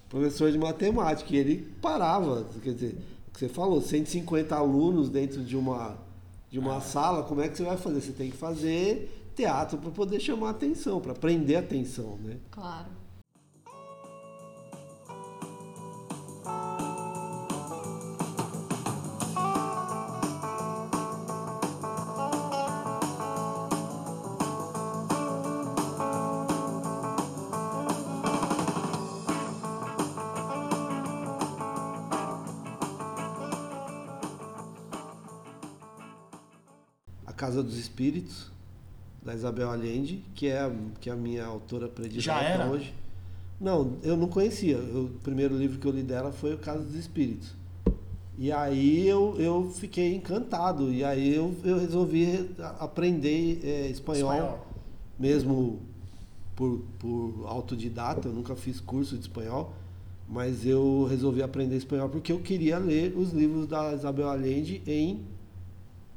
Professor 0.09 0.51
de 0.51 0.59
matemática. 0.59 1.35
E 1.35 1.37
ele 1.37 1.75
parava. 1.83 2.47
Quer 2.63 2.75
dizer, 2.75 2.99
o 3.29 3.33
que 3.33 3.41
você 3.41 3.49
falou, 3.49 3.81
150 3.81 4.55
alunos 4.55 5.09
dentro 5.09 5.43
de 5.43 5.57
uma, 5.57 5.99
de 6.51 6.59
uma 6.59 6.81
sala, 6.81 7.25
como 7.25 7.41
é 7.41 7.49
que 7.49 7.57
você 7.57 7.65
vai 7.65 7.77
fazer? 7.77 8.01
Você 8.01 8.13
tem 8.13 8.31
que 8.31 8.37
fazer 8.37 9.33
teatro 9.35 9.79
para 9.79 9.91
poder 9.91 10.21
chamar 10.21 10.51
atenção, 10.51 11.01
para 11.01 11.15
prender 11.15 11.57
a 11.57 11.61
atenção, 11.61 12.17
né? 12.23 12.37
Claro. 12.51 13.02
Casa 37.53 37.63
dos 37.63 37.77
Espíritos. 37.79 38.51
da 39.25 39.33
Isabel 39.35 39.71
Allende, 39.71 40.25
que 40.35 40.49
é, 40.49 40.59
a- 40.59 40.73
que 41.01 41.09
é 41.09 41.13
a 41.13 41.17
minha 41.17 41.45
autora 41.45 41.87
predileta 41.87 42.23
Já 42.25 42.43
era? 42.43 42.67
hoje. 42.69 42.93
Não, 43.61 43.93
eu 44.03 44.17
não 44.17 44.27
conhecia. 44.27 44.75
Eu- 44.79 45.05
o 45.05 45.09
primeiro 45.23 45.57
livro 45.57 45.79
que 45.79 45.87
eu 45.87 45.93
li 45.93 46.03
dela 46.03 46.33
foi 46.33 46.55
O 46.55 46.59
Caso 46.59 46.83
dos 46.83 46.97
Espíritos. 46.97 47.55
E 48.37 48.51
aí 48.51 49.07
eu, 49.07 49.37
eu 49.39 49.71
fiquei 49.77 50.13
encantado. 50.17 50.93
E 50.93 51.05
aí 51.05 51.33
eu, 51.37 51.55
eu 51.63 51.79
resolvi 51.79 52.51
aprender 52.81 53.61
eh, 53.63 53.89
espanhol, 53.91 54.33
Espanhol. 54.33 54.67
mesmo 55.17 55.79
por, 56.57 56.81
por 56.99 57.45
autodidata. 57.47 58.27
Eu 58.27 58.33
nunca 58.33 58.57
fiz 58.57 58.81
curso 58.81 59.15
de 59.15 59.21
espanhol. 59.23 59.73
Mas 60.29 60.67
eu 60.67 61.07
resolvi 61.09 61.45
aprender 61.45 61.77
espanhol 61.77 62.09
porque 62.09 62.33
eu 62.33 62.41
queria 62.41 62.77
ler 62.79 63.17
os 63.17 63.31
livros 63.33 63.69
da 63.69 63.93
Isabel 63.95 64.29
Allende 64.29 64.83
em, 64.85 65.21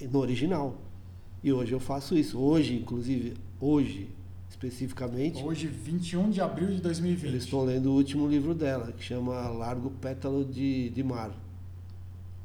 no 0.09 0.17
original. 0.17 0.73
E 1.45 1.53
hoje 1.53 1.73
eu 1.73 1.79
faço 1.79 2.17
isso. 2.17 2.39
Hoje, 2.39 2.73
inclusive, 2.75 3.35
hoje, 3.61 4.09
especificamente, 4.49 5.43
Hoje, 5.43 5.67
21 5.67 6.31
de 6.31 6.41
abril 6.41 6.69
de 6.69 6.81
2020. 6.81 7.31
eu 7.31 7.37
estou 7.37 7.63
lendo 7.63 7.91
o 7.91 7.93
último 7.95 8.27
livro 8.27 8.55
dela, 8.55 8.91
que 8.91 9.03
chama 9.03 9.47
Largo 9.49 9.91
Pétalo 9.91 10.43
de, 10.43 10.89
de 10.89 11.03
Mar. 11.03 11.31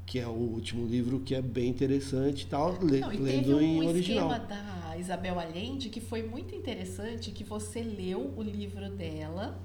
Que 0.05 0.18
é 0.18 0.26
o 0.26 0.32
último 0.32 0.86
livro 0.86 1.18
que 1.20 1.34
é 1.34 1.40
bem 1.40 1.70
interessante 1.70 2.42
e 2.42 2.46
tal, 2.46 2.76
le, 2.84 3.01
Não, 3.01 3.11
e 3.11 3.16
teve 3.16 3.22
lendo 3.22 3.57
um 3.57 3.61
em 3.62 3.88
original. 3.88 4.30
esquema 4.32 4.38
da 4.46 4.98
Isabel 4.98 5.38
Allende 5.40 5.88
que 5.88 6.01
foi 6.01 6.22
muito 6.22 6.55
interessante, 6.55 7.30
que 7.30 7.42
você 7.42 7.80
leu 7.82 8.34
o 8.36 8.42
livro 8.42 8.90
dela 8.90 9.59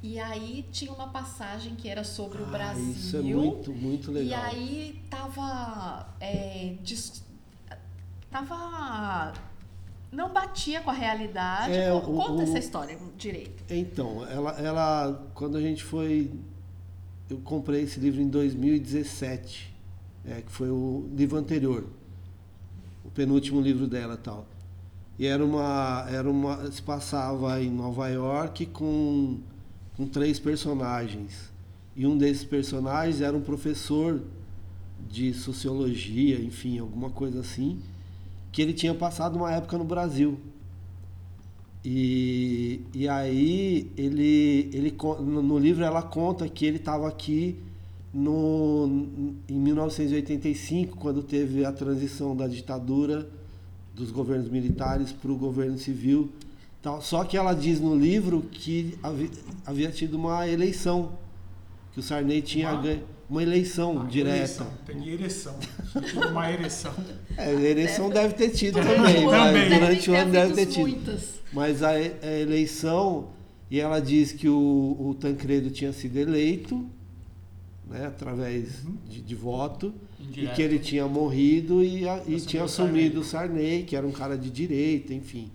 e 0.00 0.20
aí 0.20 0.64
tinha 0.70 0.92
uma 0.92 1.08
passagem 1.08 1.74
que 1.74 1.88
era 1.88 2.04
sobre 2.04 2.40
o 2.42 2.44
Ah, 2.44 2.48
Brasil. 2.50 2.90
isso 2.92 3.16
é 3.16 3.22
muito, 3.22 3.72
muito 3.72 4.10
E 4.12 4.14
legal. 4.14 4.44
aí 4.44 5.00
tava. 5.10 6.14
é, 6.20 6.74
dis- 6.84 7.26
tava. 8.30 9.32
Não 10.10 10.32
batia 10.32 10.80
com 10.80 10.90
a 10.90 10.94
realidade. 10.94 11.72
É, 11.74 11.92
o- 11.92 12.00
Conta 12.00 12.32
o- 12.32 12.42
essa 12.42 12.58
história 12.58 12.98
direito. 13.16 13.62
Então, 13.68 14.24
ela, 14.26 14.52
ela, 14.52 15.26
quando 15.34 15.56
a 15.56 15.60
gente 15.60 15.84
foi, 15.84 16.30
eu 17.28 17.38
comprei 17.38 17.82
esse 17.82 18.00
livro 18.00 18.20
em 18.20 18.28
2017, 18.28 19.74
é, 20.26 20.40
que 20.40 20.50
foi 20.50 20.70
o 20.70 21.08
livro 21.14 21.36
anterior, 21.36 21.86
o 23.04 23.10
penúltimo 23.10 23.60
livro 23.60 23.86
dela, 23.86 24.14
e 24.14 24.18
tal. 24.18 24.46
E 25.18 25.26
era 25.26 25.44
uma, 25.44 26.06
era 26.08 26.30
uma, 26.30 26.70
se 26.70 26.80
passava 26.80 27.60
em 27.60 27.70
Nova 27.70 28.08
York 28.08 28.64
com, 28.66 29.38
com 29.96 30.06
três 30.06 30.38
personagens. 30.38 31.50
E 31.94 32.06
um 32.06 32.16
desses 32.16 32.44
personagens 32.44 33.20
era 33.20 33.36
um 33.36 33.40
professor 33.42 34.22
de 35.10 35.34
sociologia, 35.34 36.40
enfim, 36.40 36.78
alguma 36.78 37.10
coisa 37.10 37.40
assim, 37.40 37.80
que 38.52 38.62
ele 38.62 38.72
tinha 38.72 38.94
passado 38.94 39.36
uma 39.36 39.52
época 39.52 39.76
no 39.78 39.84
Brasil. 39.84 40.38
E, 41.84 42.80
e 42.92 43.08
aí 43.08 43.90
ele, 43.96 44.68
ele 44.72 44.96
no 45.20 45.58
livro 45.58 45.84
ela 45.84 46.02
conta 46.02 46.48
que 46.48 46.66
ele 46.66 46.76
estava 46.76 47.06
aqui 47.08 47.56
no, 48.12 49.34
em 49.48 49.54
1985, 49.54 50.96
quando 50.96 51.22
teve 51.22 51.64
a 51.64 51.72
transição 51.72 52.34
da 52.36 52.48
ditadura 52.48 53.28
dos 53.94 54.10
governos 54.10 54.48
militares 54.48 55.12
para 55.12 55.30
o 55.30 55.36
governo 55.36 55.78
civil. 55.78 56.30
Tal. 56.82 57.00
Só 57.02 57.24
que 57.24 57.36
ela 57.36 57.52
diz 57.54 57.80
no 57.80 57.94
livro 57.96 58.42
que 58.50 58.96
havi- 59.02 59.30
havia 59.64 59.90
tido 59.90 60.14
uma 60.16 60.48
eleição, 60.48 61.12
que 61.92 62.00
o 62.00 62.02
Sarney 62.02 62.40
tinha 62.42 62.74
ganho 62.74 63.02
uma 63.28 63.42
eleição 63.42 64.06
direta. 64.06 64.36
Ereção. 64.38 64.66
Tem 64.86 65.08
ereção. 65.08 65.58
Uma 66.30 66.50
ereção. 66.50 66.94
É, 67.36 67.44
a 67.44 67.52
eleição 67.52 68.08
deve 68.10 68.34
ter 68.34 68.50
tido 68.50 68.74
também, 68.80 69.28
deve 69.28 69.74
durante 69.78 70.10
o 70.10 70.14
ano 70.14 70.32
deve 70.32 70.54
ter 70.54 70.66
tido. 70.66 70.80
muitas. 70.80 71.38
Mas 71.52 71.82
a, 71.82 71.98
e- 72.00 72.12
a 72.22 72.38
eleição, 72.38 73.28
e 73.70 73.80
ela 73.80 74.00
diz 74.00 74.32
que 74.32 74.48
o, 74.48 74.96
o 74.98 75.14
Tancredo 75.18 75.70
tinha 75.70 75.92
sido 75.92 76.16
eleito, 76.18 76.84
né, 77.88 78.06
através 78.06 78.82
de, 79.08 79.20
de 79.20 79.34
voto, 79.34 79.92
e 80.20 80.24
Indireto. 80.24 80.54
que 80.54 80.62
ele 80.62 80.78
tinha 80.78 81.06
morrido 81.06 81.82
e, 81.82 82.06
a- 82.08 82.22
e 82.26 82.40
tinha 82.40 82.64
assumido 82.64 83.20
o 83.20 83.24
Sarney, 83.24 83.82
que 83.84 83.94
era 83.96 84.06
um 84.06 84.12
cara 84.12 84.36
de 84.36 84.50
direita, 84.50 85.14
enfim. 85.14 85.50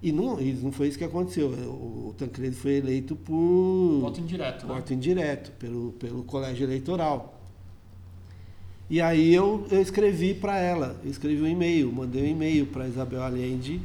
E 0.00 0.12
não, 0.12 0.40
e 0.40 0.52
não 0.52 0.70
foi 0.70 0.88
isso 0.88 0.98
que 0.98 1.04
aconteceu. 1.04 1.48
O, 1.48 2.08
o 2.10 2.14
Tancredo 2.16 2.54
foi 2.56 2.74
eleito 2.74 3.16
por 3.16 3.98
Voto 4.00 4.20
indireto, 4.20 4.66
né? 4.66 4.74
voto 4.74 4.94
indireto 4.94 5.50
pelo, 5.58 5.92
pelo 5.92 6.22
colégio 6.22 6.64
eleitoral. 6.64 7.34
E 8.88 9.00
aí 9.02 9.34
eu, 9.34 9.66
eu 9.70 9.82
escrevi 9.82 10.32
para 10.34 10.56
ela, 10.58 10.98
eu 11.04 11.10
escrevi 11.10 11.42
um 11.42 11.46
e-mail, 11.46 11.92
mandei 11.92 12.22
um 12.22 12.26
e-mail 12.26 12.66
para 12.66 12.88
Isabel 12.88 13.22
Allende, 13.22 13.82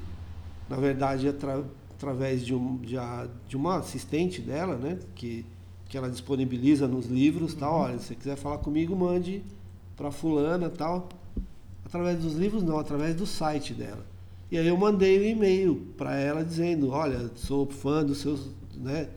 na 0.69 0.77
verdade 0.77 1.27
atra- 1.27 1.65
através 1.95 2.45
de, 2.45 2.53
um, 2.55 2.77
de, 2.77 2.97
a- 2.97 3.27
de 3.47 3.57
uma 3.57 3.77
assistente 3.79 4.39
dela, 4.41 4.77
né, 4.77 4.97
que, 5.13 5.45
que 5.89 5.97
ela 5.97 6.09
disponibiliza 6.09 6.87
nos 6.87 7.07
livros, 7.07 7.53
tal, 7.53 7.81
olha, 7.81 7.99
se 7.99 8.05
você 8.07 8.15
quiser 8.15 8.37
falar 8.37 8.59
comigo, 8.59 8.95
mande 8.95 9.41
para 9.97 10.09
fulana, 10.09 10.69
tal. 10.69 11.09
Através 11.85 12.19
dos 12.19 12.33
livros 12.35 12.63
não, 12.63 12.79
através 12.79 13.13
do 13.13 13.25
site 13.25 13.73
dela. 13.73 14.05
E 14.53 14.57
aí 14.59 14.67
eu 14.67 14.77
mandei 14.77 15.19
um 15.19 15.23
e-mail 15.23 15.75
para 15.97 16.15
ela 16.15 16.45
dizendo, 16.45 16.91
olha, 16.91 17.31
sou 17.33 17.65
fã 17.65 18.05
do 18.05 18.13
seu, 18.13 18.37
né, 18.75 19.09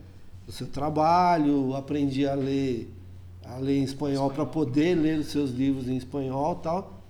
do 0.47 0.51
seu 0.51 0.65
trabalho, 0.65 1.75
aprendi 1.75 2.25
a 2.25 2.33
ler 2.33 2.91
a 3.45 3.57
ler 3.59 3.77
em 3.77 3.83
espanhol 3.83 4.31
para 4.31 4.47
poder 4.47 4.95
ler 4.95 5.19
os 5.19 5.27
seus 5.27 5.51
livros 5.51 5.87
em 5.87 5.95
espanhol 5.95 6.55
tal. 6.55 7.03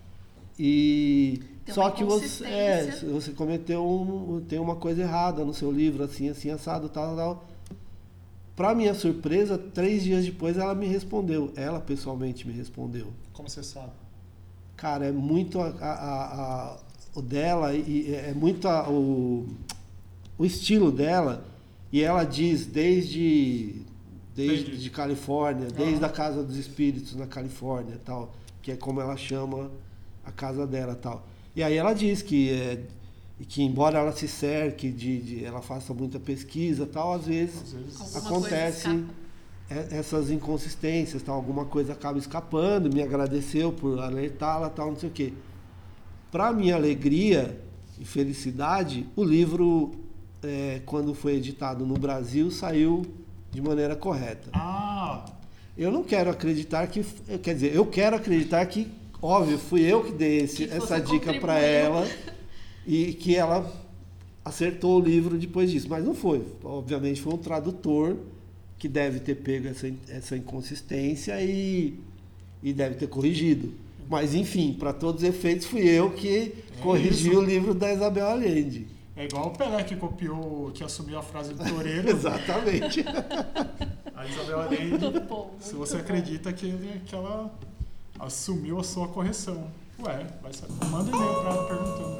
E 0.59 1.39
Tem 1.63 1.73
só 1.73 1.89
que 1.89 2.03
você 2.03 2.45
é, 2.45 2.91
você 3.13 3.31
cometeu 3.31 3.87
um, 3.87 4.41
tem 4.41 4.59
uma 4.59 4.75
coisa 4.75 5.03
errada 5.03 5.45
no 5.45 5.53
seu 5.53 5.71
livro 5.71 6.03
assim 6.03 6.27
assim 6.27 6.49
assado 6.49 6.89
tal 6.89 7.15
tal 7.15 7.45
para 8.57 8.75
minha 8.75 8.93
surpresa 8.93 9.57
três 9.57 10.03
dias 10.03 10.25
depois 10.25 10.57
ela 10.57 10.75
me 10.75 10.85
respondeu 10.87 11.53
ela 11.55 11.79
pessoalmente 11.79 12.45
me 12.45 12.51
respondeu. 12.53 13.07
Como 13.31 13.47
você 13.49 13.63
sabe? 13.63 13.93
cara 14.75 15.05
é 15.05 15.11
muito 15.13 15.59
a- 15.61 15.73
a- 15.79 16.33
a- 16.73 16.77
o 17.17 17.21
dela 17.21 17.73
e 17.73 18.13
é 18.13 18.31
muito 18.33 18.67
a- 18.67 18.87
o, 18.87 19.47
o 20.37 20.45
estilo 20.45 20.91
dela 20.91 21.43
e 21.91 22.01
ela 22.03 22.23
diz 22.23 22.65
desde 22.65 23.81
desde 24.35 24.65
Entendi. 24.67 24.83
de 24.83 24.89
Califórnia 24.91 25.67
desde 25.67 25.95
Aham. 25.95 26.05
a 26.05 26.09
casa 26.09 26.43
dos 26.43 26.57
espíritos 26.57 27.15
na 27.15 27.25
Califórnia 27.25 27.99
tal 28.05 28.35
que 28.61 28.71
é 28.71 28.75
como 28.75 29.01
ela 29.01 29.17
chama 29.17 29.71
a 30.23 30.31
casa 30.31 30.67
dela 30.67 30.93
tal 30.93 31.25
e 31.55 31.63
aí 31.63 31.75
ela 31.75 31.93
diz 31.93 32.21
que 32.21 32.51
é, 32.51 32.83
que 33.47 33.63
embora 33.63 33.97
ela 33.97 34.11
se 34.11 34.27
cerque 34.27 34.91
de, 34.91 35.19
de- 35.21 35.43
ela 35.45 35.61
faça 35.61 35.91
muita 35.95 36.19
pesquisa 36.19 36.85
tal 36.85 37.13
às 37.13 37.25
vezes, 37.25 37.61
Às 37.63 37.71
vezes. 37.73 38.15
Acontece 38.15 39.03
é- 39.69 39.87
essas 39.97 40.29
inconsistências, 40.29 41.23
tal, 41.23 41.33
alguma 41.35 41.65
coisa 41.65 41.93
acaba 41.93 42.17
escapando, 42.19 42.93
me 42.93 43.01
agradeceu 43.01 43.71
por 43.71 43.99
alertá-la, 43.99 44.69
tal, 44.69 44.91
não 44.91 44.99
sei 44.99 45.09
o 45.09 45.11
quê. 45.11 45.33
Para 46.31 46.51
minha 46.51 46.75
alegria 46.75 47.57
e 47.99 48.05
felicidade, 48.05 49.05
o 49.15 49.23
livro, 49.23 49.91
é, 50.43 50.81
quando 50.85 51.13
foi 51.13 51.35
editado 51.35 51.85
no 51.85 51.95
Brasil, 51.95 52.51
saiu 52.51 53.05
de 53.51 53.61
maneira 53.61 53.95
correta. 53.95 54.49
Ah, 54.53 55.25
Eu 55.77 55.91
não 55.91 56.03
quero 56.03 56.29
acreditar 56.31 56.87
que, 56.87 57.03
quer 57.43 57.53
dizer, 57.53 57.75
eu 57.75 57.85
quero 57.85 58.15
acreditar 58.15 58.65
que, 58.65 58.87
óbvio, 59.21 59.59
fui 59.59 59.81
eu 59.81 60.03
que 60.03 60.11
dei 60.11 60.39
esse- 60.39 60.65
Que 60.67 60.73
essa 60.73 60.99
dica 60.99 61.33
para 61.39 61.59
ela 61.59 62.07
e 62.85 63.13
que 63.13 63.35
ela 63.35 63.71
acertou 64.43 64.99
o 64.99 65.03
livro 65.03 65.37
depois 65.37 65.69
disso, 65.69 65.87
mas 65.87 66.03
não 66.03 66.15
foi. 66.15 66.43
Obviamente 66.63 67.21
foi 67.21 67.33
um 67.33 67.37
tradutor 67.37 68.17
que 68.79 68.87
deve 68.87 69.19
ter 69.19 69.35
pego 69.35 69.67
essa, 69.67 69.91
essa 70.09 70.35
inconsistência 70.35 71.39
e, 71.43 71.99
e 72.63 72.73
deve 72.73 72.95
ter 72.95 73.07
corrigido. 73.07 73.71
Mas 74.09 74.33
enfim, 74.33 74.73
para 74.73 74.93
todos 74.93 75.21
os 75.23 75.27
efeitos, 75.29 75.65
fui 75.67 75.81
eu 75.87 76.11
que 76.11 76.53
corrigi 76.81 77.29
isso. 77.29 77.39
o 77.39 77.43
livro 77.43 77.73
da 77.73 77.91
Isabel 77.93 78.27
Allende. 78.27 78.87
é 79.15 79.25
igual 79.25 79.47
o 79.47 79.51
Pelé 79.51 79.83
que 79.83 79.95
copiou, 79.95 80.71
que 80.73 80.83
assumiu 80.83 81.19
a 81.19 81.23
frase 81.23 81.53
do 81.53 81.63
Toreiro. 81.69 82.09
Exatamente. 82.09 83.03
A 84.15 84.25
Isabel 84.25 84.61
Allende, 84.61 84.97
Muito 85.05 85.19
bom. 85.21 85.53
se 85.59 85.73
você 85.75 85.95
bom. 85.95 86.01
acredita 86.01 86.53
que, 86.53 86.65
ele- 86.67 87.01
que 87.05 87.13
ela 87.15 87.51
assumiu 88.19 88.79
a 88.79 88.83
sua 88.83 89.07
correção. 89.09 89.67
Ué, 89.99 90.25
vai 90.41 90.53
saber. 90.53 90.73
Manda 90.89 91.09
e-mail 91.09 91.33
pra 91.41 91.49
ela 91.49 91.67
perguntando. 91.67 92.17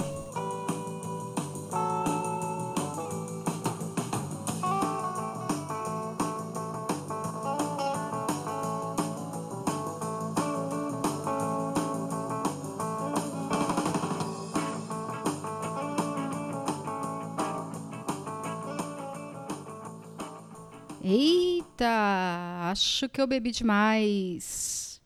Eita, 21.88 22.71
acho 22.71 23.07
que 23.07 23.21
eu 23.21 23.28
bebi 23.28 23.51
demais. 23.51 24.99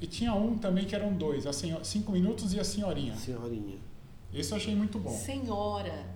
E 0.00 0.06
tinha 0.08 0.34
um 0.34 0.58
também 0.58 0.84
que 0.84 0.92
eram 0.94 1.12
dois, 1.12 1.46
a 1.46 1.52
senho- 1.52 1.84
cinco 1.84 2.10
minutos 2.10 2.52
e 2.54 2.58
a 2.58 2.64
senhorinha. 2.64 3.14
Senhorinha. 3.16 3.78
Esse 4.34 4.50
eu 4.52 4.56
achei 4.56 4.74
muito 4.74 4.98
bom. 4.98 5.10
Senhora. 5.16 6.06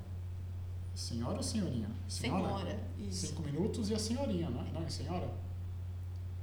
Senhora 0.92 1.36
ou 1.36 1.42
senhorinha? 1.42 1.88
Senhora, 2.09 2.80
isso. 2.98 3.28
Cinco 3.28 3.42
minutos 3.42 3.90
e 3.90 3.94
a 3.94 3.98
senhorinha, 3.98 4.50
não 4.50 4.62
é? 4.62 4.72
Não 4.72 4.82
é 4.82 4.88
senhora? 4.88 5.28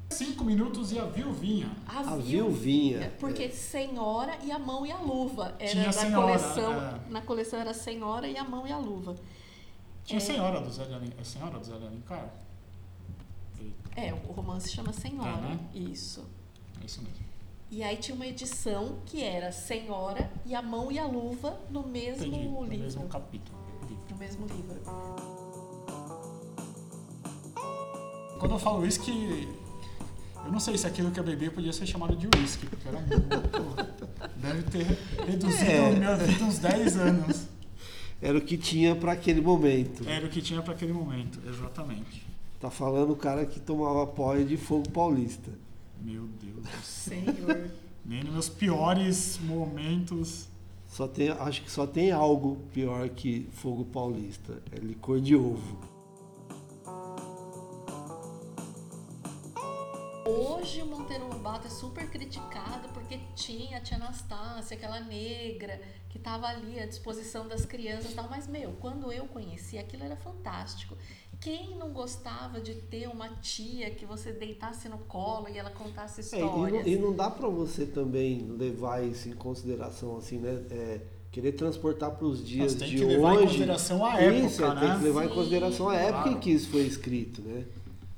Cinco 0.10 0.46
minutos 0.46 0.94
e 0.94 1.00
a 1.00 1.04
viuvinha. 1.06 1.70
A 1.86 2.16
viuvinha. 2.16 3.12
Porque 3.20 3.50
senhora 3.50 4.38
e 4.42 4.52
a 4.54 4.58
mão 4.58 4.86
e 4.86 4.92
a 4.92 4.98
luva. 5.00 5.54
Era 5.60 5.70
Tinha 5.70 5.84
da 5.86 5.92
senhora, 5.92 6.28
coleção. 6.40 6.74
é. 6.74 7.00
Na 7.10 7.22
coleção 7.22 7.60
era 7.60 7.74
senhora 7.74 8.26
e 8.28 8.38
a 8.38 8.44
mão 8.46 8.66
e 8.66 8.72
a 8.72 8.78
luva. 8.78 9.16
Tinha 10.06 10.18
É. 10.18 10.22
senhora 10.22 10.62
do 10.62 10.72
Zé 10.72 10.86
de 10.86 10.94
Alencar. 10.94 11.20
É 11.20 11.24
senhora 11.26 11.60
do 11.60 11.66
Zé 11.66 11.78
de 11.78 11.86
Alencar? 11.86 12.34
É, 13.96 14.14
o 14.14 14.32
romance 14.32 14.70
chama 14.70 14.94
Senhora. 14.94 15.38
Né? 15.42 15.60
Isso. 15.74 16.26
É 16.82 16.86
isso 16.86 17.02
mesmo. 17.02 17.20
E 17.72 17.84
aí 17.84 17.98
tinha 17.98 18.16
uma 18.16 18.26
edição 18.26 18.98
que 19.06 19.22
era 19.24 19.52
Senhora 19.52 20.32
e 20.46 20.56
a 20.56 20.62
mão 20.62 20.92
e 20.92 20.98
a 20.98 21.06
luva 21.06 21.60
no 21.70 21.86
mesmo 21.88 22.26
Entendi. 22.26 22.48
No 22.48 22.64
livro. 22.64 22.78
mesmo 22.84 23.08
capítulo. 23.08 23.58
No 24.10 24.18
mesmo 24.18 24.48
livro. 24.48 24.82
Quando 28.40 28.52
eu 28.54 28.60
falo 28.60 28.80
uísque, 28.82 29.48
eu 30.46 30.52
não 30.52 30.60
sei 30.60 30.78
se 30.78 30.88
aquilo 30.88 31.12
que 31.12 31.20
eu 31.20 31.24
bebi 31.24 31.50
podia 31.50 31.74
ser 31.74 31.86
chamado 31.86 32.16
de 32.16 32.28
uísque, 32.38 32.66
porque 32.66 32.88
era 32.88 33.00
muito. 33.02 33.20
Deve 34.38 34.64
ter 34.64 34.86
reduzido 35.28 35.70
É. 35.72 35.88
a 35.90 35.92
minha 35.92 36.16
vida 36.16 36.44
uns 36.46 36.58
10 36.60 36.98
anos. 36.98 37.48
Era 38.22 38.38
o 38.38 38.42
que 38.42 38.58
tinha 38.58 38.96
para 38.96 39.12
aquele 39.14 39.42
momento. 39.42 40.08
Era 40.08 40.26
o 40.26 40.30
que 40.30 40.42
tinha 40.42 40.62
para 40.62 40.74
aquele 40.74 40.92
momento, 40.94 41.40
exatamente. 41.48 42.26
Tá 42.60 42.70
falando 42.70 43.14
o 43.14 43.16
cara 43.16 43.46
que 43.46 43.58
tomava 43.58 44.04
apoio 44.04 44.46
de 44.46 44.58
fogo 44.58 44.90
paulista. 44.90 45.50
Meu 46.02 46.28
Deus 46.28 46.62
do 46.62 46.82
céu. 46.84 47.24
Senhor. 47.24 47.72
Nem 48.06 48.22
nos 48.24 48.34
meus 48.34 48.50
piores 48.50 49.40
momentos. 49.42 50.50
Só 50.86 51.08
tem, 51.08 51.30
acho 51.30 51.62
que 51.62 51.72
só 51.72 51.88
tem 51.88 52.12
algo 52.12 52.58
pior 52.74 53.08
que 53.10 53.48
fogo 53.54 53.86
paulista. 53.86 54.62
É 54.74 54.80
licor 54.80 55.22
de 55.22 55.38
ovo. 55.38 55.80
Hoje 60.26 60.82
o 60.82 60.86
Monteiro 60.86 61.28
Lobato 61.28 61.68
é 61.68 61.70
super 61.70 62.10
criticado 62.10 62.90
porque 62.90 63.20
tinha 63.36 63.78
a 63.78 63.82
tia 63.82 63.98
Anastácia, 63.98 64.76
aquela 64.76 65.00
negra, 65.00 65.82
que 66.10 66.18
estava 66.18 66.48
ali 66.48 66.80
à 66.80 66.86
disposição 66.86 67.48
das 67.48 67.66
crianças 67.66 68.12
e 68.12 68.16
tal. 68.16 68.30
Mas, 68.30 68.48
meu, 68.48 68.74
quando 68.74 69.12
eu 69.12 69.26
conheci, 69.28 69.78
aquilo 69.78 70.04
era 70.04 70.16
fantástico. 70.18 70.98
Quem 71.42 71.78
não 71.78 71.90
gostava 71.92 72.60
de 72.60 72.76
ter 72.76 73.08
uma 73.08 73.30
tia 73.42 73.90
que 73.92 74.06
você 74.06 74.32
deitasse 74.32 74.90
no 74.90 74.98
colo 75.00 75.48
e 75.48 75.58
ela 75.58 75.70
contasse 75.70 76.20
É, 76.36 76.38
e, 76.38 76.42
não, 76.42 76.48
histórias? 76.68 76.88
e 76.88 76.96
não 76.98 77.14
dá 77.16 77.30
para 77.30 77.48
você 77.48 77.86
também 77.86 78.46
levar 78.58 79.02
isso 79.06 79.30
em 79.30 79.34
consideração, 79.34 80.18
assim, 80.18 80.38
né? 80.38 80.62
É, 80.70 81.00
querer 81.32 81.54
transportar 81.54 82.12
para 82.12 82.26
os 82.26 82.46
dias 82.46 82.74
tem 82.76 82.90
de 82.90 82.98
que 82.98 83.06
hoje. 83.06 83.16
levar 83.16 83.36
em 83.36 83.46
consideração 83.46 84.06
a 84.06 84.22
isso, 84.22 84.64
época, 84.64 84.80
Tem 84.82 84.90
né? 84.90 84.98
que 84.98 85.04
levar 85.06 85.26
em 85.26 85.28
Sim, 85.30 85.34
consideração 85.36 85.90
a 85.90 85.96
época 85.96 86.24
claro. 86.24 86.38
em 86.38 86.40
que 86.42 86.52
isso 86.52 86.70
foi 86.70 86.82
escrito, 86.82 87.42
né? 87.42 87.66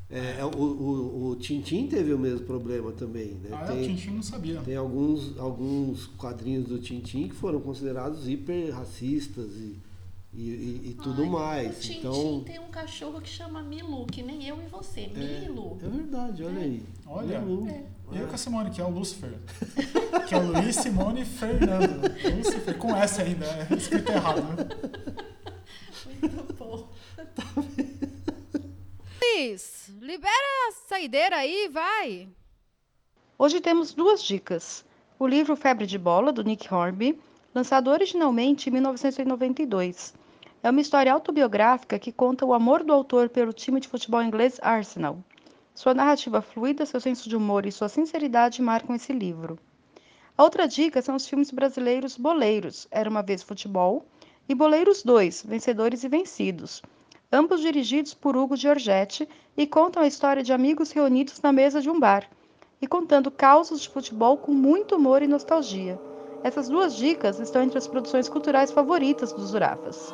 É, 0.09 0.39
é, 0.39 0.45
o, 0.45 0.49
o, 0.59 1.29
o 1.29 1.35
Tintim 1.37 1.87
teve 1.87 2.11
o 2.13 2.19
mesmo 2.19 2.45
problema 2.45 2.91
também, 2.91 3.27
né? 3.35 3.49
Ah, 3.53 3.73
é, 3.73 3.79
o 3.81 3.83
Tintim 3.83 4.09
não 4.11 4.23
sabia. 4.23 4.59
Tem 4.61 4.75
alguns, 4.75 5.37
alguns 5.37 6.07
quadrinhos 6.17 6.65
do 6.67 6.79
Tintim 6.79 7.29
que 7.29 7.35
foram 7.35 7.61
considerados 7.61 8.27
hiper 8.27 8.73
racistas 8.73 9.55
e, 9.55 9.75
e, 10.33 10.41
e- 10.49 10.89
e 10.91 10.93
tudo 11.01 11.23
Ai, 11.23 11.29
mais. 11.29 11.77
O 11.77 11.79
Tintin 11.81 11.99
então, 11.99 12.43
tem 12.45 12.59
um 12.59 12.69
cachorro 12.69 13.19
que 13.21 13.29
chama 13.29 13.61
Milu, 13.61 14.05
que 14.05 14.23
nem 14.23 14.47
eu 14.47 14.57
e 14.61 14.67
você. 14.67 15.11
É, 15.15 15.39
Milu. 15.41 15.77
é 15.83 15.87
verdade, 15.89 16.43
olha 16.43 16.59
aí. 16.61 16.83
Olha, 17.05 17.39
Milu. 17.41 17.67
É. 17.69 17.83
e 18.13 18.17
eu 18.19 18.27
com 18.27 18.35
a 18.35 18.37
Simone, 18.37 18.71
que 18.71 18.79
é 18.81 18.83
o 18.85 18.89
Lucifer. 18.89 19.33
que 20.27 20.33
é 20.33 20.37
o 20.37 20.45
Luiz 20.51 20.75
Simone 20.77 21.25
Fernando. 21.25 22.01
Lucifer, 22.37 22.77
com 22.77 22.95
S 22.95 23.21
ainda, 23.21 23.45
é 23.45 23.73
escrito 23.75 24.11
errado. 24.11 24.41
Muito 26.21 26.53
bom. 26.53 26.89
Luiz, 29.21 29.89
libera 29.99 30.69
a 30.69 30.71
saideira 30.87 31.35
aí, 31.37 31.69
vai. 31.71 32.29
Hoje 33.37 33.59
temos 33.59 33.93
duas 33.93 34.23
dicas. 34.23 34.85
O 35.19 35.27
livro 35.27 35.55
Febre 35.55 35.85
de 35.85 35.97
Bola, 35.97 36.31
do 36.31 36.43
Nick 36.43 36.71
Hornby, 36.73 37.19
lançado 37.53 37.89
originalmente 37.89 38.69
em 38.69 38.73
1992. 38.73 40.13
É 40.63 40.69
uma 40.69 40.79
história 40.79 41.11
autobiográfica 41.11 41.97
que 41.97 42.11
conta 42.11 42.45
o 42.45 42.53
amor 42.53 42.83
do 42.83 42.93
autor 42.93 43.29
pelo 43.29 43.51
time 43.51 43.79
de 43.79 43.87
futebol 43.87 44.21
inglês 44.21 44.59
Arsenal. 44.61 45.17
Sua 45.73 45.95
narrativa 45.95 46.39
fluida, 46.39 46.85
seu 46.85 47.01
senso 47.01 47.27
de 47.27 47.35
humor 47.35 47.65
e 47.65 47.71
sua 47.71 47.89
sinceridade 47.89 48.61
marcam 48.61 48.95
esse 48.95 49.11
livro. 49.11 49.57
A 50.37 50.43
outra 50.43 50.67
dica 50.67 51.01
são 51.01 51.15
os 51.15 51.27
filmes 51.27 51.49
brasileiros 51.49 52.15
Boleiros, 52.15 52.87
Era 52.91 53.09
uma 53.09 53.23
Vez 53.23 53.41
Futebol, 53.41 54.05
e 54.47 54.53
Boleiros 54.53 55.01
2, 55.01 55.45
Vencedores 55.47 56.03
e 56.03 56.07
Vencidos, 56.07 56.83
ambos 57.31 57.59
dirigidos 57.59 58.13
por 58.13 58.37
Hugo 58.37 58.55
Giorgetti 58.55 59.27
e 59.57 59.65
contam 59.65 60.03
a 60.03 60.07
história 60.07 60.43
de 60.43 60.53
amigos 60.53 60.91
reunidos 60.91 61.41
na 61.41 61.51
mesa 61.51 61.81
de 61.81 61.89
um 61.89 61.99
bar 61.99 62.29
e 62.79 62.85
contando 62.85 63.31
causos 63.31 63.81
de 63.81 63.89
futebol 63.89 64.37
com 64.37 64.51
muito 64.51 64.95
humor 64.95 65.23
e 65.23 65.27
nostalgia. 65.27 65.99
Essas 66.43 66.69
duas 66.69 66.95
dicas 66.95 67.39
estão 67.39 67.63
entre 67.63 67.79
as 67.79 67.87
produções 67.87 68.29
culturais 68.29 68.71
favoritas 68.71 69.33
dos 69.33 69.49
Zurafas. 69.49 70.13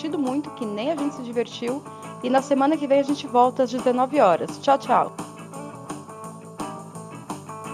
Divertido 0.00 0.18
muito, 0.18 0.50
que 0.52 0.64
nem 0.64 0.90
a 0.90 0.96
gente 0.96 1.16
se 1.16 1.22
divertiu. 1.22 1.82
E 2.22 2.30
na 2.30 2.40
semana 2.40 2.76
que 2.76 2.86
vem 2.86 3.00
a 3.00 3.04
gente 3.04 3.26
volta 3.26 3.64
às 3.64 3.70
19 3.70 4.20
horas. 4.20 4.58
Tchau, 4.58 4.78
tchau. 4.78 5.29